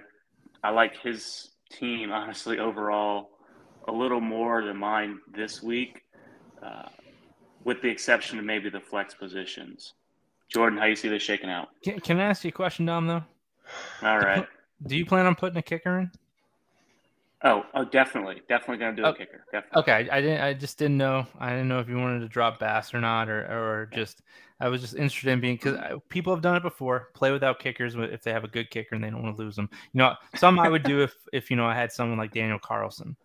I 0.63 0.69
like 0.69 0.97
his 1.01 1.49
team 1.69 2.11
honestly 2.11 2.59
overall 2.59 3.31
a 3.87 3.91
little 3.91 4.21
more 4.21 4.63
than 4.63 4.77
mine 4.77 5.19
this 5.33 5.61
week, 5.61 6.03
uh, 6.63 6.83
with 7.63 7.81
the 7.81 7.89
exception 7.89 8.39
of 8.39 8.45
maybe 8.45 8.69
the 8.69 8.79
flex 8.79 9.13
positions. 9.13 9.93
Jordan, 10.49 10.79
how 10.79 10.85
you 10.85 10.95
see 10.95 11.09
this 11.09 11.23
shaking 11.23 11.49
out? 11.49 11.69
Can, 11.83 11.99
can 11.99 12.19
I 12.19 12.23
ask 12.25 12.43
you 12.43 12.49
a 12.49 12.51
question, 12.51 12.85
Dom? 12.85 13.07
Though, 13.07 13.23
All 14.01 14.19
right. 14.19 14.47
do 14.85 14.97
you 14.97 15.05
plan 15.05 15.25
on 15.25 15.35
putting 15.35 15.57
a 15.57 15.61
kicker 15.61 15.99
in? 15.99 16.11
Oh, 17.43 17.63
oh, 17.73 17.83
definitely, 17.85 18.41
definitely 18.47 18.77
gonna 18.77 18.95
do 18.95 19.07
a 19.07 19.09
Oh, 19.09 19.13
kicker. 19.13 19.45
Definitely. 19.51 19.81
Okay, 19.81 20.09
I 20.11 20.21
didn't. 20.21 20.41
I 20.41 20.53
just 20.53 20.79
didn't 20.79 20.97
know. 20.97 21.27
I 21.39 21.51
didn't 21.51 21.67
know 21.67 21.79
if 21.79 21.89
you 21.89 21.97
wanted 21.97 22.21
to 22.21 22.29
drop 22.29 22.59
Bass 22.59 22.93
or 22.93 23.01
not, 23.01 23.29
or 23.29 23.41
or 23.45 23.87
just. 23.87 24.21
I 24.59 24.69
was 24.69 24.81
just 24.81 24.95
interested 24.95 25.29
in 25.31 25.41
being 25.41 25.55
because 25.55 25.77
people 26.09 26.33
have 26.33 26.41
done 26.41 26.55
it 26.55 26.63
before. 26.63 27.09
Play 27.15 27.31
without 27.31 27.59
kickers 27.59 27.95
if 27.95 28.23
they 28.23 28.33
have 28.33 28.43
a 28.45 28.47
good 28.47 28.71
kicker 28.71 28.95
and 28.95 29.03
they 29.03 29.09
don't 29.11 29.21
want 29.23 29.37
to 29.37 29.43
lose 29.43 29.55
them. 29.55 29.69
You 29.93 29.99
know, 29.99 30.15
some 30.33 30.59
I 30.59 30.69
would 30.69 30.83
do 30.83 31.01
if 31.03 31.13
if 31.33 31.51
you 31.51 31.57
know 31.57 31.65
I 31.67 31.75
had 31.75 31.91
someone 31.91 32.17
like 32.17 32.33
Daniel 32.33 32.59
Carlson, 32.59 33.15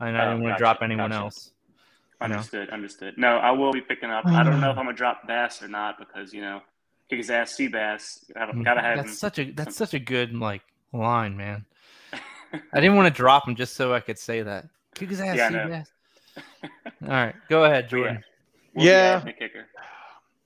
and 0.00 0.16
I 0.18 0.24
Oh, 0.24 0.26
didn't 0.26 0.42
want 0.42 0.54
to 0.54 0.56
gotcha, 0.56 0.62
drop 0.62 0.78
anyone 0.82 1.12
gotcha. 1.12 1.12
else. 1.12 1.52
You 2.20 2.28
know. 2.28 2.34
Understood. 2.34 2.70
Understood. 2.70 3.14
No, 3.18 3.36
I 3.38 3.50
will 3.52 3.72
be 3.72 3.80
picking 3.80 4.10
up. 4.10 4.26
I 4.26 4.42
don't 4.42 4.60
know 4.60 4.70
if 4.70 4.78
I'm 4.78 4.84
gonna 4.86 4.96
drop 4.96 5.26
Bass 5.26 5.62
or 5.62 5.68
not 5.68 5.98
because 5.98 6.32
you 6.32 6.40
know, 6.40 6.60
kick 7.08 7.18
his 7.18 7.30
ass, 7.30 7.52
see 7.52 7.68
Bass. 7.68 8.24
Gotta, 8.34 8.62
gotta 8.64 8.80
have 8.80 8.98
him. 8.98 9.04
Mm, 9.04 9.08
That's 9.08 9.18
such 9.18 9.38
a 9.38 9.50
that's 9.52 9.76
such 9.76 9.94
a 9.94 9.98
good 9.98 10.34
like 10.34 10.62
line, 10.92 11.36
man. 11.36 11.64
I 12.72 12.80
didn't 12.80 12.96
want 12.96 13.12
to 13.14 13.16
drop 13.16 13.46
him 13.46 13.54
just 13.54 13.74
so 13.76 13.94
I 13.94 14.00
could 14.00 14.18
say 14.18 14.42
that. 14.42 14.66
Kick 14.94 15.10
his 15.10 15.20
ass, 15.20 15.36
Yeah, 15.36 15.46
I 15.46 15.48
see 15.48 15.54
know. 15.54 15.68
Bass. 15.68 15.90
All 17.02 17.08
right, 17.08 17.34
go 17.48 17.64
ahead, 17.64 17.88
But 17.90 17.96
yeah. 17.98 18.02
Jordan. 18.04 18.24
We'll 18.74 18.86
Yeah. 18.86 19.20
kicker. 19.38 19.66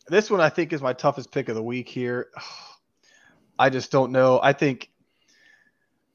This 0.09 0.31
one 0.31 0.41
I 0.41 0.49
think 0.49 0.73
is 0.73 0.83
my 0.83 0.93
toughest 0.93 1.31
pick 1.33 1.49
of 1.49 1.55
the 1.55 1.63
week 1.63 1.89
here. 1.89 2.29
I 3.59 3.71
just 3.71 3.91
don't 3.93 4.11
know. 4.13 4.41
I 4.43 4.53
think 4.53 4.91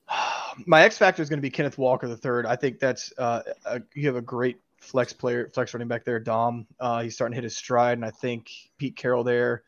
my 0.65 0.81
X 0.83 0.97
factor 0.97 1.21
is 1.21 1.29
going 1.29 1.37
to 1.37 1.41
be 1.41 1.49
Kenneth 1.49 1.77
Walker 1.77 2.07
the 2.07 2.17
third. 2.17 2.45
I 2.45 2.55
think 2.55 2.79
that's 2.79 3.13
uh, 3.17 3.41
a, 3.65 3.81
you 3.93 4.07
have 4.07 4.15
a 4.15 4.21
great 4.21 4.57
flex 4.79 5.13
player, 5.13 5.49
flex 5.53 5.73
running 5.73 5.87
back 5.87 6.05
there, 6.05 6.19
Dom. 6.19 6.67
Uh, 6.79 7.03
he's 7.03 7.15
starting 7.15 7.33
to 7.33 7.35
hit 7.35 7.43
his 7.43 7.57
stride, 7.57 7.97
and 7.97 8.05
I 8.05 8.11
think 8.11 8.49
Pete 8.77 8.95
Carroll 8.95 9.23
there, 9.23 9.63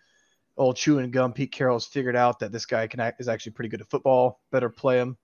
old 0.58 0.76
chewing 0.76 1.12
gum. 1.12 1.34
Pete 1.34 1.52
Carroll's 1.52 1.86
figured 1.86 2.16
out 2.16 2.40
that 2.40 2.52
this 2.52 2.66
guy 2.66 2.88
can 2.88 3.00
act, 3.00 3.22
is 3.22 3.28
actually 3.28 3.54
pretty 3.54 3.70
good 3.70 3.82
at 3.82 3.90
football. 3.90 4.40
Better 4.52 4.70
play 4.70 4.98
him. 4.98 5.18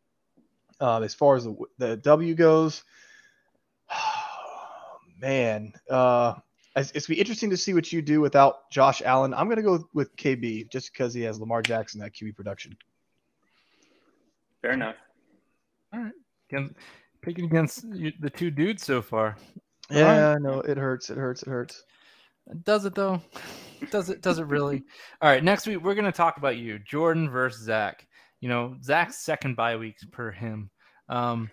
Um, 0.79 1.03
as 1.03 1.13
far 1.13 1.35
as 1.35 1.45
the, 1.45 1.55
the 1.77 1.97
W 1.97 2.35
goes, 2.35 2.83
man, 5.19 5.73
uh, 5.89 6.35
it's, 6.75 6.91
it's 6.91 7.07
be 7.07 7.19
interesting 7.19 7.49
to 7.51 7.57
see 7.57 7.73
what 7.73 7.91
you 7.93 8.01
do 8.01 8.19
without 8.19 8.69
Josh 8.69 9.01
Allen. 9.01 9.33
I'm 9.33 9.47
gonna 9.47 9.61
go 9.61 9.87
with 9.93 10.15
KB 10.17 10.69
just 10.69 10.91
because 10.91 11.13
he 11.13 11.21
has 11.21 11.39
Lamar 11.39 11.61
Jackson 11.61 12.01
that 12.01 12.13
QB 12.13 12.35
production. 12.35 12.75
Fair 14.61 14.71
enough. 14.71 14.95
All 15.93 16.01
right. 16.01 16.11
Against, 16.49 16.75
picking 17.21 17.45
against 17.45 17.89
the 17.91 18.29
two 18.29 18.51
dudes 18.51 18.83
so 18.83 19.01
far. 19.01 19.37
Yeah, 19.89 20.37
no, 20.39 20.61
it 20.61 20.77
hurts. 20.77 21.09
It 21.09 21.17
hurts. 21.17 21.43
It 21.43 21.49
hurts. 21.49 21.83
Does 22.63 22.85
it 22.85 22.95
though? 22.95 23.21
Does 23.91 24.09
it? 24.09 24.21
Does 24.21 24.39
it 24.39 24.47
really? 24.47 24.83
All 25.21 25.29
right. 25.29 25.43
Next 25.43 25.67
week 25.67 25.83
we're 25.83 25.95
gonna 25.95 26.11
talk 26.11 26.37
about 26.37 26.57
you, 26.57 26.79
Jordan 26.79 27.29
versus 27.29 27.63
Zach. 27.63 28.07
You 28.39 28.49
know, 28.49 28.75
Zach's 28.83 29.17
second 29.17 29.55
bye 29.55 29.75
weeks 29.75 30.03
per 30.05 30.31
him. 30.31 30.69
Um, 31.09 31.49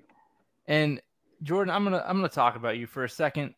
and 0.68 1.00
Jordan, 1.42 1.74
I'm 1.74 1.84
gonna 1.84 2.04
I'm 2.06 2.16
gonna 2.16 2.28
talk 2.28 2.56
about 2.56 2.78
you 2.78 2.86
for 2.86 3.04
a 3.04 3.08
second, 3.08 3.54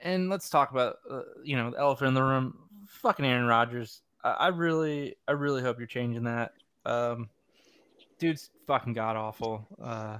and 0.00 0.28
let's 0.28 0.48
talk 0.48 0.70
about 0.70 0.96
uh, 1.10 1.22
you 1.44 1.56
know 1.56 1.70
the 1.70 1.78
elephant 1.78 2.08
in 2.08 2.14
the 2.14 2.22
room. 2.22 2.58
Fucking 2.88 3.24
Aaron 3.24 3.46
Rodgers. 3.46 4.02
I, 4.24 4.30
I 4.30 4.48
really 4.48 5.16
I 5.28 5.32
really 5.32 5.62
hope 5.62 5.78
you're 5.78 5.86
changing 5.86 6.24
that. 6.24 6.52
Um, 6.84 7.28
dude's 8.18 8.50
fucking 8.66 8.94
god 8.94 9.16
awful. 9.16 9.66
Uh, 9.82 10.18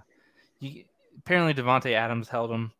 you, 0.61 0.85
apparently 1.19 1.55
Davante 1.55 1.93
Adams 1.93 2.29
held 2.29 2.51
him 2.51 2.73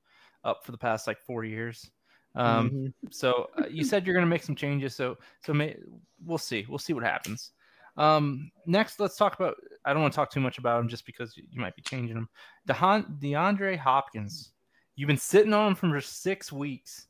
up 0.47 0.65
for 0.65 0.73
the 0.73 0.79
past 0.79 1.07
like 1.07 1.19
four 1.21 1.45
years. 1.45 1.91
Um, 2.35 2.71
Mhm. 2.71 2.93
so 3.11 3.51
uh, 3.59 3.67
you 3.69 3.85
said 3.85 4.07
you're 4.07 4.15
going 4.15 4.25
to 4.27 4.31
make 4.31 4.43
some 4.43 4.55
changes. 4.55 4.95
So 4.95 5.17
so 5.45 5.53
may, 5.53 5.77
we'll 6.25 6.39
see. 6.39 6.65
We'll 6.69 6.79
see 6.79 6.93
what 6.93 7.03
happens. 7.05 7.53
Um, 7.97 8.51
next, 8.67 9.01
let's 9.01 9.17
talk 9.17 9.35
about. 9.35 9.57
I 9.85 9.93
don't 9.93 10.03
want 10.03 10.13
to 10.13 10.17
talk 10.17 10.31
too 10.31 10.41
much 10.41 10.59
about 10.59 10.81
him 10.81 10.89
just 10.89 11.07
because 11.07 11.37
you, 11.37 11.45
you 11.51 11.61
might 11.61 11.75
be 11.77 11.83
changing 11.83 12.17
him. 12.17 12.29
DeHon, 12.69 13.19
DeAndre 13.21 13.79
Hopkins. 13.79 14.53
You've 14.97 15.07
been 15.07 15.17
sitting 15.17 15.55
on 15.55 15.69
him 15.69 15.75
for 15.75 16.01
six 16.01 16.53
weeks. 16.53 17.07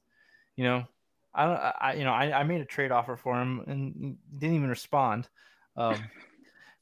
You 0.57 0.65
know, 0.65 0.85
I 1.35 1.45
don't. 1.45 1.57
I 1.81 1.95
you 1.95 2.05
know 2.05 2.13
I, 2.13 2.41
I 2.41 2.43
made 2.45 2.61
a 2.61 2.65
trade 2.65 2.93
offer 2.93 3.17
for 3.17 3.41
him 3.41 3.65
and 3.67 4.17
didn't 4.39 4.57
even 4.57 4.69
respond. 4.69 5.29
Um, 5.77 5.97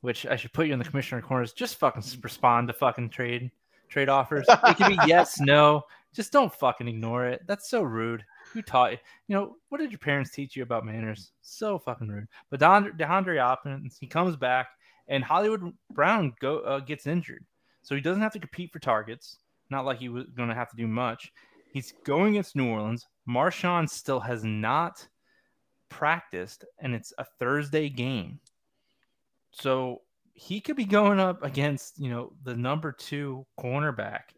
which 0.02 0.26
I 0.26 0.36
should 0.36 0.52
put 0.52 0.66
you 0.66 0.74
in 0.74 0.78
the 0.78 0.84
commissioner 0.84 1.22
corners. 1.22 1.54
Just 1.54 1.76
fucking 1.76 2.02
respond 2.22 2.68
to 2.68 2.74
fucking 2.74 3.08
trade 3.08 3.50
trade 3.88 4.10
offers. 4.10 4.44
It 4.48 4.76
can 4.76 4.90
be 4.90 4.98
yes, 5.06 5.40
no. 5.40 5.82
Just 6.14 6.32
don't 6.32 6.54
fucking 6.54 6.88
ignore 6.88 7.26
it. 7.26 7.42
That's 7.46 7.68
so 7.68 7.82
rude. 7.82 8.24
Who 8.52 8.62
taught 8.62 8.92
you? 8.92 8.98
You 9.26 9.34
know, 9.36 9.56
what 9.68 9.78
did 9.78 9.90
your 9.90 9.98
parents 9.98 10.30
teach 10.30 10.54
you 10.56 10.62
about 10.62 10.86
manners? 10.86 11.32
So 11.42 11.78
fucking 11.78 12.08
rude. 12.08 12.28
But 12.50 12.60
DeAndre, 12.60 12.96
DeAndre 12.96 13.40
Hopkins, 13.40 13.98
he 13.98 14.06
comes 14.06 14.36
back, 14.36 14.68
and 15.08 15.24
Hollywood 15.24 15.72
Brown 15.90 16.32
go 16.40 16.60
uh, 16.60 16.78
gets 16.80 17.06
injured, 17.06 17.44
so 17.82 17.94
he 17.94 18.00
doesn't 18.00 18.22
have 18.22 18.32
to 18.32 18.38
compete 18.38 18.72
for 18.72 18.78
targets. 18.78 19.38
Not 19.70 19.84
like 19.84 19.98
he 19.98 20.08
was 20.08 20.26
going 20.36 20.48
to 20.48 20.54
have 20.54 20.70
to 20.70 20.76
do 20.76 20.86
much. 20.86 21.32
He's 21.72 21.92
going 22.04 22.34
against 22.34 22.54
New 22.54 22.68
Orleans. 22.68 23.08
Marshon 23.28 23.90
still 23.90 24.20
has 24.20 24.44
not 24.44 25.06
practiced, 25.88 26.64
and 26.78 26.94
it's 26.94 27.12
a 27.18 27.26
Thursday 27.40 27.88
game. 27.88 28.38
So 29.50 30.02
he 30.34 30.60
could 30.60 30.76
be 30.76 30.84
going 30.84 31.18
up 31.18 31.42
against, 31.42 31.98
you 31.98 32.10
know, 32.10 32.32
the 32.44 32.54
number 32.54 32.92
two 32.92 33.46
cornerback, 33.58 34.34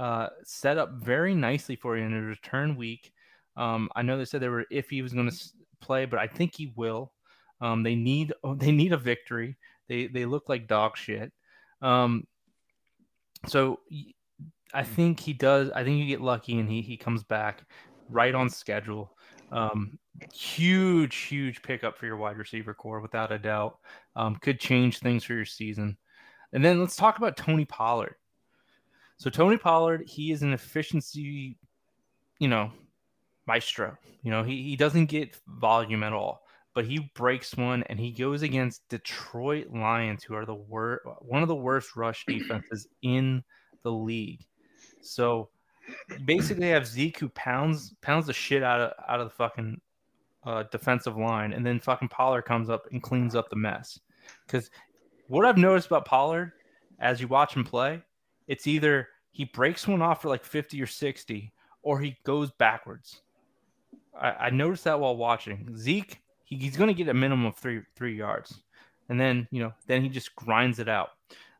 uh, 0.00 0.30
set 0.44 0.78
up 0.78 0.94
very 0.94 1.34
nicely 1.34 1.76
for 1.76 1.94
you 1.94 2.04
in 2.04 2.14
a 2.14 2.22
return 2.22 2.74
week. 2.74 3.12
Um, 3.54 3.90
I 3.94 4.00
know 4.00 4.16
they 4.16 4.24
said 4.24 4.40
they 4.40 4.48
were 4.48 4.64
if 4.70 4.88
he 4.88 5.02
was 5.02 5.12
going 5.12 5.30
to 5.30 5.36
play, 5.82 6.06
but 6.06 6.18
I 6.18 6.26
think 6.26 6.56
he 6.56 6.72
will. 6.74 7.12
Um, 7.60 7.82
they 7.82 7.94
need 7.94 8.32
they 8.56 8.72
need 8.72 8.94
a 8.94 8.96
victory. 8.96 9.58
They 9.88 10.06
they 10.06 10.24
look 10.24 10.48
like 10.48 10.66
dog 10.66 10.96
shit. 10.96 11.32
Um, 11.82 12.26
so 13.46 13.80
I 14.72 14.84
think 14.84 15.20
he 15.20 15.34
does. 15.34 15.70
I 15.72 15.84
think 15.84 15.98
you 15.98 16.06
get 16.06 16.22
lucky 16.22 16.58
and 16.58 16.70
he 16.70 16.80
he 16.80 16.96
comes 16.96 17.22
back 17.22 17.62
right 18.08 18.34
on 18.34 18.48
schedule. 18.48 19.14
Um, 19.52 19.98
huge 20.32 21.14
huge 21.16 21.60
pickup 21.60 21.98
for 21.98 22.06
your 22.06 22.16
wide 22.16 22.38
receiver 22.38 22.72
core 22.72 23.00
without 23.00 23.32
a 23.32 23.38
doubt. 23.38 23.76
Um, 24.16 24.36
could 24.36 24.60
change 24.60 25.00
things 25.00 25.24
for 25.24 25.34
your 25.34 25.44
season. 25.44 25.98
And 26.54 26.64
then 26.64 26.80
let's 26.80 26.96
talk 26.96 27.18
about 27.18 27.36
Tony 27.36 27.66
Pollard. 27.66 28.14
So 29.20 29.28
Tony 29.28 29.58
Pollard, 29.58 30.04
he 30.06 30.32
is 30.32 30.40
an 30.40 30.54
efficiency, 30.54 31.58
you 32.38 32.48
know, 32.48 32.72
maestro. 33.46 33.98
You 34.22 34.30
know, 34.30 34.42
he, 34.42 34.62
he 34.62 34.76
doesn't 34.76 35.10
get 35.10 35.36
volume 35.46 36.02
at 36.02 36.14
all, 36.14 36.42
but 36.74 36.86
he 36.86 37.10
breaks 37.14 37.54
one 37.54 37.82
and 37.90 38.00
he 38.00 38.12
goes 38.12 38.40
against 38.40 38.88
Detroit 38.88 39.66
Lions, 39.74 40.24
who 40.24 40.34
are 40.34 40.46
the 40.46 40.54
worst, 40.54 41.02
one 41.20 41.42
of 41.42 41.48
the 41.48 41.54
worst 41.54 41.96
rush 41.96 42.24
defenses 42.26 42.88
in 43.02 43.44
the 43.82 43.92
league. 43.92 44.40
So 45.02 45.50
basically, 46.24 46.70
have 46.70 46.86
Zeke 46.86 47.18
who 47.18 47.28
pounds 47.28 47.92
pounds 48.00 48.26
the 48.26 48.32
shit 48.32 48.62
out 48.62 48.80
of 48.80 48.92
out 49.06 49.20
of 49.20 49.28
the 49.28 49.34
fucking 49.34 49.78
uh, 50.46 50.64
defensive 50.72 51.18
line, 51.18 51.52
and 51.52 51.66
then 51.66 51.78
fucking 51.78 52.08
Pollard 52.08 52.46
comes 52.46 52.70
up 52.70 52.84
and 52.90 53.02
cleans 53.02 53.34
up 53.34 53.50
the 53.50 53.56
mess. 53.56 54.00
Because 54.46 54.70
what 55.28 55.44
I've 55.44 55.58
noticed 55.58 55.88
about 55.88 56.06
Pollard, 56.06 56.52
as 56.98 57.20
you 57.20 57.28
watch 57.28 57.54
him 57.54 57.64
play, 57.64 58.02
it's 58.50 58.66
either 58.66 59.08
he 59.30 59.44
breaks 59.44 59.86
one 59.86 60.02
off 60.02 60.22
for 60.22 60.28
like 60.28 60.44
50 60.44 60.82
or 60.82 60.86
60, 60.86 61.52
or 61.82 62.00
he 62.00 62.16
goes 62.24 62.50
backwards. 62.50 63.22
I, 64.20 64.30
I 64.30 64.50
noticed 64.50 64.82
that 64.84 64.98
while 64.98 65.16
watching 65.16 65.76
Zeke. 65.76 66.20
He, 66.42 66.56
he's 66.56 66.76
going 66.76 66.88
to 66.88 66.94
get 66.94 67.08
a 67.08 67.14
minimum 67.14 67.46
of 67.46 67.56
three 67.56 67.82
three 67.94 68.16
yards, 68.16 68.60
and 69.08 69.20
then 69.20 69.46
you 69.52 69.62
know 69.62 69.72
then 69.86 70.02
he 70.02 70.08
just 70.08 70.34
grinds 70.34 70.80
it 70.80 70.88
out. 70.88 71.10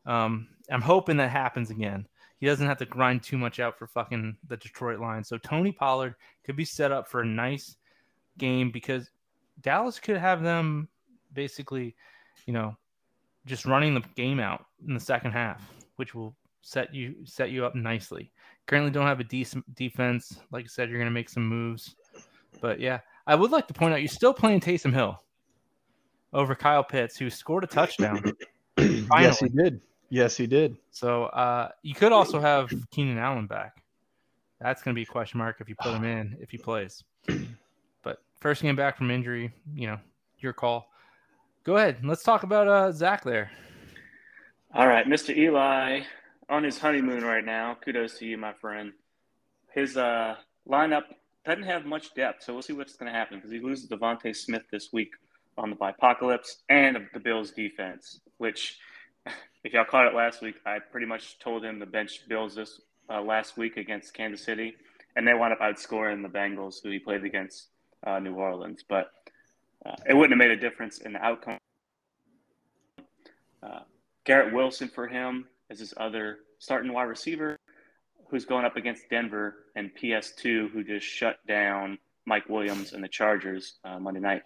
Um, 0.05 0.49
I'm 0.69 0.81
hoping 0.81 1.15
that 1.17 1.31
happens 1.31 1.69
again. 1.69 2.05
He 2.39 2.45
doesn't 2.45 2.67
have 2.67 2.79
to 2.79 2.85
grind 2.85 3.23
too 3.23 3.37
much 3.37 3.61
out 3.61 3.79
for 3.79 3.87
fucking 3.87 4.35
the 4.49 4.57
Detroit 4.57 4.99
line. 4.99 5.23
So 5.23 5.37
Tony 5.37 5.71
Pollard 5.71 6.15
could 6.43 6.57
be 6.57 6.65
set 6.65 6.91
up 6.91 7.07
for 7.07 7.21
a 7.21 7.25
nice 7.25 7.77
game 8.37 8.69
because 8.69 9.11
Dallas 9.61 9.97
could 9.97 10.17
have 10.17 10.43
them 10.43 10.89
basically, 11.31 11.95
you 12.47 12.51
know, 12.51 12.75
just 13.45 13.65
running 13.65 13.93
the 13.93 14.03
game 14.15 14.41
out 14.41 14.65
in 14.85 14.93
the 14.93 14.99
second 14.99 15.31
half, 15.31 15.61
which 15.95 16.13
will 16.13 16.35
set 16.61 16.93
you 16.93 17.15
set 17.25 17.51
you 17.51 17.65
up 17.65 17.75
nicely. 17.75 18.31
Currently 18.67 18.91
don't 18.91 19.07
have 19.07 19.19
a 19.19 19.25
decent 19.25 19.73
defense. 19.75 20.39
Like 20.51 20.65
I 20.65 20.67
said, 20.67 20.89
you're 20.89 20.99
gonna 20.99 21.11
make 21.11 21.29
some 21.29 21.47
moves. 21.47 21.95
But 22.61 22.79
yeah, 22.79 22.99
I 23.27 23.35
would 23.35 23.51
like 23.51 23.67
to 23.67 23.73
point 23.73 23.93
out 23.93 24.01
you're 24.01 24.07
still 24.07 24.33
playing 24.33 24.59
Taysom 24.59 24.93
Hill 24.93 25.21
over 26.33 26.55
Kyle 26.55 26.83
Pitts, 26.83 27.17
who 27.17 27.29
scored 27.29 27.63
a 27.63 27.67
touchdown. 27.67 28.23
yes, 28.77 29.39
he 29.39 29.49
did. 29.49 29.81
Yes, 30.09 30.35
he 30.35 30.47
did. 30.47 30.77
So 30.91 31.25
uh, 31.25 31.69
you 31.83 31.93
could 31.93 32.11
also 32.11 32.39
have 32.39 32.71
Keenan 32.91 33.17
Allen 33.17 33.47
back. 33.47 33.81
That's 34.59 34.83
going 34.83 34.93
to 34.93 34.99
be 34.99 35.03
a 35.03 35.05
question 35.05 35.39
mark 35.39 35.57
if 35.59 35.69
you 35.69 35.75
put 35.75 35.93
him 35.93 36.03
in 36.03 36.37
if 36.39 36.51
he 36.51 36.57
plays. 36.57 37.03
But 38.03 38.17
first 38.39 38.63
game 38.63 38.75
back 38.75 38.97
from 38.97 39.11
injury, 39.11 39.53
you 39.75 39.85
know, 39.85 39.99
your 40.39 40.53
call. 40.53 40.89
Go 41.63 41.77
ahead. 41.77 42.03
Let's 42.03 42.23
talk 42.23 42.41
about 42.41 42.67
uh, 42.67 42.91
Zach 42.91 43.23
there. 43.23 43.51
All 44.73 44.87
right, 44.87 45.05
Mr. 45.05 45.37
Eli 45.37 46.01
on 46.51 46.65
his 46.65 46.77
honeymoon 46.77 47.23
right 47.23 47.45
now. 47.45 47.77
Kudos 47.83 48.19
to 48.19 48.25
you, 48.25 48.37
my 48.37 48.51
friend. 48.51 48.91
His 49.73 49.95
uh, 49.95 50.35
lineup 50.69 51.03
doesn't 51.45 51.63
have 51.63 51.85
much 51.85 52.13
depth, 52.13 52.43
so 52.43 52.53
we'll 52.53 52.61
see 52.61 52.73
what's 52.73 52.97
going 52.97 53.11
to 53.11 53.17
happen 53.17 53.37
because 53.37 53.51
he 53.51 53.59
loses 53.59 53.89
DeVonta 53.89 54.35
Smith 54.35 54.63
this 54.69 54.91
week 54.91 55.11
on 55.57 55.69
the 55.69 55.75
Bipocalypse 55.77 56.57
and 56.67 57.07
the 57.13 57.19
Bills 57.21 57.51
defense, 57.51 58.19
which, 58.37 58.77
if 59.63 59.71
y'all 59.71 59.85
caught 59.85 60.07
it 60.07 60.13
last 60.13 60.41
week, 60.41 60.55
I 60.65 60.79
pretty 60.79 61.07
much 61.07 61.39
told 61.39 61.63
him 61.63 61.79
to 61.79 61.85
bench 61.85 62.27
Bills 62.27 62.55
this 62.55 62.81
uh, 63.09 63.21
last 63.21 63.57
week 63.57 63.77
against 63.77 64.13
Kansas 64.13 64.45
City, 64.45 64.75
and 65.15 65.25
they 65.25 65.33
wound 65.33 65.53
up 65.53 65.59
outscoring 65.59 66.21
the 66.21 66.29
Bengals, 66.29 66.83
who 66.83 66.91
he 66.91 66.99
played 66.99 67.23
against 67.23 67.67
uh, 68.05 68.19
New 68.19 68.35
Orleans. 68.35 68.83
But 68.87 69.09
uh, 69.85 69.95
it 70.07 70.13
wouldn't 70.13 70.33
have 70.33 70.49
made 70.49 70.51
a 70.51 70.59
difference 70.61 70.97
in 70.97 71.13
the 71.13 71.23
outcome. 71.23 71.57
Uh, 73.63 73.79
Garrett 74.25 74.53
Wilson 74.53 74.89
for 74.89 75.07
him 75.07 75.47
as 75.71 75.79
his 75.79 75.93
other 75.97 76.39
starting 76.59 76.91
wide 76.91 77.03
receiver, 77.03 77.57
who's 78.29 78.45
going 78.45 78.65
up 78.65 78.75
against 78.75 79.09
Denver 79.09 79.55
and 79.75 79.89
PS2, 79.95 80.69
who 80.69 80.83
just 80.83 81.07
shut 81.07 81.37
down 81.47 81.97
Mike 82.25 82.47
Williams 82.49 82.93
and 82.93 83.03
the 83.03 83.07
Chargers 83.07 83.79
uh, 83.85 83.97
Monday 83.97 84.19
night. 84.19 84.43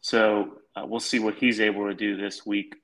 So 0.00 0.58
uh, 0.76 0.84
we'll 0.86 1.00
see 1.00 1.18
what 1.18 1.34
he's 1.34 1.60
able 1.60 1.86
to 1.88 1.94
do 1.94 2.16
this 2.16 2.46
week, 2.46 2.76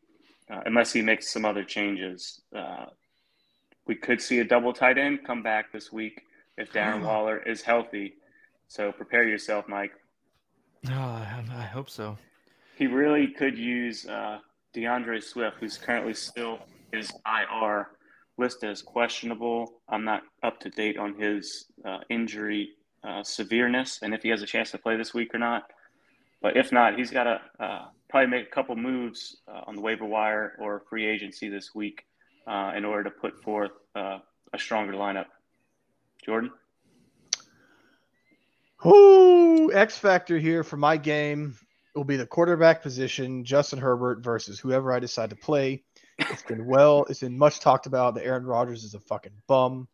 uh, 0.50 0.60
unless 0.66 0.92
he 0.92 1.02
makes 1.02 1.32
some 1.32 1.44
other 1.44 1.64
changes. 1.64 2.40
Uh, 2.54 2.86
we 3.86 3.94
could 3.94 4.20
see 4.20 4.40
a 4.40 4.44
double 4.44 4.72
tight 4.72 4.98
end 4.98 5.24
come 5.24 5.42
back 5.42 5.72
this 5.72 5.92
week 5.92 6.20
if 6.56 6.72
Darren 6.72 7.04
Waller 7.04 7.38
is 7.38 7.62
healthy. 7.62 8.14
So 8.66 8.92
prepare 8.92 9.26
yourself, 9.26 9.66
Mike. 9.68 9.92
Oh, 10.88 10.92
I, 10.92 11.44
I 11.50 11.62
hope 11.62 11.88
so. 11.88 12.18
He 12.76 12.86
really 12.86 13.28
could 13.28 13.56
use 13.56 14.06
uh, 14.06 14.38
D'Andre 14.74 15.20
Swift, 15.20 15.56
who's 15.58 15.78
currently 15.78 16.14
still 16.14 16.60
his 16.92 17.12
IR 17.26 17.88
list 18.36 18.64
as 18.64 18.82
questionable. 18.82 19.80
I'm 19.88 20.04
not 20.04 20.22
up 20.42 20.60
to 20.60 20.70
date 20.70 20.96
on 20.96 21.14
his 21.18 21.66
uh, 21.84 21.98
injury 22.08 22.70
uh, 23.04 23.22
severeness 23.22 24.00
and 24.02 24.14
if 24.14 24.22
he 24.22 24.28
has 24.28 24.42
a 24.42 24.46
chance 24.46 24.70
to 24.72 24.78
play 24.78 24.96
this 24.96 25.14
week 25.14 25.34
or 25.34 25.38
not. 25.38 25.64
But 26.40 26.56
if 26.56 26.70
not, 26.70 26.96
he's 26.96 27.10
got 27.10 27.24
to 27.24 27.40
uh, 27.58 27.86
probably 28.08 28.28
make 28.28 28.46
a 28.46 28.50
couple 28.50 28.76
moves 28.76 29.38
uh, 29.48 29.62
on 29.66 29.74
the 29.74 29.80
waiver 29.80 30.04
wire 30.04 30.54
or 30.58 30.82
free 30.88 31.06
agency 31.06 31.48
this 31.48 31.74
week 31.74 32.04
uh, 32.46 32.72
in 32.76 32.84
order 32.84 33.04
to 33.04 33.10
put 33.10 33.42
forth 33.42 33.72
uh, 33.94 34.18
a 34.52 34.58
stronger 34.58 34.92
lineup. 34.92 35.26
Jordan? 36.24 36.50
Whoo! 38.84 39.72
X 39.72 39.98
factor 39.98 40.38
here 40.38 40.62
for 40.62 40.76
my 40.76 40.96
game 40.96 41.56
will 41.94 42.04
be 42.04 42.16
the 42.16 42.26
quarterback 42.26 42.82
position, 42.82 43.44
Justin 43.44 43.80
Herbert 43.80 44.20
versus 44.22 44.60
whoever 44.60 44.92
I 44.92 45.00
decide 45.00 45.30
to 45.30 45.36
play. 45.36 45.82
It's 46.18 46.42
been 46.42 46.66
well, 46.66 47.04
it's 47.08 47.20
been 47.20 47.38
much 47.38 47.60
talked 47.60 47.86
about. 47.86 48.14
that 48.14 48.24
Aaron 48.24 48.44
Rodgers 48.44 48.84
is 48.84 48.94
a 48.94 49.00
fucking 49.00 49.32
bum. 49.46 49.88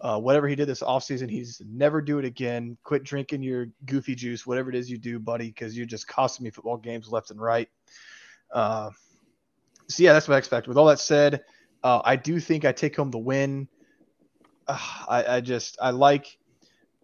Uh, 0.00 0.18
whatever 0.18 0.48
he 0.48 0.54
did 0.54 0.66
this 0.66 0.82
offseason, 0.82 1.28
he's 1.28 1.60
never 1.66 2.00
do 2.00 2.18
it 2.18 2.24
again. 2.24 2.76
Quit 2.84 3.04
drinking 3.04 3.42
your 3.42 3.66
goofy 3.84 4.14
juice, 4.14 4.46
whatever 4.46 4.70
it 4.70 4.76
is 4.76 4.90
you 4.90 4.96
do, 4.96 5.18
buddy, 5.18 5.48
because 5.48 5.76
you're 5.76 5.86
just 5.86 6.08
costing 6.08 6.44
me 6.44 6.50
football 6.50 6.78
games 6.78 7.10
left 7.10 7.30
and 7.30 7.40
right. 7.40 7.68
Uh, 8.52 8.90
so 9.88 10.02
yeah, 10.02 10.12
that's 10.12 10.26
what 10.26 10.36
I 10.36 10.38
expect. 10.38 10.68
With 10.68 10.78
all 10.78 10.86
that 10.86 11.00
said, 11.00 11.44
uh, 11.82 12.00
I 12.04 12.16
do 12.16 12.40
think 12.40 12.64
I 12.64 12.72
take 12.72 12.96
home 12.96 13.10
the 13.10 13.18
win. 13.18 13.68
Uh, 14.66 14.78
I, 15.08 15.36
I 15.36 15.40
just 15.40 15.76
I 15.80 15.90
like 15.90 16.38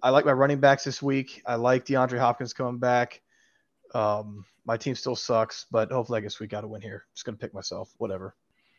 I 0.02 0.10
like 0.10 0.24
my 0.24 0.32
running 0.32 0.60
backs 0.60 0.84
this 0.84 1.02
week. 1.02 1.42
I 1.46 1.56
like 1.56 1.84
DeAndre 1.84 2.18
Hopkins 2.18 2.52
coming 2.52 2.78
back. 2.78 3.20
Um, 3.94 4.44
my 4.64 4.76
team 4.76 4.94
still 4.94 5.16
sucks, 5.16 5.66
but 5.70 5.90
hopefully 5.90 6.18
I 6.18 6.20
guess 6.20 6.40
we 6.40 6.46
got 6.46 6.62
to 6.62 6.68
win 6.68 6.82
here. 6.82 7.06
Just 7.14 7.26
gonna 7.26 7.36
pick 7.36 7.52
myself. 7.52 7.92
Whatever. 7.98 8.34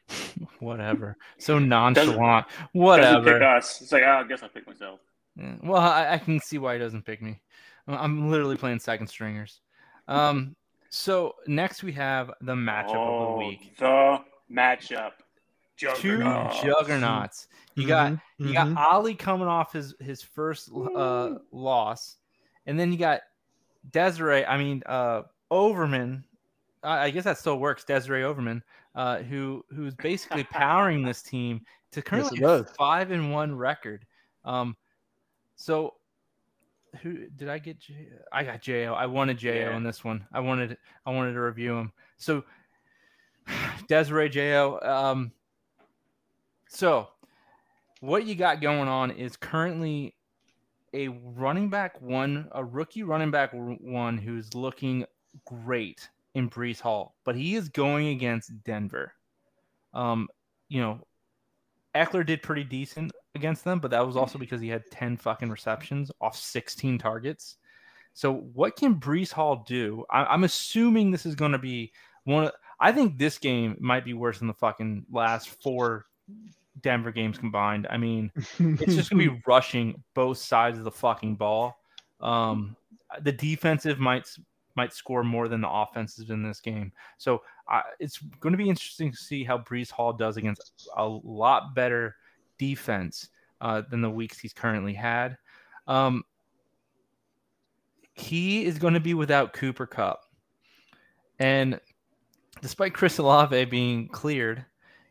Whatever. 0.59 1.17
So 1.37 1.59
nonchalant. 1.59 2.45
Doesn't 2.47 2.55
pick 2.63 2.71
Whatever. 2.73 3.43
us. 3.43 3.81
It's 3.81 3.91
like, 3.91 4.03
oh, 4.03 4.21
I 4.23 4.23
guess 4.27 4.43
I'll 4.43 4.49
pick 4.49 4.67
myself. 4.67 4.99
Yeah, 5.35 5.55
Well, 5.63 5.81
I, 5.81 6.13
I 6.13 6.17
can 6.17 6.39
see 6.39 6.57
why 6.57 6.73
he 6.73 6.79
doesn't 6.79 7.05
pick 7.05 7.21
me. 7.21 7.41
I'm 7.87 8.29
literally 8.29 8.57
playing 8.57 8.79
second 8.79 9.07
stringers. 9.07 9.61
Um. 10.07 10.55
So 10.89 11.35
next 11.47 11.83
we 11.83 11.91
have 11.93 12.31
the 12.41 12.53
matchup 12.55 12.95
of 12.95 13.19
the 13.19 13.33
Oh, 13.33 13.37
week. 13.37 13.77
The 13.77 14.21
matchup. 14.51 15.11
Two 15.77 16.19
juggernauts. 16.63 17.47
You 17.75 17.87
got 17.87 18.13
Mhm, 18.13 18.21
you 18.39 18.53
got 18.53 18.67
mhm. 18.67 18.77
Ali 18.77 19.13
coming 19.15 19.47
off 19.47 19.73
his 19.73 19.93
his 19.99 20.23
first 20.23 20.71
uh, 20.73 21.35
loss, 21.51 22.17
and 22.65 22.79
then 22.79 22.91
you 22.91 22.97
got 22.97 23.21
Desiree. 23.91 24.43
I 24.45 24.57
mean, 24.57 24.81
uh, 24.85 25.23
Overman. 25.51 26.23
I, 26.83 27.09
guess 27.09 27.23
that 27.23 27.37
still 27.37 27.57
works. 27.59 27.83
Desiree 27.83 28.23
Overman, 28.23 28.63
uh, 28.95 29.17
who 29.19 29.63
who's 29.69 29.95
basically 29.95 30.43
powering 30.43 31.03
this 31.03 31.21
team 31.21 31.61
to 31.91 32.01
currently 32.03 32.39
does. 32.39 32.61
a 32.61 32.65
five 32.75 33.11
and 33.11 33.31
one 33.31 33.55
record. 33.55 34.05
Um, 34.45 34.75
so 35.55 35.95
who 37.01 37.27
did 37.35 37.49
I 37.49 37.59
get? 37.59 37.79
J- 37.79 38.09
I 38.31 38.43
got 38.43 38.61
Jo. 38.61 38.93
I 38.97 39.05
wanted 39.05 39.37
Jo 39.37 39.53
Yeah. 39.53 39.75
on 39.75 39.83
this 39.83 40.03
one. 40.03 40.25
I 40.31 40.39
wanted 40.39 40.77
I 41.05 41.11
wanted 41.11 41.33
to 41.33 41.41
review 41.41 41.75
him. 41.77 41.91
So 42.17 42.43
Desiree 43.87 44.29
Jo. 44.29 44.79
Um, 44.81 45.31
so 46.69 47.07
what 48.01 48.25
you 48.25 48.35
got 48.35 48.61
going 48.61 48.87
on 48.87 49.11
is 49.11 49.35
currently 49.35 50.13
a 50.93 51.07
running 51.09 51.69
back 51.69 52.01
one, 52.01 52.47
a 52.53 52.63
rookie 52.63 53.03
running 53.03 53.31
back 53.31 53.51
one 53.53 54.17
who's 54.17 54.53
looking 54.53 55.05
great 55.45 56.07
in 56.37 56.49
Breece 56.51 56.79
Hall, 56.79 57.15
but 57.25 57.35
he 57.35 57.55
is 57.55 57.67
going 57.67 58.09
against 58.09 58.63
Denver. 58.63 59.11
Um, 59.91 60.27
you 60.69 60.79
know, 60.79 61.01
Ekeler 61.95 62.23
did 62.23 62.43
pretty 62.43 62.63
decent 62.63 63.11
against 63.33 63.63
them, 63.63 63.79
but 63.79 63.89
that 63.89 64.05
was 64.05 64.15
also 64.15 64.37
because 64.37 64.61
he 64.61 64.67
had 64.67 64.83
10 64.91 65.17
fucking 65.17 65.49
receptions 65.49 66.11
off 66.21 66.37
16 66.37 66.99
targets. 66.99 67.57
So 68.13 68.33
what 68.53 68.75
can 68.75 68.99
Breece 68.99 69.31
Hall 69.31 69.65
do? 69.67 70.05
I, 70.11 70.25
I'm 70.25 70.43
assuming 70.43 71.09
this 71.09 71.25
is 71.25 71.33
going 71.33 71.53
to 71.53 71.57
be 71.57 71.91
one 72.25 72.45
of. 72.45 72.51
I 72.79 72.91
think 72.91 73.17
this 73.17 73.39
game 73.39 73.75
might 73.79 74.05
be 74.05 74.13
worse 74.13 74.37
than 74.37 74.47
the 74.47 74.53
fucking 74.53 75.07
last 75.11 75.49
four 75.49 76.05
Denver 76.81 77.11
games 77.11 77.39
combined. 77.39 77.87
I 77.89 77.97
mean, 77.97 78.31
it's 78.59 78.93
just 78.93 79.09
gonna 79.09 79.31
be 79.31 79.41
rushing 79.47 80.03
both 80.13 80.37
sides 80.37 80.77
of 80.77 80.83
the 80.83 80.91
fucking 80.91 81.37
ball. 81.37 81.75
Um, 82.21 82.75
the 83.21 83.31
defensive 83.31 83.97
might 83.97 84.27
might 84.77 84.93
score 84.93 85.23
more 85.23 85.47
than 85.47 85.59
the 85.59 85.69
offenses 85.69 86.29
in 86.29 86.43
this 86.43 86.61
game. 86.61 86.93
So 87.17 87.41
uh, 87.69 87.81
it's 87.99 88.19
going 88.39 88.53
to 88.53 88.57
be 88.57 88.69
interesting 88.69 89.11
to 89.11 89.17
see 89.17 89.43
how 89.43 89.57
Breece 89.57 89.91
Hall 89.91 90.13
does 90.13 90.37
against 90.37 90.87
a 90.95 91.05
lot 91.05 91.75
better 91.75 92.15
defense 92.57 93.29
uh, 93.59 93.81
than 93.89 94.01
the 94.01 94.09
weeks 94.09 94.39
he's 94.39 94.53
currently 94.53 94.93
had. 94.93 95.37
Um, 95.87 96.23
he 98.13 98.65
is 98.65 98.77
going 98.79 98.93
to 98.93 98.99
be 98.99 99.13
without 99.13 99.53
Cooper 99.53 99.85
Kupp, 99.85 100.21
and 101.39 101.79
despite 102.61 102.93
Chris 102.93 103.17
Olave 103.17 103.65
being 103.65 104.07
cleared, 104.07 104.65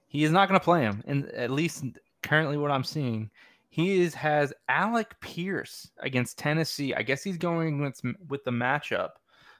he 0.08 0.24
is 0.24 0.32
not 0.32 0.48
going 0.48 0.58
to 0.58 0.64
play 0.64 0.82
him. 0.82 1.02
And 1.06 1.26
at 1.30 1.50
least 1.50 1.84
currently, 2.22 2.56
what 2.56 2.70
I'm 2.70 2.84
seeing, 2.84 3.30
he 3.68 4.00
is 4.00 4.14
has 4.14 4.52
Alec 4.68 5.14
Pierce 5.20 5.90
against 6.00 6.38
Tennessee. 6.38 6.94
I 6.94 7.02
guess 7.02 7.22
he's 7.22 7.38
going 7.38 7.80
with 7.80 8.00
with 8.28 8.42
the 8.44 8.50
matchup. 8.50 9.10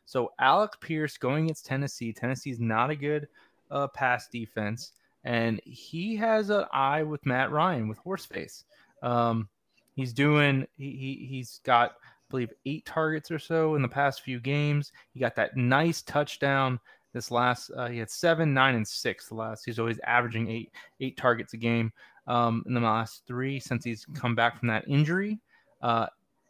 So 0.06 0.32
Alec 0.38 0.80
Pierce 0.80 1.18
going 1.18 1.44
against 1.44 1.66
Tennessee. 1.66 2.12
Tennessee's 2.12 2.60
not 2.60 2.90
a 2.90 2.96
good 2.96 3.28
uh, 3.70 3.88
pass 3.88 4.28
defense, 4.28 4.92
and 5.24 5.60
he 5.64 6.16
has 6.16 6.48
an 6.50 6.64
eye 6.72 7.02
with 7.02 7.26
Matt 7.26 7.50
Ryan 7.50 7.88
with 7.88 8.02
Horseface. 8.02 8.64
Um, 9.02 9.48
he's 9.96 10.12
doing. 10.12 10.66
He, 10.78 10.92
he 10.92 11.26
he's 11.28 11.60
got, 11.64 11.90
I 11.90 12.30
believe, 12.30 12.52
eight 12.64 12.86
targets 12.86 13.30
or 13.30 13.40
so 13.40 13.74
in 13.74 13.82
the 13.82 13.88
past 13.88 14.22
few 14.22 14.38
games. 14.38 14.92
He 15.12 15.20
got 15.20 15.34
that 15.34 15.56
nice 15.56 16.02
touchdown 16.02 16.78
this 17.12 17.32
last. 17.32 17.72
Uh, 17.76 17.88
he 17.88 17.98
had 17.98 18.10
seven, 18.10 18.54
nine, 18.54 18.76
and 18.76 18.86
six. 18.86 19.28
The 19.28 19.34
last. 19.34 19.64
He's 19.66 19.80
always 19.80 19.98
averaging 20.04 20.48
eight 20.48 20.70
eight 21.00 21.16
targets 21.16 21.52
a 21.52 21.58
game. 21.58 21.92
Um, 22.28 22.64
in 22.66 22.74
the 22.74 22.80
last 22.80 23.22
three 23.28 23.60
since 23.60 23.84
he's 23.84 24.04
come 24.14 24.34
back 24.34 24.58
from 24.58 24.66
that 24.66 24.88
injury. 24.88 25.38
Uh, 25.80 26.06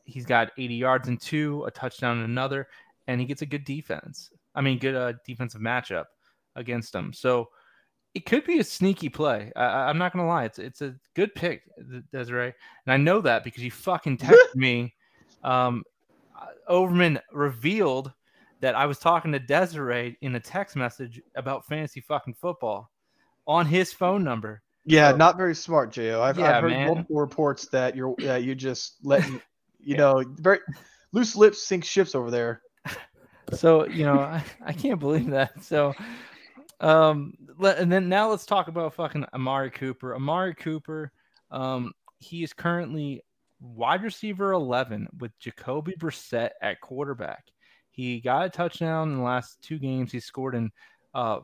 he's 0.07 0.25
got 0.25 0.53
80 0.57 0.75
yards 0.75 1.09
and 1.09 1.21
two, 1.21 1.65
a 1.65 1.71
touchdown 1.71 2.19
and 2.19 2.27
another, 2.27 2.69
and 3.07 3.21
he 3.21 3.27
gets 3.27 3.43
a 3.43 3.47
good 3.47 3.65
defense. 3.65 4.31
I 4.55 4.61
mean, 4.61 4.79
good 4.79 4.95
uh, 4.95 5.13
defensive 5.27 5.61
matchup 5.61 6.05
against 6.55 6.95
him. 6.95 7.13
So 7.13 7.49
it 8.15 8.25
could 8.25 8.45
be 8.45 8.59
a 8.61 8.65
sneaky 8.65 9.09
play. 9.11 9.53
I, 9.57 9.65
I'm 9.89 9.99
not 9.99 10.13
gonna 10.13 10.27
lie, 10.27 10.45
it's 10.45 10.59
it's 10.59 10.81
a 10.83 10.95
good 11.15 11.35
pick, 11.35 11.63
Desiree, 12.13 12.55
and 12.87 12.93
I 12.93 12.97
know 12.97 13.21
that 13.21 13.45
because 13.45 13.63
you 13.63 13.71
fucking 13.71 14.19
texted 14.19 14.37
me. 14.55 14.95
Um, 15.45 15.85
Overman 16.69 17.21
revealed 17.33 18.13
that 18.61 18.75
I 18.75 18.87
was 18.87 18.99
talking 18.99 19.33
to 19.33 19.39
Desiree 19.39 20.17
in 20.23 20.35
a 20.35 20.41
text 20.41 20.77
message 20.77 21.21
about 21.35 21.67
fantasy 21.67 22.01
fucking 22.01 22.35
football 22.35 22.91
on 23.47 23.67
his 23.67 23.93
phone 23.93 24.25
number. 24.25 24.63
Yeah, 24.85 25.11
So- 25.13 25.17
not 25.17 25.37
very 25.37 25.55
smart, 25.55 25.93
Jo. 25.93 26.23
I've, 26.23 26.39
Yeah, 26.39 26.57
I've 26.57 26.63
heard 26.63 26.73
man. 26.73 26.87
multiple 26.87 27.21
reports 27.21 27.69
that 27.69 27.95
you're 27.95 28.15
that 28.21 28.45
you 28.45 28.55
just 28.55 28.97
letting 29.05 29.41
you 29.81 29.97
know 29.97 30.25
very 30.39 30.59
loose 31.13 31.37
lips 31.37 31.63
sink 31.63 31.85
ships 31.85 32.15
over 32.15 32.31
there. 32.31 32.63
So 33.53 33.87
you 33.87 34.05
know, 34.05 34.21
I, 34.21 34.45
I 34.65 34.73
can't 34.73 35.01
believe 35.01 35.31
that. 35.31 35.63
So, 35.63 35.95
um, 36.81 37.35
let, 37.59 37.79
and 37.79 37.91
then 37.91 38.09
now 38.09 38.31
let's 38.31 38.47
talk 38.47 38.69
about 38.69 38.95
fucking 38.95 39.25
Amari 39.33 39.71
Cooper. 39.71 40.15
Amari 40.15 40.55
Cooper, 40.55 41.13
um, 41.51 41.93
he 42.19 42.43
is 42.43 42.53
currently 42.53 43.23
wide 43.61 44.03
receiver 44.03 44.53
eleven 44.53 45.09
with 45.19 45.39
Jacoby 45.39 45.95
Brissett 45.99 46.51
at 46.63 46.81
quarterback. 46.81 47.45
He 47.91 48.21
got 48.21 48.47
a 48.47 48.51
touchdown 48.51 49.11
in 49.11 49.19
the 49.19 49.23
last 49.23 49.63
two 49.63 49.79
games. 49.79 50.13
He 50.13 50.21
scored 50.21 50.55
in, 50.55 50.71
uh, 51.15 51.39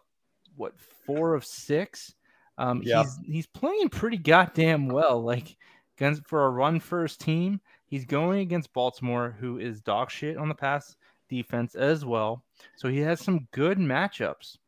what 0.56 0.78
four 1.06 1.34
of 1.34 1.44
six. 1.44 2.14
Um, 2.58 2.82
Yeah. 2.84 3.02
he's 3.02 3.18
he's 3.24 3.46
playing 3.46 3.88
pretty 3.88 4.18
goddamn 4.18 4.88
well. 4.88 5.22
Like 5.22 5.56
against 5.96 6.26
for 6.26 6.44
a 6.44 6.50
run 6.50 6.78
first 6.80 7.20
team, 7.20 7.60
he's 7.86 8.04
going 8.04 8.40
against 8.40 8.72
Baltimore, 8.74 9.34
who 9.40 9.58
is 9.58 9.80
dog 9.80 10.10
shit 10.10 10.36
on 10.36 10.48
the 10.48 10.54
pass 10.54 10.94
defense 11.32 11.74
as 11.74 12.04
well. 12.04 12.44
So 12.76 12.88
he 12.88 12.98
has 12.98 13.20
some 13.20 13.48
good 13.52 13.78
matchups. 13.78 14.58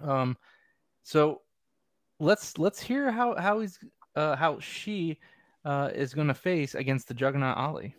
Um, 0.00 0.36
so 1.02 1.42
let's 2.18 2.58
let's 2.58 2.80
hear 2.80 3.12
how 3.12 3.36
how 3.36 3.60
he's 3.60 3.78
uh, 4.16 4.34
how 4.34 4.58
she 4.60 5.18
uh, 5.64 5.90
is 5.94 6.14
going 6.14 6.28
to 6.28 6.34
face 6.34 6.74
against 6.74 7.06
the 7.08 7.14
Juggernaut 7.14 7.56
Ali. 7.56 7.94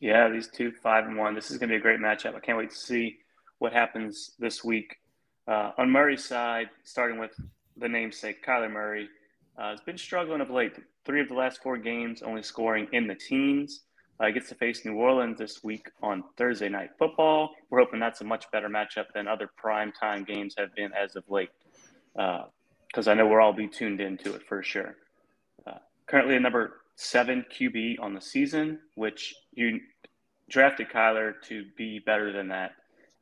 Yeah, 0.00 0.28
these 0.28 0.48
two 0.48 0.70
five 0.70 1.06
and 1.06 1.16
one. 1.16 1.34
This 1.34 1.50
is 1.50 1.58
going 1.58 1.70
to 1.70 1.74
be 1.74 1.78
a 1.78 1.80
great 1.80 2.00
matchup. 2.00 2.34
I 2.34 2.40
can't 2.40 2.58
wait 2.58 2.70
to 2.70 2.76
see 2.76 3.16
what 3.58 3.72
happens 3.72 4.32
this 4.38 4.62
week. 4.62 4.96
Uh, 5.48 5.72
on 5.78 5.90
Murray's 5.90 6.24
side, 6.24 6.68
starting 6.84 7.18
with 7.18 7.32
the 7.76 7.88
namesake 7.88 8.44
Kyler 8.44 8.70
Murray, 8.70 9.08
uh, 9.58 9.70
has 9.70 9.80
been 9.80 9.98
struggling 9.98 10.40
of 10.40 10.50
late. 10.50 10.72
Three 11.06 11.20
of 11.20 11.28
the 11.28 11.34
last 11.34 11.62
four 11.62 11.78
games, 11.78 12.22
only 12.22 12.42
scoring 12.42 12.86
in 12.92 13.06
the 13.06 13.14
teens. 13.14 13.80
Uh, 14.20 14.30
gets 14.30 14.50
to 14.50 14.54
face 14.54 14.84
New 14.84 14.96
Orleans 14.96 15.38
this 15.38 15.64
week 15.64 15.90
on 16.02 16.22
Thursday 16.36 16.68
Night 16.68 16.90
Football. 16.98 17.54
We're 17.70 17.78
hoping 17.78 18.00
that's 18.00 18.20
a 18.20 18.24
much 18.24 18.50
better 18.50 18.68
matchup 18.68 19.06
than 19.14 19.26
other 19.26 19.48
prime 19.56 19.92
time 19.92 20.24
games 20.24 20.54
have 20.58 20.74
been 20.74 20.92
as 20.92 21.16
of 21.16 21.24
late, 21.30 21.48
because 22.14 23.08
I 23.08 23.14
know 23.14 23.26
we'll 23.26 23.40
all 23.40 23.54
be 23.54 23.66
tuned 23.66 24.02
into 24.02 24.34
it 24.34 24.42
for 24.46 24.62
sure. 24.62 24.96
Uh, 25.66 25.78
currently, 26.06 26.36
a 26.36 26.40
number 26.40 26.82
seven 26.96 27.46
QB 27.50 27.98
on 27.98 28.12
the 28.12 28.20
season, 28.20 28.80
which 28.94 29.34
you 29.54 29.80
drafted 30.50 30.90
Kyler 30.90 31.32
to 31.48 31.64
be 31.78 31.98
better 31.98 32.30
than 32.30 32.48
that. 32.48 32.72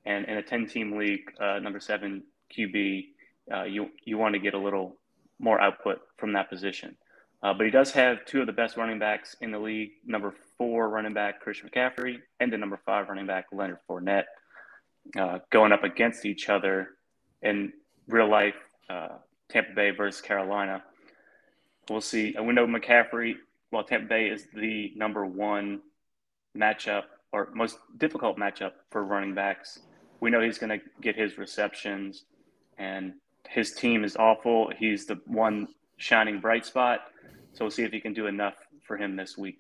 And 0.05 0.25
in 0.25 0.39
a 0.39 0.43
10 0.43 0.67
team 0.67 0.99
league, 0.99 1.31
uh, 1.41 1.61
number 1.61 1.79
seven 1.79 2.25
QB, 2.57 3.05
uh, 3.55 3.63
you, 3.65 3.91
you 4.05 4.19
want 4.19 4.35
to 4.35 4.41
get 4.41 4.55
a 4.55 4.59
little 4.59 4.97
more 5.39 5.61
output 5.61 6.01
from 6.17 6.33
that 6.33 6.51
position. 6.51 6.97
Uh, 7.43 7.55
but 7.55 7.65
he 7.65 7.71
does 7.71 7.93
have 7.93 8.25
two 8.25 8.41
of 8.41 8.47
the 8.47 8.53
best 8.53 8.77
running 8.77 8.99
backs 8.99 9.37
in 9.41 9.53
the 9.53 9.59
league 9.59 9.91
number 10.05 10.35
four 10.57 10.89
running 10.89 11.15
back, 11.15 11.41
Christian 11.41 11.69
McCaffrey, 11.69 12.17
and 12.41 12.53
the 12.53 12.59
number 12.59 12.81
five 12.85 13.09
running 13.09 13.27
back, 13.27 13.47
Leonard 13.53 13.79
Fournette, 13.89 14.25
uh, 15.17 15.39
going 15.51 15.71
up 15.71 15.85
against 15.85 16.25
each 16.25 16.49
other 16.49 16.89
in 17.43 17.73
real 18.09 18.29
life, 18.29 18.57
uh, 18.91 19.09
Tampa 19.49 19.73
Bay 19.75 19.91
versus 19.91 20.21
Carolina. 20.21 20.83
We'll 21.89 22.01
see. 22.01 22.35
And 22.35 22.47
we 22.47 22.53
know 22.53 22.67
McCaffrey, 22.67 23.37
well, 23.71 23.85
Tampa 23.85 24.09
Bay 24.09 24.27
is 24.27 24.49
the 24.53 24.93
number 24.97 25.25
one 25.25 25.81
matchup 26.57 27.05
or 27.33 27.51
most 27.55 27.79
difficult 27.99 28.37
matchup 28.37 28.73
for 28.91 29.05
running 29.05 29.35
backs. 29.35 29.79
We 30.21 30.31
know 30.31 30.41
he's 30.41 30.59
going 30.59 30.81
to 30.81 30.85
get 31.01 31.15
his 31.15 31.39
receptions, 31.39 32.25
and 32.79 33.15
his 33.49 33.73
team 33.73 34.03
is 34.03 34.17
awful. 34.17 34.73
He's 34.77 35.07
the 35.07 35.21
one 35.27 35.69
shining 35.99 36.41
bright 36.41 36.65
spot. 36.65 37.01
So 37.53 37.65
we'll 37.65 37.71
see 37.71 37.83
if 37.83 37.93
he 37.93 38.01
can 38.01 38.15
do 38.15 38.27
enough 38.27 38.55
for 38.87 38.97
him 38.97 39.17
this 39.17 39.37
week. 39.37 39.59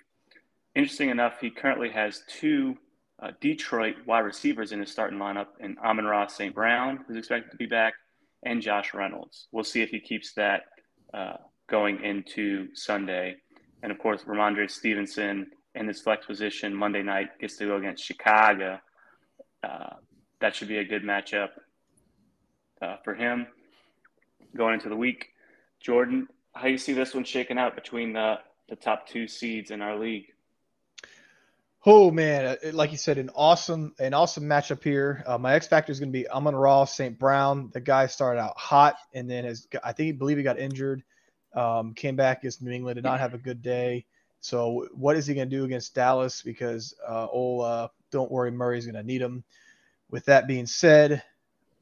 Interesting 0.74 1.10
enough, 1.10 1.40
he 1.40 1.50
currently 1.50 1.90
has 1.90 2.22
two 2.28 2.76
uh, 3.20 3.32
Detroit 3.40 3.96
wide 4.06 4.20
receivers 4.20 4.72
in 4.72 4.80
his 4.80 4.90
starting 4.90 5.18
lineup, 5.18 5.48
and 5.60 5.76
Amon-Ra 5.80 6.28
St. 6.28 6.54
Brown, 6.54 7.04
who's 7.06 7.16
expected 7.16 7.50
to 7.50 7.56
be 7.56 7.66
back, 7.66 7.94
and 8.44 8.62
Josh 8.62 8.94
Reynolds. 8.94 9.48
We'll 9.50 9.64
see 9.64 9.82
if 9.82 9.90
he 9.90 9.98
keeps 9.98 10.32
that 10.34 10.62
uh, 11.12 11.34
going 11.68 12.02
into 12.04 12.68
Sunday. 12.74 13.36
And 13.82 13.90
of 13.90 13.98
course, 13.98 14.22
Rhamondre 14.22 14.70
Stevenson 14.70 15.50
in 15.74 15.88
his 15.88 16.00
flex 16.00 16.26
position 16.26 16.74
Monday 16.74 17.02
night 17.02 17.38
gets 17.40 17.56
to 17.56 17.66
go 17.66 17.76
against 17.76 18.04
Chicago. 18.04 18.78
Uh, 19.62 19.94
that 20.40 20.54
should 20.54 20.68
be 20.68 20.78
a 20.78 20.84
good 20.84 21.02
matchup 21.02 21.48
uh, 22.80 22.96
for 23.04 23.14
him 23.14 23.46
going 24.56 24.74
into 24.74 24.88
the 24.88 24.96
week. 24.96 25.30
Jordan, 25.80 26.28
how 26.54 26.66
you 26.66 26.78
see 26.78 26.92
this 26.92 27.14
one 27.14 27.24
shaking 27.24 27.58
out 27.58 27.74
between 27.74 28.12
the, 28.12 28.38
the 28.68 28.76
top 28.76 29.08
two 29.08 29.28
seeds 29.28 29.70
in 29.70 29.80
our 29.80 29.98
league? 29.98 30.32
Oh 31.86 32.10
man, 32.10 32.44
uh, 32.44 32.72
like 32.72 32.90
you 32.90 32.98
said, 32.98 33.18
an 33.18 33.30
awesome, 33.34 33.94
an 33.98 34.12
awesome 34.12 34.44
matchup 34.44 34.82
here. 34.82 35.22
Uh, 35.26 35.38
my 35.38 35.54
X 35.54 35.68
factor 35.68 35.92
is 35.92 36.00
going 36.00 36.12
to 36.12 36.18
be 36.18 36.28
Amon-Ra 36.28 36.84
St. 36.84 37.18
Brown. 37.18 37.70
The 37.72 37.80
guy 37.80 38.06
started 38.06 38.40
out 38.40 38.58
hot 38.58 38.96
and 39.14 39.30
then 39.30 39.44
has, 39.44 39.66
I 39.84 39.92
think, 39.92 40.06
he 40.06 40.12
believe 40.12 40.36
he 40.36 40.42
got 40.42 40.58
injured. 40.58 41.02
Um, 41.54 41.94
came 41.94 42.16
back 42.16 42.38
against 42.38 42.60
New 42.60 42.72
England, 42.72 42.96
did 42.96 43.04
not 43.04 43.20
have 43.20 43.32
a 43.32 43.38
good 43.38 43.62
day. 43.62 44.04
So 44.40 44.86
what 44.92 45.16
is 45.16 45.26
he 45.26 45.34
going 45.34 45.48
to 45.48 45.56
do 45.56 45.64
against 45.64 45.94
Dallas? 45.94 46.42
Because 46.42 46.94
uh, 47.08 47.26
old, 47.26 47.64
uh, 47.64 47.88
don't 48.10 48.30
worry, 48.30 48.50
Murray's 48.50 48.84
going 48.84 48.94
to 48.94 49.02
need 49.02 49.22
him. 49.22 49.44
With 50.10 50.26
that 50.26 50.46
being 50.46 50.66
said, 50.66 51.22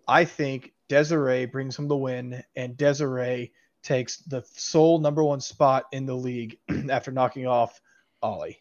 I 0.06 0.24
think 0.24 0.72
Desiree 0.88 1.46
brings 1.46 1.78
him 1.78 1.88
the 1.88 1.96
win, 1.96 2.44
and 2.54 2.76
Desiree 2.76 3.52
takes 3.86 4.18
the 4.18 4.42
sole 4.52 4.98
number 4.98 5.22
one 5.22 5.40
spot 5.40 5.84
in 5.92 6.06
the 6.06 6.14
league 6.14 6.58
after 6.90 7.12
knocking 7.12 7.46
off 7.46 7.80
Ollie. 8.20 8.58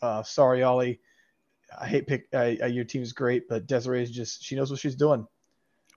Uh, 0.00 0.22
sorry, 0.22 0.62
Ollie. 0.62 1.00
I 1.78 1.86
hate 1.86 2.06
pick. 2.06 2.28
Uh, 2.32 2.46
your 2.46 2.84
team 2.84 3.02
is 3.02 3.12
great, 3.12 3.48
but 3.48 3.66
Desiree 3.66 4.02
is 4.02 4.10
just 4.10 4.42
she 4.42 4.54
knows 4.54 4.70
what 4.70 4.80
she's 4.80 4.94
doing. 4.94 5.26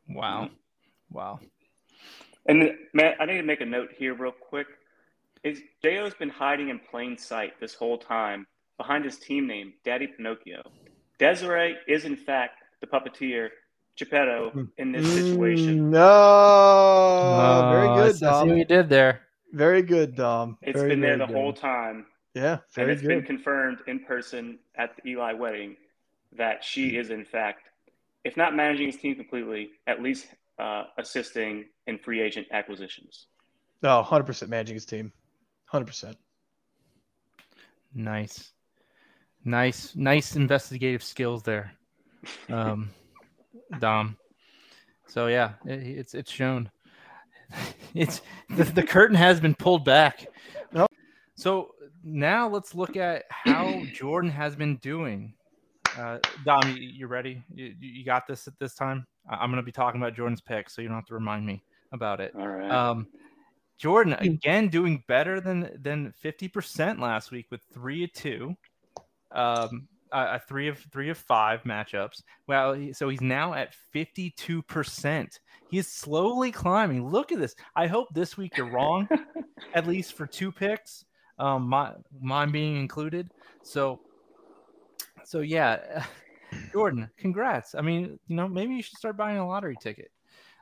Wow, 0.10 0.50
wow. 1.12 1.40
And 2.48 2.72
Matt, 2.94 3.16
I 3.20 3.26
need 3.26 3.38
to 3.38 3.44
make 3.44 3.62
a 3.62 3.66
note 3.66 3.90
here 3.96 4.16
real 4.16 4.34
quick. 4.34 4.68
Is 5.44 5.62
Jo 5.82 6.04
has 6.04 6.14
been 6.16 6.30
hiding 6.30 6.70
in 6.70 6.80
plain 6.80 7.18
sight 7.18 7.60
this 7.60 7.74
whole 7.74 7.98
time 7.98 8.48
behind 8.78 9.06
his 9.06 9.18
team 9.18 9.48
name, 9.48 9.74
Daddy 9.86 10.08
Pinocchio. 10.08 10.62
Desiree 11.20 11.78
is 11.88 12.06
in 12.06 12.16
fact 12.16 12.64
the 12.82 12.88
puppeteer 12.88 13.50
Geppetto 13.98 14.68
in 14.78 14.92
this 14.92 15.06
situation. 15.14 15.92
Mm, 15.92 15.92
no, 15.92 17.70
very 17.72 17.88
Oh, 17.88 17.92
I 17.94 17.96
good, 18.08 18.16
see- 18.16 18.26
I 18.26 18.32
see 18.32 18.40
Dom. 18.40 18.50
what 18.50 18.58
you 18.58 18.66
did 18.66 18.90
there. 18.90 19.22
Very 19.54 19.82
good, 19.82 20.16
Dom. 20.16 20.58
It's 20.62 20.78
Very, 20.78 20.90
been 20.90 21.02
there 21.02 21.18
the 21.18 21.26
good. 21.26 21.36
whole 21.36 21.54
time, 21.54 22.06
Yeah, 22.34 22.54
and 22.54 22.62
very 22.74 22.94
it's 22.94 23.02
been 23.02 23.22
confirmed 23.24 23.80
in 23.88 24.00
person 24.00 24.60
at 24.76 24.96
the 24.96 25.10
Eli 25.12 25.34
wedding 25.34 25.76
that 26.38 26.64
she 26.64 26.96
is 26.96 27.10
in 27.10 27.26
fact, 27.26 27.68
if 28.24 28.38
not 28.38 28.56
managing 28.56 28.86
his 28.88 28.96
team 28.98 29.16
completely, 29.16 29.72
at 29.88 30.02
least 30.02 30.28
uh, 30.58 30.86
assisting 30.98 31.66
in 31.88 31.98
free 31.98 32.22
agent 32.22 32.48
acquisitions. 32.52 33.28
No, 33.84 34.02
100% 34.08 34.48
managing 34.48 34.76
his 34.76 34.86
team. 34.86 35.12
100%. 35.74 36.16
Nice, 37.94 38.54
nice, 39.44 39.96
nice 39.96 40.36
investigative 40.38 41.04
skills 41.04 41.44
there, 41.44 41.74
um, 42.50 42.90
Dom. 43.80 44.18
So 45.08 45.28
yeah, 45.28 45.54
it, 45.66 45.80
it's 45.82 46.14
it's 46.14 46.32
shown. 46.32 46.70
It's 47.94 48.22
the, 48.50 48.64
the 48.64 48.84
curtain 48.84 49.18
has 49.18 49.42
been 49.42 49.54
pulled 49.54 49.84
back. 49.84 50.26
So 51.42 51.72
now 52.04 52.48
let's 52.48 52.76
look 52.76 52.96
at 52.96 53.24
how 53.30 53.84
Jordan 53.94 54.30
has 54.30 54.56
been 54.56 54.78
doing. 54.78 55.34
Uh, 55.98 56.20
Dom, 56.46 56.62
you, 56.70 56.84
you 56.84 57.08
ready? 57.08 57.44
You, 57.52 57.74
you 57.80 58.06
got 58.06 58.28
this 58.28 58.48
at 58.48 58.54
this 58.60 58.76
time. 58.76 59.08
I'm 59.28 59.50
going 59.50 59.62
to 59.62 59.66
be 59.66 59.72
talking 59.72 60.00
about 60.00 60.16
Jordan's 60.16 60.40
pick, 60.40 60.70
so 60.70 60.84
you 60.84 60.88
don't 60.88 60.98
have 60.98 61.08
to 61.08 61.16
remind 61.16 61.48
me 61.48 61.64
about 61.92 62.22
it. 62.22 62.34
All 62.38 62.48
right. 62.48 62.70
Um, 62.70 63.08
Jordan 63.80 64.14
again 64.20 64.68
doing 64.68 65.04
better 65.08 65.42
than 65.42 65.72
than 65.82 66.12
fifty 66.12 66.48
percent 66.48 67.00
last 67.00 67.32
week 67.32 67.48
with 67.50 67.64
three 67.74 68.04
of 68.04 68.14
two, 68.14 68.56
um, 69.32 69.88
uh, 70.12 70.40
three 70.48 70.68
of 70.68 70.80
three 70.92 71.10
of 71.10 71.18
five 71.18 71.64
matchups. 71.64 72.22
Well, 72.48 72.74
he- 72.74 72.94
so 72.94 73.10
he's 73.10 73.22
now 73.22 73.54
at 73.54 73.74
fifty 73.92 74.32
two 74.32 74.62
percent. 74.62 75.40
He's 75.70 75.88
slowly 75.88 76.52
climbing. 76.52 77.08
Look 77.08 77.32
at 77.32 77.40
this. 77.40 77.56
I 77.76 77.88
hope 77.88 78.08
this 78.14 78.38
week 78.38 78.58
you're 78.58 78.70
wrong, 78.72 79.08
at 79.74 79.88
least 79.88 80.14
for 80.14 80.26
two 80.28 80.52
picks, 80.52 81.06
um, 81.40 81.68
my 81.68 81.94
mine 82.22 82.52
being 82.52 82.76
included. 82.78 83.32
So, 83.64 84.02
so 85.24 85.40
yeah, 85.40 86.06
Jordan, 86.74 87.10
congrats. 87.18 87.76
I 87.76 87.82
mean, 87.82 88.20
you 88.28 88.36
know, 88.36 88.48
maybe 88.48 88.74
you 88.76 88.82
should 88.82 88.98
start 88.98 89.16
buying 89.18 89.38
a 89.38 89.48
lottery 89.48 89.78
ticket. 89.82 90.12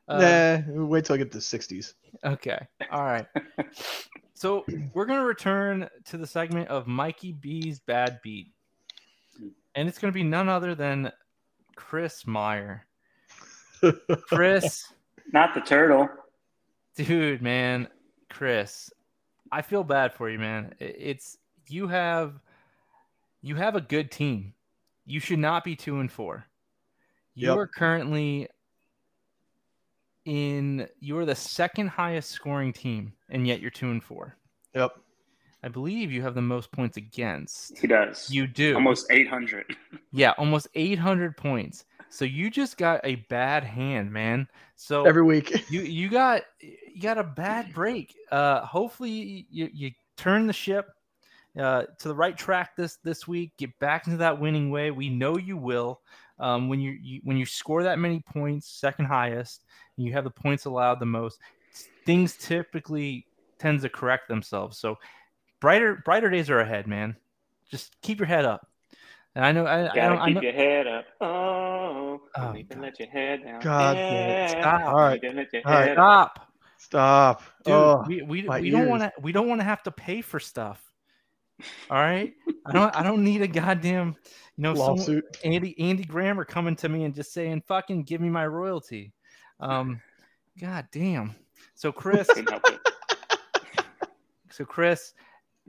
Uh, 0.08 0.62
nah, 0.68 0.86
wait 0.86 1.06
till 1.06 1.14
I 1.14 1.18
get 1.18 1.32
to 1.32 1.38
the 1.38 1.44
60s. 1.44 1.94
Okay. 2.26 2.58
All 2.92 3.04
right. 3.04 3.28
so 4.34 4.66
we're 4.96 5.06
going 5.06 5.20
to 5.20 5.26
return 5.26 5.88
to 6.06 6.18
the 6.18 6.26
segment 6.26 6.68
of 6.70 6.88
Mikey 6.88 7.34
B's 7.34 7.80
bad 7.80 8.20
beat. 8.24 8.48
And 9.76 9.88
it's 9.88 10.00
going 10.00 10.12
to 10.12 10.16
be 10.18 10.24
none 10.24 10.50
other 10.50 10.76
than 10.76 11.12
Chris 11.76 12.26
Meyer. 12.28 12.86
Chris, 14.28 14.92
Not 15.32 15.54
the 15.54 15.62
turtle. 15.62 16.10
dude, 16.96 17.42
man, 17.42 17.88
Chris, 18.30 18.92
I 19.52 19.62
feel 19.62 19.84
bad 19.84 20.14
for 20.14 20.30
you, 20.30 20.38
man. 20.40 20.74
It's 20.80 21.38
you 21.68 21.88
have 21.88 22.34
you 23.42 23.56
have 23.56 23.76
a 23.76 23.82
good 23.82 24.12
team. 24.12 24.54
You 25.06 25.20
should 25.20 25.40
not 25.40 25.64
be 25.64 25.76
2 25.76 26.00
and 26.00 26.12
4. 26.12 26.44
You 27.36 27.48
Yep. 27.50 27.58
are 27.58 27.68
currently 27.68 28.48
in 30.26 30.88
you 31.00 31.18
are 31.18 31.26
the 31.26 31.36
second 31.36 31.88
highest 31.88 32.32
scoring 32.32 32.74
team 32.74 33.14
and 33.30 33.48
yet 33.48 33.62
you're 33.62 33.72
2 33.72 33.90
and 33.92 34.04
4. 34.04 34.36
Yep. 34.76 34.92
I 35.64 35.68
believe 35.68 36.12
you 36.12 36.22
have 36.22 36.36
the 36.36 36.42
most 36.42 36.72
points 36.72 36.98
against. 36.98 37.78
He 37.78 37.88
does. 37.88 38.30
You 38.30 38.48
do. 38.48 38.76
Almost 38.76 39.12
800. 39.12 39.76
Yeah, 40.12 40.32
almost 40.40 40.68
800 40.74 41.38
points. 41.38 41.86
So 42.10 42.26
you 42.26 42.50
just 42.50 42.78
got 42.78 43.00
a 43.04 43.16
bad 43.30 43.64
hand, 43.64 44.12
man. 44.12 44.48
So 44.76 45.06
Every 45.06 45.22
week. 45.22 45.66
you 45.70 45.82
you 45.82 46.10
got 46.10 46.42
you 46.62 47.00
got 47.00 47.20
a 47.20 47.24
bad 47.24 47.72
break. 47.76 48.16
Uh 48.32 48.62
hopefully 48.66 49.46
you 49.52 49.70
you 49.72 49.92
turn 50.18 50.48
the 50.48 50.54
ship 50.54 50.90
uh 51.60 51.84
to 52.00 52.08
the 52.08 52.16
right 52.16 52.36
track 52.36 52.76
this 52.76 52.98
this 53.04 53.28
week. 53.28 53.52
Get 53.58 53.78
back 53.78 54.08
into 54.08 54.18
that 54.18 54.40
winning 54.40 54.72
way. 54.72 54.90
We 54.90 55.10
know 55.10 55.38
you 55.38 55.58
will. 55.58 56.02
Um 56.40 56.70
when 56.70 56.80
you, 56.80 56.98
you 57.00 57.22
when 57.24 57.38
you 57.38 57.46
score 57.46 57.84
that 57.84 58.00
many 58.00 58.20
points, 58.22 58.68
second 58.68 59.06
highest, 59.06 59.64
and 59.96 60.08
you 60.08 60.14
have 60.14 60.24
the 60.24 60.32
points 60.32 60.66
allowed 60.66 61.00
the 61.00 61.06
most, 61.06 61.38
things 62.04 62.36
typically 62.36 63.28
tends 63.60 63.84
to 63.84 63.90
correct 63.90 64.28
themselves. 64.28 64.80
So 64.80 64.98
brighter 65.60 66.02
brighter 66.06 66.30
days 66.30 66.50
are 66.50 66.60
ahead, 66.60 66.88
man. 66.88 67.16
Just 67.72 67.96
keep 68.02 68.20
your 68.20 68.28
head 68.28 68.46
up. 68.46 68.68
And 69.36 69.46
I 69.46 69.52
know 69.52 69.66
I, 69.66 69.84
I, 69.92 69.96
Gotta 69.96 70.00
don't, 70.16 70.20
I 70.20 70.26
keep 70.28 70.36
know 70.36 70.42
your 70.42 70.52
head 70.54 70.88
up. 70.88 71.06
Oh, 71.22 72.22
Oh, 72.36 72.48
you 72.48 72.54
need 72.54 72.70
to 72.70 72.76
God. 72.76 72.84
let 72.84 73.00
your 73.00 73.10
head 73.10 73.44
down. 73.44 73.60
God 73.62 73.94
damn 73.96 74.30
it. 74.30 74.30
Yeah, 74.30 74.62
Stop. 74.62 74.82
All 74.88 74.96
right. 74.96 75.22
need 75.22 75.30
to 75.30 75.36
let 75.36 75.54
your 75.54 75.62
All 75.66 75.74
right. 75.74 75.88
head 75.90 75.98
up. 75.98 76.50
stop. 76.78 77.40
Stop. 77.42 77.44
Dude, 77.66 77.74
oh, 77.74 78.04
we 78.08 78.22
we, 78.22 78.48
we 78.48 78.70
don't 78.70 78.88
want 78.88 79.02
to 79.04 79.12
we 79.22 79.32
don't 79.32 79.48
want 79.48 79.62
to 79.62 79.66
have 79.66 79.84
to 79.84 79.92
pay 79.92 80.22
for 80.22 80.40
stuff. 80.40 80.82
All 81.90 81.98
right, 81.98 82.34
I 82.66 82.72
don't 82.72 82.96
I 82.96 83.04
don't 83.04 83.24
need 83.24 83.42
a 83.42 83.48
goddamn 83.48 84.16
you 84.56 84.64
know 84.64 84.74
someone- 84.76 84.98
lawsuit. 84.98 85.26
Andy 85.44 85.78
Andy 85.80 86.04
Grammer 86.06 86.46
coming 86.46 86.76
to 86.78 86.88
me 86.90 87.04
and 87.04 87.14
just 87.14 87.34
saying 87.34 87.64
fucking 87.68 88.04
give 88.04 88.22
me 88.22 88.30
my 88.30 88.48
royalty. 88.48 89.12
Um, 89.60 90.00
god 90.60 90.88
damn. 90.92 91.36
So 91.76 91.92
Chris, 91.92 92.28
Couldn't 92.28 92.50
help 92.50 92.64
it. 92.70 92.80
so 94.52 94.64
Chris, 94.66 95.14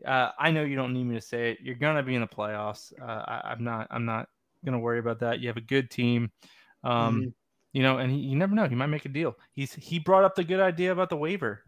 uh, 0.06 0.30
I 0.38 0.50
know 0.50 0.62
you 0.62 0.76
don't 0.76 0.92
need 0.92 1.04
me 1.04 1.14
to 1.16 1.20
say 1.20 1.52
it. 1.52 1.58
You're 1.62 1.74
gonna 1.74 2.02
be 2.02 2.14
in 2.14 2.20
the 2.20 2.26
playoffs. 2.26 2.92
Uh, 3.00 3.04
I, 3.04 3.50
I'm 3.52 3.64
not 3.64 3.88
I'm 3.90 4.04
not 4.04 4.28
gonna 4.64 4.78
worry 4.78 4.98
about 4.98 5.20
that. 5.20 5.40
You 5.40 5.48
have 5.48 5.56
a 5.56 5.60
good 5.62 5.90
team. 5.90 6.30
Um, 6.84 7.22
Mhm. 7.22 7.32
you 7.72 7.82
know, 7.82 7.98
and 7.98 8.10
he, 8.10 8.18
you 8.18 8.36
never 8.36 8.54
know. 8.54 8.66
He 8.68 8.74
might 8.74 8.86
make 8.86 9.04
a 9.04 9.08
deal. 9.10 9.36
He's 9.52 9.74
he 9.74 9.98
brought 9.98 10.24
up 10.24 10.34
the 10.34 10.44
good 10.44 10.60
idea 10.60 10.92
about 10.92 11.10
the 11.10 11.16
waiver. 11.16 11.62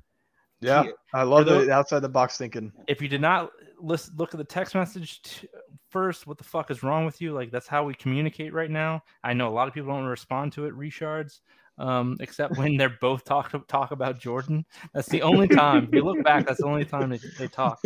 Yeah, 0.60 0.84
I 1.12 1.24
love 1.24 1.46
the- 1.46 1.64
the 1.64 1.72
outside 1.72 2.00
the 2.00 2.08
box 2.08 2.38
thinking. 2.38 2.72
if 2.86 3.02
you 3.02 3.08
did 3.08 3.20
not 3.20 3.50
listen, 3.80 4.14
look 4.16 4.32
at 4.32 4.38
the 4.38 4.44
text 4.44 4.74
message 4.76 5.20
t- 5.22 5.48
first, 5.90 6.26
what 6.26 6.38
the 6.38 6.44
fuck 6.44 6.70
is 6.70 6.82
wrong 6.84 7.04
with 7.04 7.20
you? 7.20 7.32
Like 7.32 7.50
that's 7.50 7.66
how 7.66 7.84
we 7.84 7.94
communicate 7.94 8.52
right 8.54 8.70
now. 8.70 9.02
I 9.24 9.32
know 9.34 9.48
a 9.48 9.54
lot 9.54 9.66
of 9.68 9.74
people 9.74 9.90
don't 9.92 10.04
respond 10.04 10.52
to 10.52 10.66
it, 10.66 10.74
reshards, 10.74 11.40
um, 11.78 12.16
except 12.20 12.56
when 12.56 12.76
they're 12.76 12.96
both 13.00 13.24
talk 13.24 13.66
talk 13.68 13.90
about 13.92 14.20
Jordan. 14.20 14.64
That's 14.94 15.08
the 15.08 15.22
only 15.22 15.48
time. 15.48 15.84
If 15.84 15.94
you 15.94 16.02
look 16.04 16.22
back, 16.24 16.46
that's 16.46 16.60
the 16.60 16.66
only 16.66 16.84
time 16.84 17.10
they, 17.10 17.20
they 17.38 17.48
talk. 17.48 17.80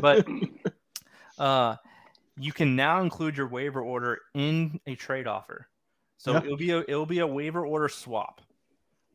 But 0.00 0.26
uh, 1.38 1.76
you 2.38 2.52
can 2.52 2.76
now 2.76 3.02
include 3.02 3.36
your 3.36 3.48
waiver 3.48 3.80
order 3.82 4.18
in 4.34 4.80
a 4.86 4.94
trade 4.94 5.26
offer, 5.26 5.68
so 6.18 6.32
Yeah. 6.32 6.38
it'll 6.44 6.56
be 6.56 6.70
a 6.70 6.78
it'll 6.80 7.06
be 7.06 7.18
a 7.20 7.26
waiver 7.26 7.66
order 7.66 7.88
swap. 7.88 8.40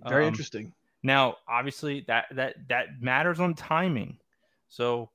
Very 0.07 0.23
Um, 0.25 0.29
interesting. 0.29 0.73
now, 1.03 1.37
obviously, 1.47 2.01
that 2.07 2.25
that 2.31 2.55
that 2.69 3.01
matters 3.01 3.39
on 3.39 3.53
timing. 3.55 4.17
So, 4.69 5.09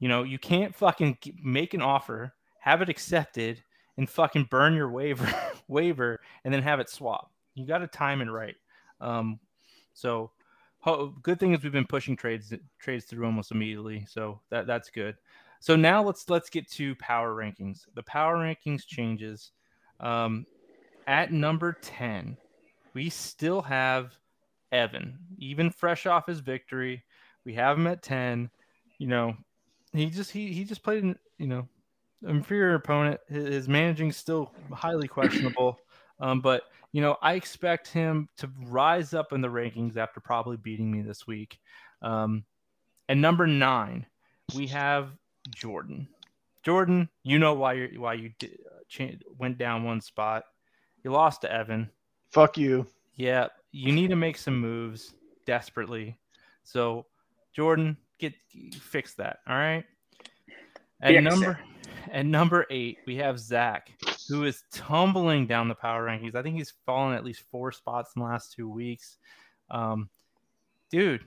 you 0.00 0.08
know, 0.08 0.24
you 0.24 0.38
can't 0.38 0.74
fucking 0.74 1.18
make 1.42 1.72
an 1.74 1.80
offer, 1.82 2.34
have 2.58 2.82
it 2.82 2.88
accepted, 2.88 3.62
and 3.96 4.10
fucking 4.10 4.48
burn 4.50 4.74
your 4.74 4.90
waiver 4.90 5.32
waiver, 5.68 6.20
and 6.44 6.52
then 6.52 6.62
have 6.62 6.80
it 6.80 6.90
swap. 6.90 7.30
You 7.54 7.66
got 7.66 7.78
to 7.78 7.86
time 7.86 8.20
it 8.20 8.30
right. 8.30 8.56
Um, 9.00 9.38
so, 9.92 10.30
ho- 10.80 11.14
good 11.22 11.38
thing 11.38 11.52
is 11.52 11.62
we've 11.62 11.72
been 11.72 11.86
pushing 11.86 12.16
trades 12.16 12.52
trades 12.78 13.04
through 13.04 13.26
almost 13.26 13.50
immediately. 13.50 14.06
So 14.08 14.40
that 14.50 14.66
that's 14.66 14.90
good. 14.90 15.16
So 15.60 15.76
now 15.76 16.02
let's 16.02 16.28
let's 16.28 16.50
get 16.50 16.70
to 16.72 16.94
power 16.96 17.34
rankings. 17.34 17.86
The 17.94 18.02
power 18.02 18.36
rankings 18.36 18.86
changes. 18.86 19.52
Um, 20.00 20.46
at 21.06 21.32
number 21.32 21.76
ten, 21.80 22.36
we 22.94 23.10
still 23.10 23.62
have 23.62 24.16
Evan, 24.72 25.18
even 25.38 25.70
fresh 25.70 26.04
off 26.04 26.26
his 26.26 26.40
victory. 26.40 27.04
We 27.44 27.54
have 27.54 27.78
him 27.78 27.86
at 27.86 28.02
10. 28.02 28.50
You 28.98 29.06
know, 29.06 29.36
he 29.92 30.06
just 30.06 30.30
he 30.30 30.52
he 30.52 30.64
just 30.64 30.82
played 30.82 31.04
an, 31.04 31.18
you 31.38 31.46
know, 31.46 31.68
inferior 32.26 32.74
opponent. 32.74 33.20
His, 33.28 33.48
his 33.48 33.68
managing 33.68 34.12
still 34.12 34.52
highly 34.72 35.08
questionable. 35.08 35.78
Um, 36.20 36.40
but 36.40 36.62
you 36.92 37.00
know, 37.00 37.16
I 37.20 37.34
expect 37.34 37.88
him 37.88 38.28
to 38.38 38.48
rise 38.66 39.14
up 39.14 39.32
in 39.32 39.40
the 39.40 39.48
rankings 39.48 39.96
after 39.96 40.20
probably 40.20 40.56
beating 40.56 40.90
me 40.90 41.02
this 41.02 41.26
week. 41.26 41.58
Um, 42.02 42.44
and 43.08 43.20
number 43.20 43.46
nine, 43.46 44.06
we 44.54 44.68
have 44.68 45.10
Jordan. 45.50 46.08
Jordan, 46.62 47.08
you 47.24 47.38
know 47.38 47.54
why 47.54 47.74
you 47.74 48.00
why 48.00 48.14
you 48.14 48.30
did, 48.38 48.58
uh, 48.70 48.78
cha- 48.88 49.18
went 49.38 49.58
down 49.58 49.84
one 49.84 50.00
spot. 50.00 50.44
You 51.02 51.10
lost 51.10 51.42
to 51.42 51.52
Evan. 51.52 51.90
Fuck 52.30 52.56
you. 52.56 52.86
Yeah, 53.16 53.48
you 53.72 53.92
need 53.92 54.08
to 54.08 54.16
make 54.16 54.38
some 54.38 54.58
moves 54.58 55.14
desperately. 55.46 56.16
So, 56.62 57.06
Jordan, 57.52 57.96
get 58.18 58.34
fix 58.80 59.14
that. 59.14 59.40
All 59.46 59.56
right. 59.56 59.84
At 61.02 61.12
Fix 61.12 61.22
number 61.22 61.58
at 62.10 62.26
number 62.26 62.66
eight, 62.70 62.98
we 63.06 63.16
have 63.16 63.38
Zach, 63.38 63.90
who 64.28 64.44
is 64.44 64.62
tumbling 64.72 65.46
down 65.46 65.68
the 65.68 65.74
power 65.74 66.06
rankings. 66.06 66.34
I 66.34 66.42
think 66.42 66.56
he's 66.56 66.72
fallen 66.86 67.14
at 67.14 67.24
least 67.24 67.44
four 67.50 67.72
spots 67.72 68.12
in 68.14 68.22
the 68.22 68.28
last 68.28 68.52
two 68.52 68.68
weeks. 68.68 69.18
Um, 69.70 70.08
dude, 70.90 71.24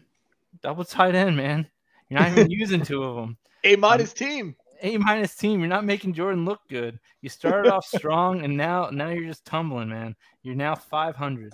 double 0.61 0.83
tight 0.83 1.15
end, 1.15 1.37
man. 1.37 1.67
You're 2.09 2.19
not 2.19 2.31
even 2.31 2.51
using 2.51 2.83
two 2.83 3.03
of 3.03 3.15
them. 3.15 3.37
A 3.63 3.75
minus 3.75 4.13
team. 4.13 4.55
A 4.81 4.97
minus 4.97 5.35
team. 5.35 5.59
You're 5.59 5.69
not 5.69 5.85
making 5.85 6.13
Jordan 6.13 6.45
look 6.45 6.61
good. 6.69 6.99
You 7.21 7.29
started 7.29 7.71
off 7.71 7.85
strong, 7.85 8.43
and 8.43 8.55
now 8.55 8.89
now 8.91 9.09
you're 9.09 9.27
just 9.27 9.45
tumbling, 9.45 9.89
man. 9.89 10.15
You're 10.43 10.55
now 10.55 10.75
500. 10.75 11.53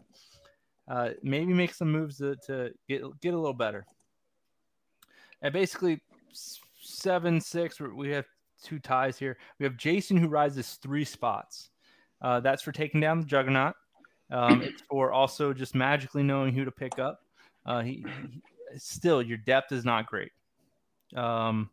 Uh, 0.87 1.09
maybe 1.21 1.53
make 1.53 1.73
some 1.73 1.91
moves 1.91 2.17
to, 2.17 2.35
to 2.47 2.71
get 2.89 3.01
get 3.21 3.33
a 3.33 3.37
little 3.37 3.53
better. 3.53 3.85
And 5.41 5.53
basically, 5.53 6.01
seven 6.81 7.39
six. 7.39 7.79
We 7.79 8.11
have 8.11 8.25
two 8.63 8.79
ties 8.79 9.17
here. 9.17 9.37
We 9.59 9.65
have 9.65 9.77
Jason 9.77 10.17
who 10.17 10.27
rises 10.27 10.79
three 10.81 11.05
spots. 11.05 11.69
Uh, 12.21 12.39
that's 12.39 12.61
for 12.61 12.71
taking 12.71 13.01
down 13.01 13.19
the 13.19 13.25
Juggernaut. 13.25 13.75
Um, 14.31 14.61
it's 14.61 14.81
for 14.89 15.11
also 15.11 15.53
just 15.53 15.75
magically 15.75 16.23
knowing 16.23 16.53
who 16.53 16.65
to 16.65 16.71
pick 16.71 16.99
up. 16.99 17.19
Uh, 17.65 17.81
he, 17.81 18.05
he 18.21 18.41
still 18.77 19.21
your 19.21 19.37
depth 19.37 19.71
is 19.71 19.85
not 19.85 20.07
great. 20.07 20.31
Um, 21.15 21.69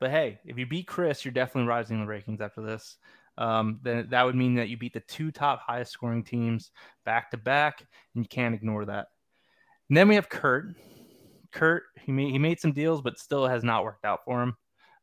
but 0.00 0.10
hey, 0.10 0.38
if 0.44 0.58
you 0.58 0.66
beat 0.66 0.86
Chris, 0.86 1.24
you're 1.24 1.32
definitely 1.32 1.68
rising 1.68 2.00
the 2.00 2.12
rankings 2.12 2.40
after 2.40 2.60
this. 2.60 2.96
Um, 3.36 3.80
then 3.82 4.06
that 4.10 4.24
would 4.24 4.36
mean 4.36 4.54
that 4.56 4.68
you 4.68 4.76
beat 4.76 4.92
the 4.92 5.00
two 5.00 5.32
top 5.32 5.60
highest 5.60 5.92
scoring 5.92 6.22
teams 6.22 6.70
back 7.04 7.30
to 7.30 7.36
back, 7.36 7.86
and 8.14 8.24
you 8.24 8.28
can't 8.28 8.54
ignore 8.54 8.84
that. 8.84 9.08
And 9.88 9.96
then 9.96 10.08
we 10.08 10.14
have 10.14 10.28
Kurt. 10.28 10.76
Kurt, 11.52 11.84
he 12.00 12.12
made 12.12 12.30
he 12.30 12.38
made 12.38 12.60
some 12.60 12.72
deals, 12.72 13.00
but 13.00 13.18
still 13.18 13.46
has 13.46 13.64
not 13.64 13.84
worked 13.84 14.04
out 14.04 14.20
for 14.24 14.42
him. 14.42 14.56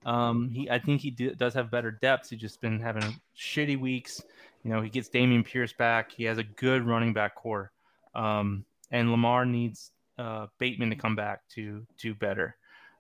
Um, 0.05 0.49
he 0.49 0.69
I 0.69 0.79
think 0.79 1.01
he 1.01 1.11
do, 1.11 1.35
does 1.35 1.53
have 1.53 1.69
better 1.69 1.91
depths. 1.91 2.29
He's 2.29 2.39
just 2.39 2.61
been 2.61 2.79
having 2.79 3.19
shitty 3.37 3.79
weeks. 3.79 4.21
You 4.63 4.71
know, 4.71 4.81
he 4.81 4.89
gets 4.89 5.09
Dameon 5.09 5.45
Pierce 5.45 5.73
back. 5.73 6.11
He 6.11 6.23
has 6.25 6.37
a 6.37 6.43
good 6.43 6.85
running 6.85 7.13
back 7.13 7.35
core, 7.35 7.71
um, 8.15 8.65
and 8.91 9.11
Lamar 9.11 9.45
needs 9.45 9.91
uh, 10.17 10.47
Bateman 10.59 10.89
to 10.89 10.95
come 10.95 11.15
back 11.15 11.47
to 11.49 11.85
do 11.97 12.13
better 12.13 12.55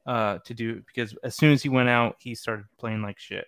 uh, 0.05 0.39
to 0.39 0.53
do 0.53 0.81
because 0.87 1.15
as 1.23 1.35
soon 1.35 1.51
as 1.51 1.61
he 1.61 1.69
went 1.69 1.89
out, 1.89 2.17
he 2.19 2.35
started 2.35 2.65
playing 2.77 3.01
like 3.01 3.19
shit. 3.19 3.47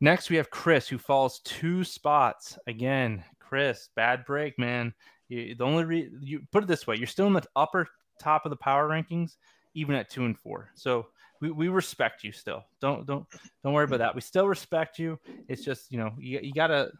Next, 0.00 0.28
we 0.28 0.36
have 0.36 0.50
Chris, 0.50 0.88
who 0.88 0.98
falls 0.98 1.40
two 1.40 1.84
spots 1.84 2.58
again. 2.66 3.24
Chris, 3.38 3.88
bad 3.94 4.24
break, 4.24 4.58
man. 4.58 4.92
You, 5.28 5.54
the 5.54 5.64
only 5.64 5.84
re- 5.84 6.10
you 6.20 6.42
put 6.52 6.62
it 6.62 6.66
this 6.66 6.86
way, 6.86 6.96
you're 6.96 7.06
still 7.06 7.26
in 7.26 7.32
the 7.32 7.44
upper 7.56 7.88
top 8.18 8.44
of 8.44 8.50
the 8.50 8.56
power 8.56 8.88
rankings, 8.88 9.36
even 9.74 9.94
at 9.94 10.10
two 10.10 10.24
and 10.24 10.38
four. 10.38 10.70
So 10.74 11.06
we, 11.40 11.50
we 11.50 11.68
respect 11.68 12.24
you 12.24 12.32
still. 12.32 12.64
Don't 12.80 13.06
don't 13.06 13.26
don't 13.62 13.72
worry 13.72 13.84
about 13.84 13.98
that. 13.98 14.14
We 14.14 14.20
still 14.20 14.48
respect 14.48 14.98
you. 14.98 15.18
It's 15.48 15.64
just 15.64 15.90
you 15.90 15.98
know 15.98 16.12
you, 16.18 16.40
you 16.42 16.52
gotta. 16.52 16.90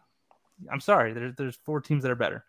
I'm 0.71 0.79
sorry. 0.79 1.13
There's 1.13 1.35
there's 1.35 1.55
four 1.55 1.81
teams 1.81 2.03
that 2.03 2.11
are 2.11 2.15
better, 2.15 2.45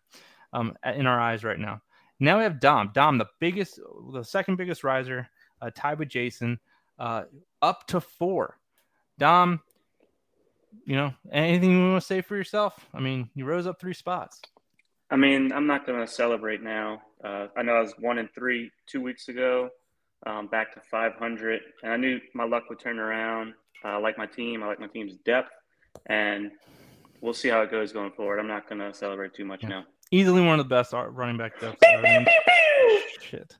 um, 0.53 0.77
in 0.85 1.07
our 1.07 1.21
eyes 1.21 1.45
right 1.45 1.59
now. 1.59 1.83
Now 2.19 2.39
we 2.39 2.45
have 2.45 2.61
Dom. 2.61 2.91
Dom, 2.95 3.19
the 3.19 3.27
biggest, 3.41 3.79
the 4.13 4.23
second 4.23 4.57
biggest 4.57 4.85
riser, 4.85 5.29
uh, 5.61 5.71
tied 5.75 5.99
with 5.99 6.09
Jason, 6.09 6.59
uh, 6.99 7.25
up 7.61 7.87
to 7.89 8.01
four. 8.01 8.59
Dom, 9.19 9.61
you 10.85 10.97
know, 10.97 11.13
anything 11.31 11.73
you 11.73 11.91
want 11.91 12.01
to 12.03 12.07
say 12.07 12.23
for 12.23 12.37
yourself? 12.37 12.87
I 12.95 13.01
mean, 13.01 13.31
you 13.35 13.45
rose 13.45 13.67
up 13.67 13.81
three 13.81 13.95
spots. 13.95 14.41
I 15.11 15.17
mean, 15.17 15.53
I'm 15.53 15.67
not 15.67 15.87
going 15.87 16.01
to 16.01 16.11
celebrate 16.11 16.63
now. 16.63 17.03
Uh, 17.23 17.47
I 17.57 17.63
know 17.63 17.75
I 17.75 17.81
was 17.81 17.95
one 17.99 18.19
and 18.19 18.29
three 18.35 18.71
two 18.87 19.01
weeks 19.01 19.29
ago, 19.29 19.71
um, 20.25 20.47
back 20.47 20.73
to 20.75 20.81
500, 20.91 21.61
and 21.83 21.93
I 21.93 21.97
knew 21.97 22.19
my 22.35 22.45
luck 22.45 22.65
would 22.71 22.81
turn 22.81 22.99
around. 22.99 23.55
Uh, 23.85 23.89
I 23.89 23.97
like 23.99 24.17
my 24.19 24.27
team. 24.27 24.63
I 24.63 24.67
like 24.67 24.81
my 24.81 24.87
team's 24.87 25.17
depth, 25.25 25.51
and 26.07 26.51
we'll 27.21 27.35
see 27.35 27.49
how 27.49 27.61
it 27.63 27.71
goes 27.71 27.93
going 27.93 28.13
forward. 28.13 28.39
I'm 28.39 28.49
not 28.49 28.69
going 28.69 28.81
to 28.81 28.93
celebrate 28.95 29.35
too 29.35 29.45
much 29.45 29.63
Yeah. 29.63 29.69
now. 29.69 29.85
Easily 30.13 30.41
one 30.41 30.59
of 30.61 30.65
the 30.65 30.69
best 30.75 30.93
running 30.93 31.37
back 31.37 31.59
depths. 31.61 31.81
I 31.85 32.01
mean, 32.01 32.27
shit. 33.21 33.57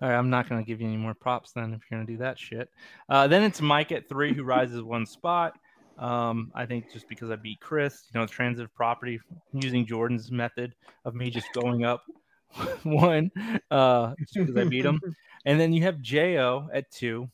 All 0.00 0.08
right, 0.08 0.16
I'm 0.16 0.30
not 0.30 0.48
going 0.48 0.62
to 0.62 0.66
give 0.66 0.80
you 0.80 0.86
any 0.86 0.96
more 0.96 1.12
props 1.12 1.52
then 1.52 1.74
if 1.74 1.82
you're 1.90 1.98
going 1.98 2.06
to 2.06 2.12
do 2.14 2.18
that 2.20 2.38
shit. 2.38 2.70
Uh, 3.08 3.26
then 3.26 3.42
it's 3.42 3.60
Mike 3.60 3.92
at 3.92 4.08
three 4.08 4.32
who 4.32 4.42
rises 4.42 4.82
one 4.82 5.04
spot. 5.04 5.52
Um, 5.98 6.50
I 6.54 6.64
think 6.64 6.90
just 6.90 7.06
because 7.08 7.30
I 7.30 7.36
beat 7.36 7.60
Chris, 7.60 8.08
you 8.12 8.18
know, 8.18 8.26
transitive 8.26 8.72
property 8.74 9.20
using 9.52 9.84
Jordan's 9.84 10.30
method 10.32 10.74
of 11.04 11.14
me 11.14 11.28
just 11.28 11.52
going 11.52 11.84
up 11.84 12.02
one 12.82 13.30
uh, 13.70 14.14
just 14.20 14.34
because 14.34 14.56
I 14.56 14.64
beat 14.64 14.86
him. 14.86 15.00
And 15.44 15.58
then 15.58 15.72
you 15.72 15.82
have 15.82 16.00
Jo 16.00 16.68
at 16.72 16.90
two, 16.90 17.30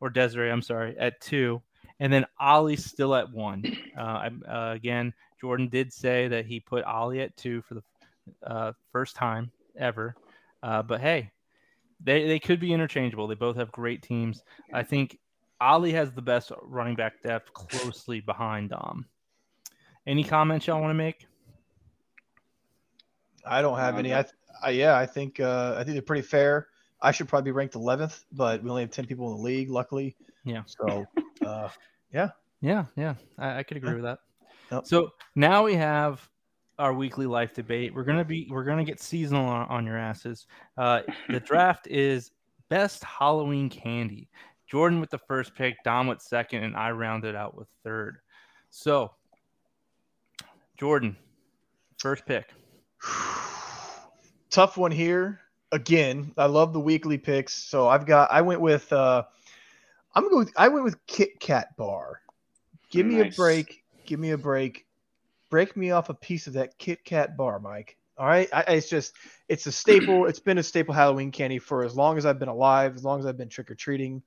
or 0.00 0.10
Desiree, 0.10 0.50
I'm 0.50 0.62
sorry, 0.62 0.96
at 0.98 1.20
two. 1.20 1.62
And 1.98 2.12
then 2.12 2.24
Ollie's 2.38 2.84
still 2.84 3.14
at 3.14 3.30
one. 3.30 3.64
Uh, 3.96 4.00
I'm- 4.00 4.42
uh, 4.48 4.72
again, 4.74 5.12
Jordan 5.40 5.68
did 5.68 5.92
say 5.92 6.28
that 6.28 6.46
he 6.46 6.60
put 6.60 6.84
Ollie 6.84 7.20
at 7.20 7.36
two 7.36 7.62
for 7.62 7.74
the 7.74 7.82
uh, 8.46 8.72
first 8.92 9.16
time 9.16 9.50
ever. 9.76 10.14
Uh, 10.62 10.82
but 10.82 11.00
hey, 11.00 11.30
they, 12.02 12.26
they 12.26 12.38
could 12.38 12.60
be 12.60 12.72
interchangeable. 12.72 13.26
They 13.26 13.34
both 13.34 13.56
have 13.56 13.72
great 13.72 14.02
teams. 14.02 14.42
I 14.72 14.82
think 14.82 15.18
Ollie 15.60 15.92
has 15.92 16.12
the 16.12 16.22
best 16.22 16.52
running 16.62 16.94
back 16.94 17.22
depth 17.22 17.52
closely 17.52 18.20
behind 18.20 18.70
Dom. 18.70 19.06
Any 20.06 20.24
comments 20.24 20.66
y'all 20.66 20.80
want 20.80 20.90
to 20.90 20.94
make? 20.94 21.26
I 23.46 23.62
don't 23.62 23.78
have 23.78 23.98
any. 23.98 24.14
I, 24.14 24.22
th- 24.22 24.34
I 24.62 24.70
yeah, 24.70 24.96
I 24.96 25.06
think 25.06 25.40
uh, 25.40 25.74
I 25.76 25.84
think 25.84 25.94
they're 25.94 26.02
pretty 26.02 26.22
fair. 26.26 26.68
I 27.02 27.12
should 27.12 27.28
probably 27.28 27.50
be 27.50 27.52
ranked 27.52 27.74
11th, 27.74 28.24
but 28.32 28.62
we 28.62 28.70
only 28.70 28.82
have 28.82 28.90
10 28.90 29.06
people 29.06 29.30
in 29.30 29.36
the 29.38 29.42
league, 29.42 29.70
luckily. 29.70 30.16
Yeah. 30.44 30.62
So, 30.66 31.06
uh, 31.44 31.68
Yeah, 32.12 32.84
yeah, 32.96 33.14
I, 33.38 33.58
I 33.58 33.62
could 33.62 33.78
agree 33.78 33.90
Yeah. 33.90 33.94
with 33.96 34.04
that. 34.04 34.18
Yep. 34.70 34.86
So 34.86 35.10
now 35.34 35.64
we 35.64 35.74
have 35.74 36.28
our 36.78 36.92
weekly 36.92 37.26
life 37.26 37.54
debate. 37.54 37.94
We're 37.94 38.04
gonna 38.04 38.24
be 38.24 38.48
we're 38.50 38.64
gonna 38.64 38.84
get 38.84 39.00
seasonal 39.00 39.46
on, 39.46 39.66
on 39.68 39.86
your 39.86 39.96
asses. 39.96 40.46
Uh, 40.76 41.00
the 41.28 41.40
draft 41.46 41.86
is 41.86 42.32
best 42.68 43.02
Halloween 43.04 43.68
candy. 43.68 44.28
Jordan 44.66 45.00
with 45.00 45.10
the 45.10 45.18
first 45.18 45.54
pick, 45.54 45.76
Dom 45.84 46.06
with 46.06 46.20
second, 46.22 46.62
and 46.62 46.76
I 46.76 46.90
rounded 46.92 47.34
out 47.34 47.56
with 47.56 47.68
third. 47.82 48.18
So, 48.70 49.10
Jordan, 50.78 51.16
first 51.98 52.24
pick. 52.26 52.52
tough 54.50 54.76
one 54.76 54.92
here. 54.92 55.40
Again. 55.72 56.32
I 56.36 56.46
love 56.46 56.72
the 56.72 56.80
weekly 56.80 57.18
picks. 57.18 57.52
So 57.52 57.88
I've 57.88 58.06
got. 58.06 58.30
I 58.30 58.42
went 58.42 58.60
with. 58.60 58.92
uh 58.92 59.24
I'm 60.14 60.28
going. 60.28 60.50
I 60.56 60.68
went 60.68 60.84
with 60.84 61.04
Kit 61.06 61.40
Kat 61.40 61.76
bar. 61.76 62.20
Give 62.90 63.06
me 63.06 63.20
a 63.20 63.30
break. 63.36 63.84
Give 64.06 64.18
me 64.18 64.30
a 64.30 64.38
break. 64.38 64.86
Break 65.50 65.76
me 65.76 65.90
off 65.90 66.08
a 66.08 66.14
piece 66.14 66.46
of 66.46 66.54
that 66.54 66.78
Kit 66.78 67.04
Kat 67.04 67.36
bar, 67.36 67.58
Mike. 67.60 67.96
All 68.18 68.26
right. 68.26 68.48
I, 68.52 68.60
it's 68.74 68.88
just. 68.88 69.14
It's 69.48 69.66
a 69.66 69.72
staple. 69.72 70.26
it's 70.28 70.40
been 70.40 70.58
a 70.58 70.62
staple 70.62 70.94
Halloween 70.94 71.30
candy 71.30 71.58
for 71.58 71.84
as 71.84 71.96
long 71.96 72.18
as 72.18 72.26
I've 72.26 72.38
been 72.38 72.48
alive. 72.48 72.94
As 72.96 73.04
long 73.04 73.20
as 73.20 73.26
I've 73.26 73.38
been 73.38 73.48
trick 73.48 73.70
or 73.70 73.74
treating. 73.74 74.22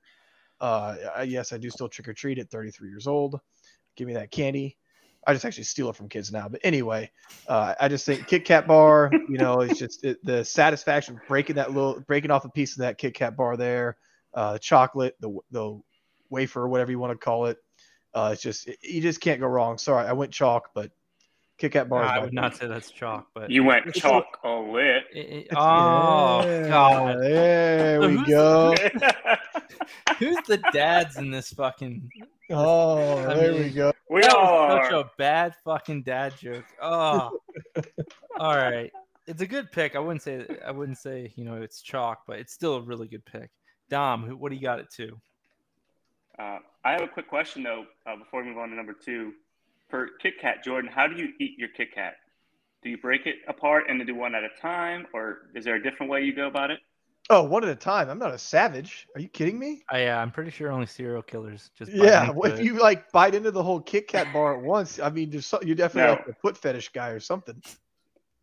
Uh, 0.60 0.96
I- 1.16 1.22
yes, 1.24 1.52
I 1.52 1.58
do 1.58 1.68
still 1.70 1.88
trick 1.88 2.08
or 2.08 2.14
treat 2.14 2.38
at 2.38 2.50
33 2.50 2.88
years 2.88 3.06
old. 3.06 3.40
Give 3.96 4.08
me 4.08 4.14
that 4.14 4.30
candy. 4.30 4.76
I 5.26 5.32
just 5.32 5.44
actually 5.44 5.64
steal 5.64 5.88
it 5.90 5.96
from 5.96 6.08
kids 6.08 6.30
now. 6.32 6.48
But 6.48 6.60
anyway, 6.64 7.10
uh, 7.48 7.74
I 7.80 7.88
just 7.88 8.04
think 8.06 8.26
Kit 8.26 8.44
Kat 8.44 8.66
bar, 8.66 9.10
you 9.28 9.38
know, 9.38 9.60
it's 9.60 9.78
just 9.78 10.04
it, 10.04 10.24
the 10.24 10.44
satisfaction 10.44 11.16
of 11.16 11.20
breaking 11.28 11.56
that 11.56 11.72
little, 11.72 12.00
breaking 12.00 12.30
off 12.30 12.44
a 12.44 12.48
piece 12.50 12.72
of 12.72 12.78
that 12.78 12.98
Kit 12.98 13.14
Kat 13.14 13.36
bar 13.36 13.56
there, 13.56 13.96
uh, 14.34 14.54
the 14.54 14.58
chocolate, 14.58 15.16
the 15.20 15.36
the 15.50 15.80
wafer, 16.30 16.68
whatever 16.68 16.90
you 16.90 16.98
want 16.98 17.12
to 17.18 17.24
call 17.24 17.46
it. 17.46 17.58
Uh, 18.14 18.30
it's 18.32 18.42
just 18.42 18.68
you 18.82 19.00
just 19.00 19.20
can't 19.20 19.40
go 19.40 19.46
wrong. 19.46 19.78
Sorry, 19.78 20.06
I 20.06 20.12
went 20.12 20.30
chalk, 20.32 20.70
but 20.74 20.90
Kit 21.58 21.72
Kat 21.72 21.88
bar. 21.88 22.04
is 22.04 22.10
I 22.10 22.18
would 22.18 22.32
not 22.32 22.52
pick. 22.52 22.60
say 22.62 22.66
that's 22.68 22.90
chalk, 22.90 23.28
but 23.34 23.50
You 23.50 23.64
went 23.64 23.86
It's 23.86 23.98
chalk 24.00 24.38
all 24.44 24.72
lit. 24.72 25.04
It- 25.12 25.18
it- 25.18 25.48
oh 25.56 26.42
Yeah, 26.44 26.68
god, 26.68 27.22
there 27.22 28.00
So 28.02 28.08
we 28.08 28.14
who's- 28.16 28.28
go. 28.28 28.74
who's 30.18 30.36
the 30.46 30.58
dads 30.72 31.16
in 31.16 31.30
this 31.30 31.52
fucking? 31.52 32.10
Oh, 32.50 33.18
I 33.18 33.34
there 33.34 33.52
we 33.54 33.70
go. 33.70 33.92
we 34.10 34.22
all 34.24 34.36
are. 34.46 34.63
A 35.00 35.10
bad 35.18 35.54
fucking 35.64 36.02
dad 36.02 36.34
joke. 36.38 36.64
Oh, 36.80 37.38
all 38.38 38.56
right. 38.56 38.90
It's 39.26 39.42
a 39.42 39.46
good 39.46 39.72
pick. 39.72 39.96
I 39.96 39.98
wouldn't 40.00 40.22
say 40.22 40.46
I 40.66 40.70
wouldn't 40.70 40.98
say 40.98 41.32
you 41.36 41.44
know 41.44 41.54
it's 41.56 41.80
chalk, 41.80 42.22
but 42.26 42.38
it's 42.38 42.52
still 42.52 42.76
a 42.76 42.82
really 42.82 43.08
good 43.08 43.24
pick. 43.24 43.50
Dom, 43.88 44.24
who, 44.24 44.36
what 44.36 44.50
do 44.50 44.56
you 44.56 44.62
got 44.62 44.80
it 44.80 44.90
to? 44.96 45.20
Uh, 46.38 46.58
I 46.84 46.92
have 46.92 47.02
a 47.02 47.08
quick 47.08 47.28
question 47.28 47.62
though 47.62 47.84
uh, 48.06 48.16
before 48.16 48.42
we 48.42 48.48
move 48.48 48.58
on 48.58 48.70
to 48.70 48.74
number 48.74 48.92
two. 48.94 49.32
For 49.88 50.10
Kit 50.20 50.34
Kat, 50.40 50.64
Jordan, 50.64 50.90
how 50.92 51.06
do 51.06 51.14
you 51.14 51.28
eat 51.38 51.58
your 51.58 51.68
Kit 51.68 51.94
Kat? 51.94 52.14
Do 52.82 52.90
you 52.90 52.98
break 52.98 53.26
it 53.26 53.36
apart 53.48 53.84
and 53.88 54.00
then 54.00 54.06
do 54.06 54.14
one 54.14 54.34
at 54.34 54.42
a 54.42 54.48
time, 54.60 55.06
or 55.14 55.50
is 55.54 55.64
there 55.64 55.76
a 55.76 55.82
different 55.82 56.10
way 56.10 56.22
you 56.22 56.34
go 56.34 56.46
about 56.46 56.70
it? 56.70 56.80
Oh, 57.30 57.42
one 57.42 57.64
at 57.64 57.70
a 57.70 57.74
time. 57.74 58.10
I'm 58.10 58.18
not 58.18 58.34
a 58.34 58.38
savage. 58.38 59.08
Are 59.14 59.20
you 59.20 59.28
kidding 59.28 59.58
me? 59.58 59.82
I, 59.90 60.02
yeah, 60.02 60.20
I'm 60.20 60.30
pretty 60.30 60.50
sure 60.50 60.70
only 60.70 60.86
serial 60.86 61.22
killers 61.22 61.70
just. 61.76 61.90
bite 61.90 61.98
Yeah, 62.06 62.22
into 62.28 62.34
well, 62.34 62.50
if 62.52 62.60
it. 62.60 62.64
you 62.64 62.78
like 62.78 63.10
bite 63.12 63.34
into 63.34 63.50
the 63.50 63.62
whole 63.62 63.80
Kit 63.80 64.08
Kat 64.08 64.30
bar 64.32 64.58
at 64.58 64.62
once, 64.62 64.98
I 65.00 65.08
mean, 65.08 65.30
there's 65.30 65.46
so, 65.46 65.58
you're 65.62 65.74
definitely 65.74 66.10
No. 66.12 66.18
like 66.18 66.28
a 66.28 66.40
foot 66.40 66.56
fetish 66.58 66.90
guy 66.90 67.08
or 67.10 67.20
something. 67.20 67.60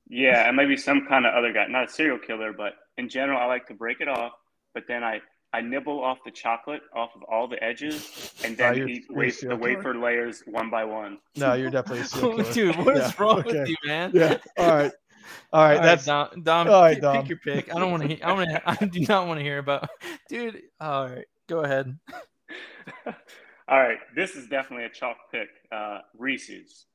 Yeah, 0.10 0.48
and 0.48 0.58
maybe 0.58 0.76
some 0.78 1.06
kind 1.08 1.26
of 1.26 1.34
other 1.36 1.54
guy, 1.54 1.68
not 1.68 1.90
a 1.90 1.92
serial 1.92 2.18
killer, 2.18 2.54
but 2.54 2.74
in 2.98 3.08
general, 3.08 3.40
I 3.40 3.46
like 3.46 3.68
to 3.68 3.74
break 3.74 4.02
it 4.02 4.08
off, 4.08 4.34
but 4.74 4.84
then 4.88 5.04
I 5.04 5.22
I 5.54 5.62
nibble 5.62 6.02
off 6.04 6.18
the 6.26 6.32
chocolate 6.32 6.82
off 6.96 7.12
of 7.16 7.24
all 7.32 7.48
the 7.48 7.62
edges, 7.64 8.04
and 8.44 8.56
oh, 8.56 8.64
then 8.64 8.74
Oh, 8.74 8.88
eat 8.88 9.04
you're 9.10 9.18
wa- 9.18 9.24
the 9.26 9.32
serial 9.32 9.58
killer? 9.60 9.76
wafer 9.78 9.96
layers 9.96 10.44
one 10.48 10.70
by 10.70 10.84
one. 10.86 11.20
No, 11.36 11.54
you're 11.54 11.70
definitely 11.70 12.02
a 12.02 12.06
serial 12.06 12.36
killer. 12.38 12.54
Dude, 12.54 12.76
what 12.78 12.98
is 12.98 13.04
Yeah, 13.04 13.12
wrong 13.20 13.40
okay. 13.40 13.60
with 13.60 13.70
you, 13.70 13.76
man? 13.86 14.12
Yeah. 14.14 14.38
All 14.58 14.76
right. 14.76 14.92
All 15.54 15.64
right. 15.64 15.78
All 15.78 15.84
that's 15.84 16.06
Dom. 16.06 16.44
Dom, 16.44 16.70
all 16.70 16.82
right, 16.82 16.94
pick, 16.94 17.02
Dom. 17.02 17.22
pick 17.22 17.30
your 17.30 17.38
pick. 17.40 17.76
I 17.76 17.80
don't 17.80 17.92
want 17.92 18.04
to. 18.04 18.10
Hear, 18.10 18.20
I 18.24 18.34
want 18.34 18.50
to. 18.50 18.62
I 18.66 18.86
do 18.86 19.02
not 19.02 19.28
want 19.28 19.40
to 19.40 19.44
hear 19.44 19.58
about, 19.58 19.90
dude. 20.30 20.62
All 20.80 21.10
right, 21.10 21.26
go 21.48 21.60
ahead. 21.60 21.98
all 23.68 23.80
right, 23.80 23.98
this 24.16 24.36
is 24.36 24.48
definitely 24.48 24.86
a 24.86 24.90
chalk 24.90 25.18
pick. 25.32 25.50
Uh, 25.72 26.00
Reese's, 26.18 26.86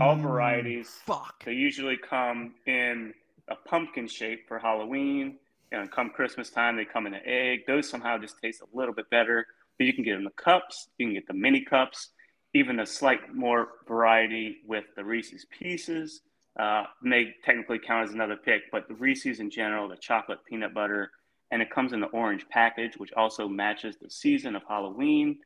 all 0.00 0.16
Mm, 0.16 0.22
varieties. 0.22 0.88
Fuck. 1.04 1.44
They 1.44 1.52
usually 1.52 1.96
come 1.96 2.54
in 2.66 3.12
a 3.48 3.56
pumpkin 3.56 4.06
shape 4.08 4.48
for 4.48 4.58
Halloween. 4.58 5.36
And 5.72 5.90
come 5.90 6.10
Christmas 6.10 6.50
time, 6.50 6.76
they 6.76 6.84
come 6.84 7.06
in 7.06 7.14
an 7.14 7.20
egg. 7.24 7.60
Those 7.66 7.88
somehow 7.88 8.18
just 8.18 8.40
taste 8.42 8.60
a 8.60 8.76
little 8.76 8.94
bit 8.94 9.08
better. 9.10 9.46
But 9.78 9.86
you 9.86 9.92
can 9.92 10.02
get 10.02 10.12
them 10.12 10.20
in 10.20 10.24
the 10.24 10.42
cups. 10.42 10.88
You 10.98 11.06
can 11.06 11.14
get 11.14 11.26
the 11.28 11.34
mini 11.34 11.64
cups. 11.64 12.10
Even 12.54 12.80
a 12.80 12.86
slight 12.86 13.32
more 13.32 13.68
variety 13.86 14.56
with 14.66 14.84
the 14.96 15.04
Reese's 15.04 15.46
Pieces 15.56 16.22
uh, 16.58 16.84
may 17.02 17.34
technically 17.44 17.78
count 17.78 18.08
as 18.08 18.14
another 18.14 18.36
pick. 18.36 18.62
But 18.72 18.88
the 18.88 18.94
Reese's 18.94 19.40
in 19.40 19.50
general, 19.50 19.88
the 19.88 19.96
chocolate 19.96 20.40
peanut 20.48 20.74
butter, 20.74 21.10
and 21.50 21.60
it 21.62 21.70
comes 21.70 21.92
in 21.92 22.00
the 22.00 22.06
orange 22.08 22.46
package, 22.48 22.96
which 22.96 23.12
also 23.14 23.48
matches 23.48 23.96
the 24.00 24.10
season 24.10 24.56
of 24.56 24.62
Halloween. 24.68 25.38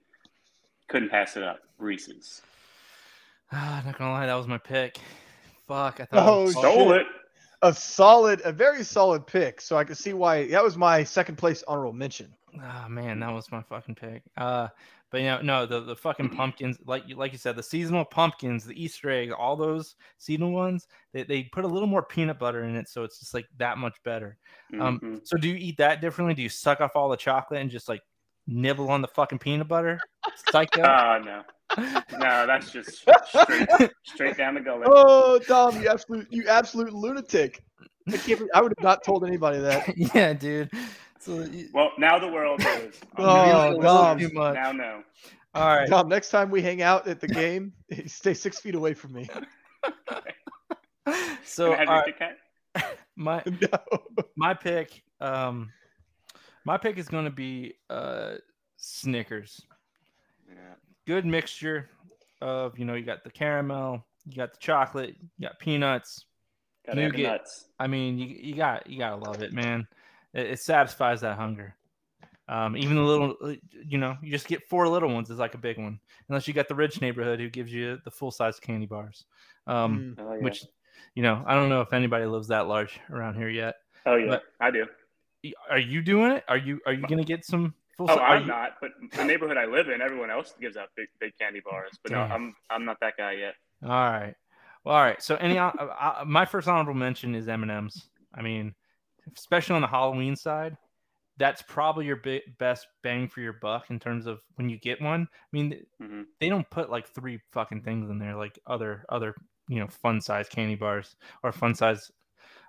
Couldn't 0.88 1.10
pass 1.10 1.36
it 1.36 1.42
up. 1.42 1.60
Reese's. 1.78 2.42
Ah, 3.52 3.82
not 3.84 3.96
gonna 3.98 4.10
lie, 4.10 4.26
that 4.26 4.34
was 4.34 4.48
my 4.48 4.58
pick. 4.58 4.98
Fuck, 5.68 6.00
I 6.00 6.06
thought. 6.06 6.28
Oh, 6.28 6.40
it 6.40 6.44
was- 6.46 6.52
Stole 6.56 6.88
shit. 6.92 7.00
it. 7.02 7.06
a 7.62 7.72
solid, 7.74 8.40
a 8.44 8.50
very 8.52 8.82
solid 8.82 9.26
pick. 9.26 9.60
So 9.60 9.76
I 9.76 9.84
can 9.84 9.94
see 9.94 10.12
why 10.12 10.48
that 10.48 10.64
was 10.64 10.76
my 10.76 11.04
second 11.04 11.36
place 11.36 11.62
honorable 11.68 11.92
mention. 11.92 12.32
Oh 12.56 12.88
man, 12.88 13.20
that 13.20 13.32
was 13.32 13.52
my 13.52 13.62
fucking 13.62 13.94
pick. 13.94 14.22
Uh, 14.36 14.68
but 15.14 15.20
you 15.20 15.28
know, 15.28 15.40
no, 15.42 15.64
the 15.64 15.78
the 15.78 15.94
fucking 15.94 16.30
pumpkins, 16.30 16.76
like 16.86 17.04
you 17.06 17.14
like 17.14 17.30
you 17.30 17.38
said, 17.38 17.54
the 17.54 17.62
seasonal 17.62 18.04
pumpkins, 18.04 18.64
the 18.64 18.74
Easter 18.82 19.10
eggs, 19.10 19.32
all 19.32 19.54
those 19.54 19.94
seasonal 20.18 20.50
ones, 20.50 20.88
they, 21.12 21.22
they 21.22 21.44
put 21.44 21.64
a 21.64 21.68
little 21.68 21.86
more 21.86 22.02
peanut 22.02 22.36
butter 22.36 22.64
in 22.64 22.74
it, 22.74 22.88
so 22.88 23.04
it's 23.04 23.20
just 23.20 23.32
like 23.32 23.46
that 23.58 23.78
much 23.78 23.96
better. 24.04 24.36
Um, 24.80 24.98
Mhm. 24.98 25.20
So 25.22 25.36
do 25.36 25.48
you 25.48 25.54
eat 25.54 25.76
that 25.76 26.00
differently? 26.00 26.34
Do 26.34 26.42
you 26.42 26.48
suck 26.48 26.80
off 26.80 26.96
all 26.96 27.08
the 27.08 27.16
chocolate 27.16 27.60
and 27.60 27.70
just 27.70 27.88
like 27.88 28.00
nibble 28.48 28.90
on 28.90 29.02
the 29.02 29.06
fucking 29.06 29.38
peanut 29.38 29.68
butter? 29.68 30.00
Psycho. 30.50 30.82
Ah, 30.84 31.18
no. 31.24 31.44
No, 32.18 32.44
that's 32.48 32.72
just 32.72 33.06
straight, 33.28 33.68
straight 34.02 34.36
down 34.36 34.54
the 34.54 34.60
gullet. 34.62 34.88
Oh, 34.90 35.38
Dom, 35.46 35.80
you 35.80 35.88
absolute, 35.88 36.26
you 36.28 36.48
absolute 36.48 36.92
lunatic. 36.92 37.62
I, 38.08 38.16
can't, 38.16 38.42
I 38.52 38.60
would 38.60 38.72
have 38.76 38.84
not 38.84 39.04
told 39.04 39.24
anybody 39.24 39.60
that. 39.60 39.96
yeah, 40.14 40.32
dude. 40.32 40.70
So 41.20 41.40
you- 41.42 41.68
Well, 41.72 41.92
now 41.98 42.18
the 42.18 42.28
world 42.28 42.60
knows. 42.60 43.00
I'm 43.16 43.24
Oh, 43.24 43.24
gonna 43.24 43.68
a 43.68 43.70
do 43.72 43.76
little 43.78 43.82
Dom. 44.02 44.18
too 44.18 44.30
much. 44.32 44.54
Now 44.54 44.72
know. 44.72 45.02
All 45.54 45.66
right. 45.76 45.88
Dom, 45.88 46.08
next 46.08 46.30
time 46.30 46.50
we 46.50 46.60
hang 46.62 46.82
out 46.82 47.06
at 47.06 47.20
the 47.20 47.28
game, 47.42 47.72
stay 48.06 48.34
six 48.34 48.58
feet 48.60 48.74
away 48.74 48.94
from 48.94 49.12
me. 49.12 49.28
So 51.44 51.72
I 51.74 51.76
have 51.76 51.88
right, 51.88 52.86
my 53.16 53.42
No. 53.46 53.78
my 54.36 54.54
pick 54.54 55.02
um 55.20 55.70
my 56.64 56.78
pick 56.78 56.96
is 56.98 57.08
going 57.08 57.26
to 57.26 57.30
be 57.30 57.74
uh 57.90 58.36
snickers 58.76 59.60
Yeah. 60.48 60.74
good 61.06 61.26
mixture 61.26 61.90
of 62.40 62.78
you 62.78 62.86
know 62.86 62.94
you 62.94 63.04
got 63.04 63.22
the 63.22 63.30
caramel 63.30 64.04
you 64.26 64.36
got 64.36 64.52
the 64.52 64.58
chocolate 64.58 65.14
you 65.38 65.46
got 65.46 65.58
peanuts 65.58 66.24
Gotta 66.86 67.02
have 67.02 67.12
the 67.12 67.18
Nougat. 67.18 67.40
nuts. 67.42 67.66
i 67.78 67.86
mean 67.86 68.18
you, 68.18 68.26
you 68.26 68.54
got 68.56 68.86
you 68.88 68.98
gotta 68.98 69.16
love 69.16 69.42
it 69.42 69.52
man 69.52 69.86
it, 70.34 70.46
it 70.52 70.58
satisfies 70.60 71.20
that 71.22 71.36
hunger 71.38 71.74
um 72.48 72.76
even 72.76 72.94
the 72.96 73.02
little 73.02 73.34
uh, 73.42 73.54
you 73.86 73.96
know 73.96 74.16
you 74.22 74.30
just 74.30 74.46
get 74.46 74.62
four 74.68 74.86
little 74.86 75.08
ones 75.08 75.30
is 75.30 75.38
like 75.38 75.54
a 75.54 75.58
big 75.58 75.78
one 75.78 75.98
unless 76.28 76.46
you 76.46 76.52
got 76.52 76.68
the 76.68 76.74
rich 76.74 77.00
neighborhood 77.00 77.40
who 77.40 77.48
gives 77.48 77.72
you 77.72 77.98
the 78.04 78.10
full 78.10 78.30
size 78.30 78.60
candy 78.60 78.86
bars 78.86 79.24
um 79.66 80.14
Mm. 80.18 80.22
Oh, 80.26 80.34
yeah. 80.34 80.42
which 80.42 80.64
you 81.14 81.22
know 81.22 81.42
i 81.46 81.54
don't 81.54 81.70
know 81.70 81.80
if 81.80 81.92
anybody 81.94 82.26
lives 82.26 82.48
that 82.48 82.66
large 82.68 83.00
around 83.10 83.36
here 83.36 83.48
yet 83.48 83.76
oh, 84.04 84.16
yeah. 84.16 84.26
but- 84.28 84.42
I 84.60 84.70
do. 84.70 84.86
are 85.70 85.78
you 85.78 86.02
doing 86.02 86.32
it 86.32 86.44
are 86.48 86.58
you 86.58 86.80
are 86.86 86.92
you 86.92 87.06
gonna 87.06 87.24
get 87.24 87.44
some 87.46 87.72
full 87.96 88.10
Oh, 88.10 88.16
si- 88.16 88.20
I'm 88.20 88.42
you- 88.42 88.48
not. 88.48 88.72
But 88.80 88.90
the 89.12 89.24
neighborhood 89.24 89.56
I 89.56 89.66
live 89.66 89.88
in, 89.88 90.02
everyone 90.02 90.28
else 90.28 90.52
gives 90.60 90.76
out 90.76 90.88
big, 90.96 91.06
big 91.20 91.32
candy 91.38 91.60
bars. 91.64 91.92
But 92.02 92.10
no, 92.10 92.18
I'm, 92.22 92.52
I'm 92.68 92.84
not 92.84 92.98
that 93.00 93.16
guy 93.16 93.32
yet. 93.34 93.54
All 93.84 93.88
right. 93.90 94.34
Well, 94.84 94.96
all 94.96 95.00
right. 95.02 95.22
So 95.22 95.36
any 95.36 95.58
uh, 95.58 95.70
uh, 95.70 96.24
my 96.26 96.44
first 96.44 96.66
honorable 96.66 96.94
mention 96.94 97.36
is 97.36 97.48
M&M's. 97.48 98.08
I 98.34 98.42
mean, 98.42 98.74
especially 99.36 99.76
on 99.76 99.82
the 99.82 99.88
Halloween 99.88 100.36
side, 100.36 100.76
that's 101.36 101.62
probably 101.62 102.06
your 102.06 102.16
bi- 102.16 102.42
best 102.58 102.86
bang 103.02 103.28
for 103.28 103.40
your 103.40 103.54
buck 103.54 103.90
in 103.90 103.98
terms 103.98 104.26
of 104.26 104.40
when 104.56 104.68
you 104.68 104.78
get 104.78 105.00
one. 105.00 105.22
I 105.22 105.46
mean, 105.52 105.84
hmm 106.00 106.22
they 106.40 106.48
don't 106.48 106.68
put 106.70 106.90
like 106.90 107.08
three 107.08 107.40
fucking 107.52 107.82
things 107.82 108.10
in 108.10 108.18
there 108.18 108.36
like 108.36 108.58
other 108.66 109.04
other, 109.08 109.34
you 109.68 109.80
know, 109.80 109.88
fun 109.88 110.20
size 110.20 110.48
candy 110.48 110.74
bars 110.74 111.16
or 111.42 111.52
fun 111.52 111.74
size 111.74 112.10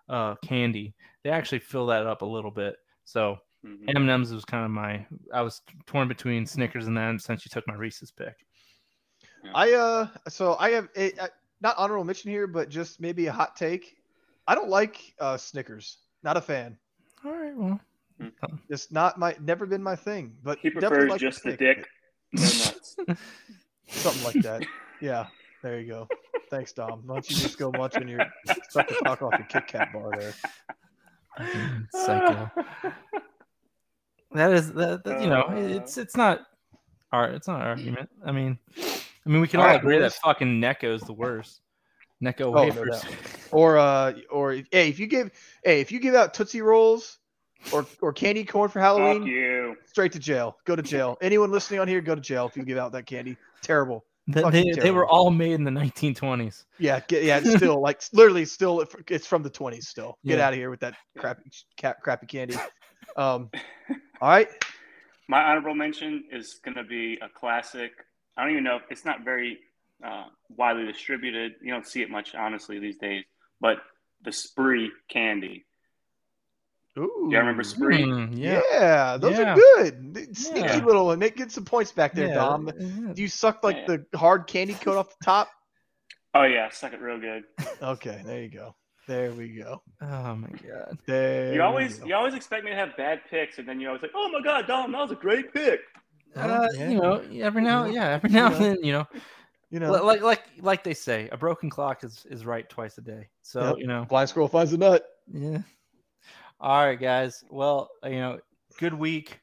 uh 0.09 0.35
candy. 0.43 0.95
They 1.23 1.29
actually 1.29 1.59
fill 1.59 1.87
that 1.87 2.07
up 2.07 2.21
a 2.21 2.25
little 2.25 2.51
bit. 2.51 2.75
So, 3.03 3.37
hmm 3.63 3.87
M&M's 3.87 4.33
was 4.33 4.45
kind 4.45 4.65
of 4.65 4.71
my 4.71 5.05
I 5.33 5.41
was 5.41 5.61
torn 5.85 6.07
between 6.07 6.45
Snickers 6.45 6.87
and 6.87 6.97
that 6.97 7.21
since 7.21 7.45
you 7.45 7.49
took 7.49 7.67
my 7.67 7.75
Reese's 7.75 8.11
pick. 8.11 8.35
I 9.53 9.73
uh, 9.73 10.07
so 10.27 10.55
I 10.59 10.71
have 10.71 10.89
a, 10.95 11.13
uh, 11.13 11.27
not 11.61 11.77
honorable 11.77 12.03
mention 12.03 12.31
here, 12.31 12.47
but 12.47 12.69
just 12.69 12.99
maybe 12.99 13.27
a 13.27 13.31
hot 13.31 13.55
take. 13.55 13.97
I 14.47 14.55
don't 14.55 14.69
like 14.69 15.13
uh, 15.19 15.37
Snickers. 15.37 15.99
Not 16.25 16.35
a 16.37 16.41
fan. 16.41 16.75
All 17.23 17.31
right, 17.31 17.55
well. 17.55 17.79
Just 18.69 18.91
not 18.91 19.17
my, 19.19 19.35
never 19.41 19.65
been 19.65 19.83
my 19.83 19.95
thing. 19.95 20.33
But 20.43 20.57
He 20.59 20.69
prefers 20.71 21.09
like 21.09 21.19
just 21.21 21.43
the 21.43 21.51
pick. 21.51 21.59
dick, 21.59 21.87
no 22.33 22.41
nuts. 22.43 22.95
something 23.87 24.23
like 24.23 24.41
that. 24.43 24.65
Yeah, 25.01 25.27
there 25.61 25.79
you 25.79 25.87
go. 25.87 26.07
Thanks, 26.49 26.71
Dom. 26.73 27.03
Why 27.05 27.15
don't 27.15 27.29
you 27.29 27.35
just 27.35 27.57
go 27.59 27.71
munch 27.71 27.95
on 27.95 28.07
your 28.07 28.21
suck 28.69 28.87
the 28.87 28.95
talk 29.03 29.21
off 29.21 29.33
your 29.37 29.47
Kit 29.47 29.67
Kat 29.67 29.93
bar 29.93 30.11
there? 30.17 30.33
Fucking 31.37 31.87
Psycho. 31.91 32.51
That 34.33 34.51
is 34.53 34.73
that, 34.73 35.03
that 35.03 35.21
you 35.21 35.27
know 35.29 35.43
Uh. 35.49 35.55
it's 35.55 35.97
it's 35.97 36.15
not 36.17 36.41
art 37.11 37.33
it's 37.35 37.47
not 37.47 37.61
an 37.61 37.67
argument. 37.67 38.09
I 38.25 38.31
mean 38.31 38.57
I 38.77 39.29
mean 39.29 39.41
we 39.41 39.47
can 39.47 39.59
All 39.59 39.65
all 39.65 39.71
right, 39.71 39.79
agree 39.79 39.97
that 39.99 40.13
fucking 40.13 40.59
Necco 40.61 40.93
is 40.93 41.01
the 41.01 41.13
worst. 41.13 41.61
Necco 42.23 42.45
Oh, 42.45 42.51
wafers. 42.51 43.01
doubt. 43.01 43.11
Or 43.55 43.77
uh, 43.77 44.13
or 44.29 44.51
hey, 44.71 44.89
if 44.89 44.99
you 44.99 45.07
give 45.07 45.31
hey, 45.63 45.79
if 45.79 45.91
you 45.91 45.99
give 45.99 46.13
out 46.13 46.33
Tootsie 46.33 46.61
Rolls 46.61 47.19
or 47.71 47.85
or 48.01 48.11
candy 48.11 48.43
corn 48.43 48.69
for 48.69 48.79
Fuck 48.79 48.97
Halloween, 48.97 49.23
you. 49.23 49.77
straight 49.85 50.11
to 50.11 50.19
jail. 50.19 50.57
Go 50.65 50.75
to 50.75 50.81
jail. 50.83 51.17
Anyone 51.21 51.51
listening 51.51 51.79
on 51.79 51.87
here, 51.87 52.01
go 52.01 52.15
to 52.15 52.21
jail 52.21 52.45
if 52.47 52.57
you 52.57 52.63
give 52.63 52.77
out 52.77 52.91
that 52.91 53.05
candy. 53.05 53.37
Terrible. 53.61 54.03
They, 54.27 54.41
Fucking 54.41 54.71
they, 54.75 54.81
they 54.81 54.91
were 54.91 55.05
all 55.05 55.29
made 55.29 55.51
in 55.53 55.63
the 55.63 55.71
1920s. 55.71 56.65
Yeah, 56.79 56.99
get, 57.07 57.23
yeah. 57.23 57.37
It's 57.37 57.55
still 57.55 57.79
like 57.79 58.01
literally 58.11 58.43
still 58.43 58.83
it's 59.07 59.27
from 59.27 59.41
the 59.43 59.49
20s. 59.51 59.83
Still, 59.83 60.17
get 60.25 60.39
Yeah. 60.39 60.47
out 60.47 60.53
of 60.53 60.59
here 60.59 60.69
with 60.69 60.79
that 60.81 60.95
crappy 61.17 61.49
ca- 61.79 61.93
crappy 62.01 62.25
candy. 62.25 62.55
Um, 63.15 63.49
all 64.19 64.29
right. 64.29 64.49
My 65.29 65.43
honorable 65.43 65.75
mention 65.75 66.25
is 66.31 66.59
going 66.65 66.75
to 66.75 66.83
be 66.83 67.17
a 67.21 67.29
classic. 67.29 67.91
I 68.35 68.43
don't 68.43 68.51
even 68.51 68.63
know. 68.65 68.75
if 68.77 68.81
It's 68.89 69.05
not 69.05 69.23
very 69.23 69.59
uh, 70.03 70.25
widely 70.57 70.85
distributed. 70.85 71.53
You 71.61 71.71
don't 71.71 71.87
see 71.87 72.01
it 72.01 72.09
much, 72.09 72.35
honestly, 72.35 72.79
these 72.79 72.97
days. 72.97 73.23
But 73.61 73.77
the 74.23 74.31
Spree 74.31 74.91
candy. 75.09 75.65
Ooh. 76.97 77.27
You 77.29 77.37
remember 77.39 77.63
Spree? 77.63 78.03
Mm, 78.03 78.29
Yeah, 78.37 78.61
yeah. 78.71 79.17
those 79.17 79.37
Yeah. 79.37 79.51
are 79.53 79.55
good. 79.55 80.37
Sneaky 80.37 80.59
Yeah. 80.77 80.85
little 80.85 81.07
one. 81.07 81.19
make 81.19 81.35
get 81.35 81.51
some 81.51 81.65
points 81.65 81.91
back 81.91 82.13
there, 82.13 82.27
yeah, 82.27 82.35
Dom. 82.35 82.67
yeah. 82.79 83.13
Do 83.13 83.21
you 83.21 83.27
suck 83.27 83.63
like 83.63 83.75
Yeah. 83.87 83.97
the 84.11 84.17
hard 84.17 84.47
candy 84.47 84.75
coat 84.75 84.97
off 84.97 85.09
the 85.19 85.25
top? 85.25 85.49
Oh 86.33 86.43
yeah, 86.43 86.69
suck 86.69 86.93
it 86.93 87.01
real 87.01 87.19
good. 87.19 87.43
Okay, 87.81 88.21
there 88.25 88.41
you 88.41 88.49
go. 88.49 88.75
There 89.07 89.31
we 89.33 89.49
go. 89.49 89.83
Oh 90.01 90.35
my 90.35 90.47
god. 90.49 90.97
There 91.05 91.53
You 91.53 91.61
always 91.61 92.01
we 92.01 92.09
you 92.09 92.15
always 92.15 92.33
expect 92.33 92.63
me 92.63 92.71
to 92.71 92.77
have 92.77 92.95
bad 92.97 93.21
picks, 93.29 93.57
and 93.59 93.67
then 93.67 93.79
you 93.79 93.87
always 93.89 94.01
like, 94.01 94.11
oh 94.15 94.29
my 94.31 94.41
god, 94.41 94.65
Dom, 94.65 94.91
that 94.93 94.97
was 95.01 95.11
a 95.11 95.15
great 95.15 95.53
pick. 95.53 95.81
Uh, 96.35 96.67
yeah. 96.75 96.89
You 96.89 96.99
know, 97.01 97.23
every 97.41 97.61
now, 97.61 97.85
yeah, 97.85 98.07
every 98.09 98.29
now 98.29 98.49
you 98.49 98.55
and 98.55 98.65
then, 98.65 98.77
you 98.83 98.91
know, 98.93 99.05
you 99.69 99.79
know, 99.79 99.91
like 99.91 100.21
like 100.21 100.43
like 100.61 100.83
they 100.83 100.93
say, 100.93 101.27
a 101.31 101.37
broken 101.37 101.69
clock 101.69 102.03
is 102.03 102.25
is 102.29 102.45
right 102.45 102.67
twice 102.69 102.97
a 102.97 103.01
day. 103.01 103.29
So 103.41 103.69
Yep. 103.69 103.75
you 103.79 103.87
know, 103.87 104.05
blind 104.05 104.29
squirrel 104.29 104.47
finds 104.47 104.73
a 104.73 104.77
nut. 104.77 105.05
yeah. 105.31 105.59
All 106.59 106.85
right, 106.85 106.99
guys. 106.99 107.43
Well, 107.49 107.89
uh, 108.03 108.09
you 108.09 108.19
know, 108.19 108.39
good 108.79 108.93
week, 108.93 109.41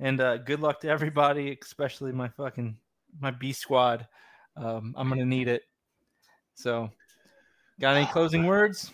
and 0.00 0.20
uh, 0.20 0.36
good 0.38 0.60
luck 0.60 0.80
to 0.80 0.88
everybody, 0.88 1.56
especially 1.62 2.12
my 2.12 2.28
fucking 2.28 2.76
my 3.20 3.30
B 3.30 3.52
squad. 3.52 4.06
Um, 4.56 4.94
I'm 4.96 5.08
gonna 5.08 5.24
need 5.24 5.48
it. 5.48 5.62
So, 6.54 6.90
got 7.80 7.96
any 7.96 8.06
closing 8.06 8.44
words? 8.46 8.92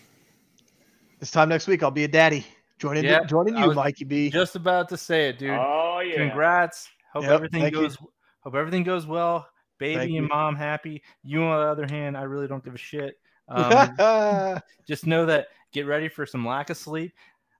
This 1.19 1.31
time 1.31 1.49
next 1.49 1.67
week, 1.67 1.83
I'll 1.83 1.91
be 1.91 2.03
a 2.03 2.07
daddy. 2.07 2.45
Joining 2.79 3.05
Yeah, 3.05 3.23
joining 3.23 3.55
you, 3.57 3.73
Mikey 3.73 4.03
B. 4.03 4.29
Just 4.29 4.55
about 4.55 4.89
to 4.89 4.97
say 4.97 5.29
it, 5.29 5.37
dude. 5.39 5.51
Oh 5.51 6.01
yeah. 6.05 6.17
Congrats. 6.17 6.89
Hope 7.13 7.23
Yep, 7.23 7.31
everything 7.31 7.61
thank 7.61 7.75
you. 7.75 7.81
goes. 7.81 7.97
Hope 8.41 8.55
everything 8.55 8.83
goes 8.83 9.05
well. 9.07 9.47
Baby 9.83 9.95
Thank 9.95 10.07
and 10.07 10.15
you. 10.15 10.27
mom 10.29 10.55
happy. 10.55 11.01
You, 11.23 11.43
on 11.43 11.59
the 11.61 11.67
other 11.71 11.85
hand, 11.85 12.15
I 12.15 12.21
really 12.23 12.47
don't 12.47 12.63
give 12.63 12.73
a 12.75 12.77
shit. 12.77 13.19
Um, 13.49 13.95
just 14.87 15.05
know 15.05 15.25
that 15.25 15.47
get 15.73 15.85
ready 15.85 16.07
for 16.07 16.25
some 16.25 16.45
lack 16.47 16.69
of 16.69 16.77
sleep. 16.77 17.11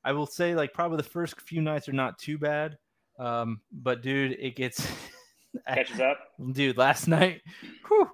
I 0.05 0.11
will 0.13 0.25
say, 0.25 0.55
like, 0.55 0.73
probably 0.73 0.97
the 0.97 1.03
first 1.03 1.39
few 1.41 1.61
nights 1.61 1.89
are 1.89 1.93
not 1.93 2.17
too 2.17 2.37
bad. 2.37 2.77
Um, 3.19 3.59
but 3.71 4.01
dude, 4.01 4.37
it 4.39 4.55
gets 4.55 4.85
Catches 5.67 5.99
up. 5.99 6.17
dude, 6.53 6.77
last 6.77 7.07
night, 7.07 7.41
whew, 7.87 8.09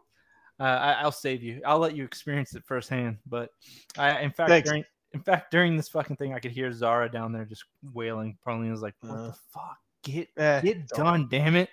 uh, 0.59 0.63
I, 0.63 0.93
I'll 0.93 1.11
save 1.11 1.41
you. 1.43 1.61
I'll 1.65 1.79
let 1.79 1.95
you 1.95 2.03
experience 2.03 2.53
it 2.55 2.63
firsthand. 2.65 3.17
But 3.27 3.49
I, 3.97 4.19
in 4.21 4.31
fact, 4.31 4.49
Thanks. 4.49 4.67
during 4.69 4.83
in 5.13 5.21
fact 5.21 5.51
during 5.51 5.77
this 5.77 5.87
fucking 5.89 6.17
thing, 6.17 6.33
I 6.33 6.39
could 6.39 6.51
hear 6.51 6.71
Zara 6.73 7.09
down 7.11 7.31
there 7.31 7.45
just 7.45 7.63
wailing. 7.93 8.37
Probably 8.43 8.69
was 8.69 8.81
like, 8.81 8.95
"What 9.01 9.11
Uh, 9.17 9.27
the 9.27 9.35
fuck? 9.53 9.77
Get 10.03 10.27
Eh, 10.37 10.61
get 10.61 10.87
done, 10.89 11.27
damn 11.29 11.55
it!" 11.55 11.69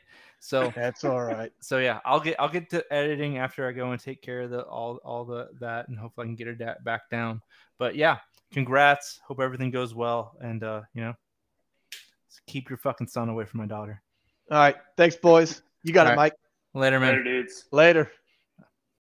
So 0.46 0.72
That's 0.76 1.02
all 1.02 1.24
right. 1.24 1.50
so 1.60 1.78
yeah, 1.78 1.98
I'll 2.04 2.20
get 2.20 2.36
I'll 2.38 2.48
get 2.48 2.70
to 2.70 2.84
editing 2.92 3.38
after 3.38 3.66
I 3.68 3.72
go 3.72 3.90
and 3.90 4.00
take 4.00 4.22
care 4.22 4.42
of 4.42 4.50
the 4.50 4.62
all 4.62 5.00
all 5.04 5.24
the 5.24 5.48
that, 5.58 5.88
and 5.88 5.98
hopefully 5.98 6.26
I 6.26 6.28
can 6.28 6.36
get 6.36 6.46
her 6.46 6.54
da- 6.54 6.80
back 6.84 7.10
down. 7.10 7.42
But 7.78 7.96
yeah, 7.96 8.18
congrats. 8.52 9.18
Hope 9.26 9.40
everything 9.40 9.72
goes 9.72 9.92
well, 9.92 10.36
and 10.40 10.62
uh, 10.62 10.82
you 10.94 11.02
know, 11.02 11.14
keep 12.46 12.70
your 12.70 12.78
fucking 12.78 13.08
son 13.08 13.28
away 13.28 13.44
from 13.44 13.58
my 13.58 13.66
daughter. 13.66 14.00
All 14.48 14.58
right. 14.58 14.76
Thanks, 14.96 15.16
boys. 15.16 15.62
You 15.82 15.92
got 15.92 16.06
All 16.06 16.12
it, 16.12 16.16
right. 16.16 16.32
Mike. 16.32 16.34
Later, 16.74 17.00
man. 17.00 17.14
Later, 17.14 17.24
dudes. 17.24 17.64
Later. 17.72 18.12